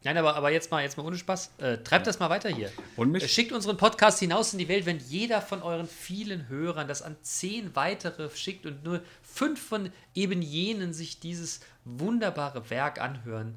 [0.03, 1.51] Nein, aber, aber jetzt mal, jetzt mal ohne Spaß.
[1.59, 2.69] Äh, treibt das mal weiter hier.
[2.97, 6.49] Und mich- Äh, Schickt unseren Podcast hinaus in die Welt, wenn jeder von euren vielen
[6.49, 12.69] Hörern das an zehn weitere schickt und nur fünf von eben jenen sich dieses wunderbare
[12.69, 13.55] Werk anhören,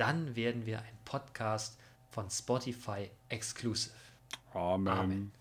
[0.00, 1.78] dann werden wir ein Podcast
[2.10, 3.94] von Spotify exclusive.
[4.54, 4.88] Amen.
[4.88, 5.32] Amen.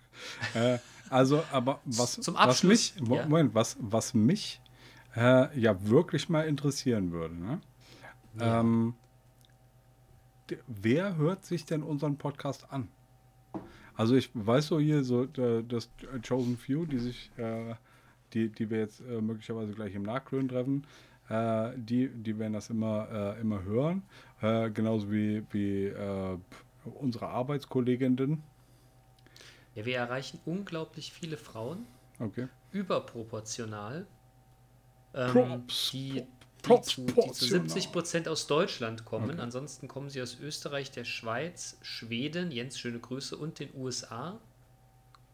[0.54, 0.78] äh,
[1.08, 3.26] also, aber was, Zum was Abschluss, mich, Mo- ja.
[3.26, 4.60] Moment, was, was mich
[5.16, 7.60] äh, ja wirklich mal interessieren würde, ne?
[8.38, 8.60] Ja.
[8.60, 8.94] Ähm,
[10.66, 12.88] wer hört sich denn unseren Podcast an?
[13.94, 15.90] Also ich weiß so hier so das
[16.26, 17.74] Chosen Few, die sich, äh,
[18.32, 20.86] die, die wir jetzt äh, möglicherweise gleich im Nachklönen treffen,
[21.28, 24.02] äh, die, die werden das immer, äh, immer hören.
[24.40, 26.38] Äh, genauso wie, wie äh,
[26.84, 28.42] unsere Arbeitskolleginnen.
[29.74, 31.86] Ja, wir erreichen unglaublich viele Frauen,
[32.18, 32.48] Okay.
[32.72, 34.06] überproportional,
[35.14, 36.24] ähm, Props, die,
[36.66, 37.60] die, zu, die zu proportional.
[37.68, 39.30] 70 Prozent aus Deutschland kommen.
[39.30, 39.40] Okay.
[39.40, 44.40] Ansonsten kommen sie aus Österreich, der Schweiz, Schweden, Jens, schöne Grüße, und den USA.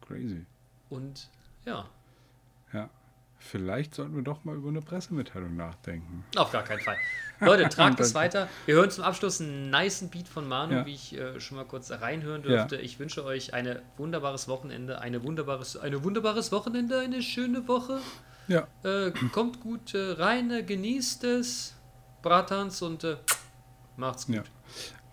[0.01, 0.45] Crazy.
[0.89, 1.29] Und
[1.65, 1.89] ja,
[2.73, 2.89] Ja.
[3.37, 6.23] Vielleicht sollten wir doch mal über eine Pressemitteilung nachdenken.
[6.35, 6.97] Auf gar keinen Fall.
[7.41, 8.47] Leute, tragt es weiter.
[8.65, 10.85] Wir hören zum Abschluss einen niceen Beat von Manu, Ja.
[10.85, 12.77] wie ich äh, schon mal kurz reinhören dürfte.
[12.77, 17.99] Ich wünsche euch ein wunderbares Wochenende, eine wunderbares, eine wunderbares Wochenende, eine schöne Woche.
[18.47, 21.75] Ja, Äh, kommt gut äh, rein, äh, genießt es,
[22.21, 23.17] Bratans und äh,
[23.97, 24.35] macht's gut.
[24.35, 24.43] ja.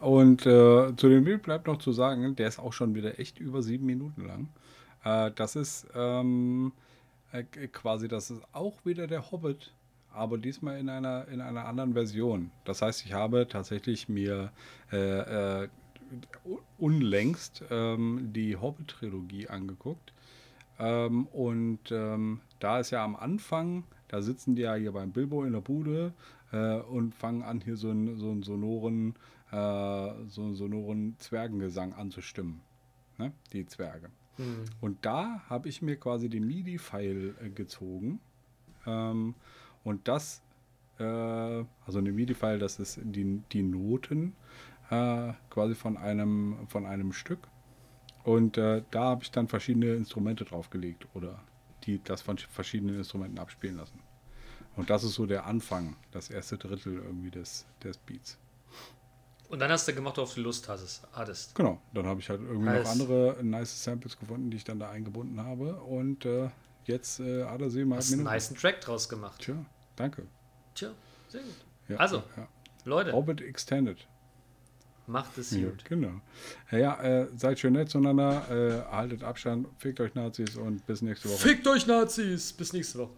[0.00, 3.38] Und äh, zu dem Bild bleibt noch zu sagen, der ist auch schon wieder echt
[3.38, 4.48] über sieben Minuten lang.
[5.34, 6.72] Das ist ähm,
[7.32, 9.72] äh, quasi, das ist auch wieder der Hobbit,
[10.12, 12.50] aber diesmal in einer, in einer anderen Version.
[12.64, 14.52] Das heißt, ich habe tatsächlich mir
[14.92, 15.68] äh, äh,
[16.78, 20.12] unlängst ähm, die Hobbit-Trilogie angeguckt.
[20.78, 25.44] Ähm, und ähm, da ist ja am Anfang, da sitzen die ja hier beim Bilbo
[25.44, 26.12] in der Bude
[26.52, 29.14] äh, und fangen an, hier so einen, so einen sonoren,
[30.28, 32.62] so sonoren Zwergengesang anzustimmen.
[33.18, 33.32] Ne?
[33.52, 34.08] Die Zwerge.
[34.36, 34.64] Hm.
[34.80, 38.20] Und da habe ich mir quasi den MIDI-File äh, gezogen.
[38.86, 39.34] Ähm,
[39.84, 40.42] und das,
[40.98, 44.34] äh, also eine MIDI-File, das ist die, die Noten
[44.90, 47.48] äh, quasi von einem, von einem Stück.
[48.24, 51.40] Und äh, da habe ich dann verschiedene Instrumente draufgelegt oder
[51.84, 54.00] die das von verschiedenen Instrumenten abspielen lassen.
[54.76, 58.38] Und das ist so der Anfang, das erste Drittel irgendwie des, des Beats.
[59.52, 61.54] Und dann hast du gemacht, worauf du Lust hattest.
[61.54, 62.84] Genau, dann habe ich halt irgendwie Alles.
[62.84, 65.74] noch andere nice Samples gefunden, die ich dann da eingebunden habe.
[65.82, 66.48] Und äh,
[66.84, 69.42] jetzt äh, hat er sie mal Hast einen niceen Track draus gemacht.
[69.42, 69.54] Tja,
[69.94, 70.26] danke.
[70.74, 70.92] Tja,
[71.28, 71.54] sehr gut.
[71.86, 72.48] Ja, Also, ja.
[72.86, 73.98] Leute, Orbit Extended.
[75.06, 75.84] macht es Ja, gut.
[75.84, 76.22] genau.
[76.70, 81.28] Ja, äh, seid schön nett zueinander, äh, haltet Abstand, fickt euch Nazis und bis nächste
[81.28, 81.36] Woche.
[81.38, 82.54] Fickt euch Nazis!
[82.54, 83.12] Bis nächste Woche.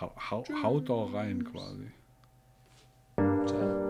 [0.00, 1.92] Hau, hau, haut doch rein quasi.
[3.46, 3.83] Ciao.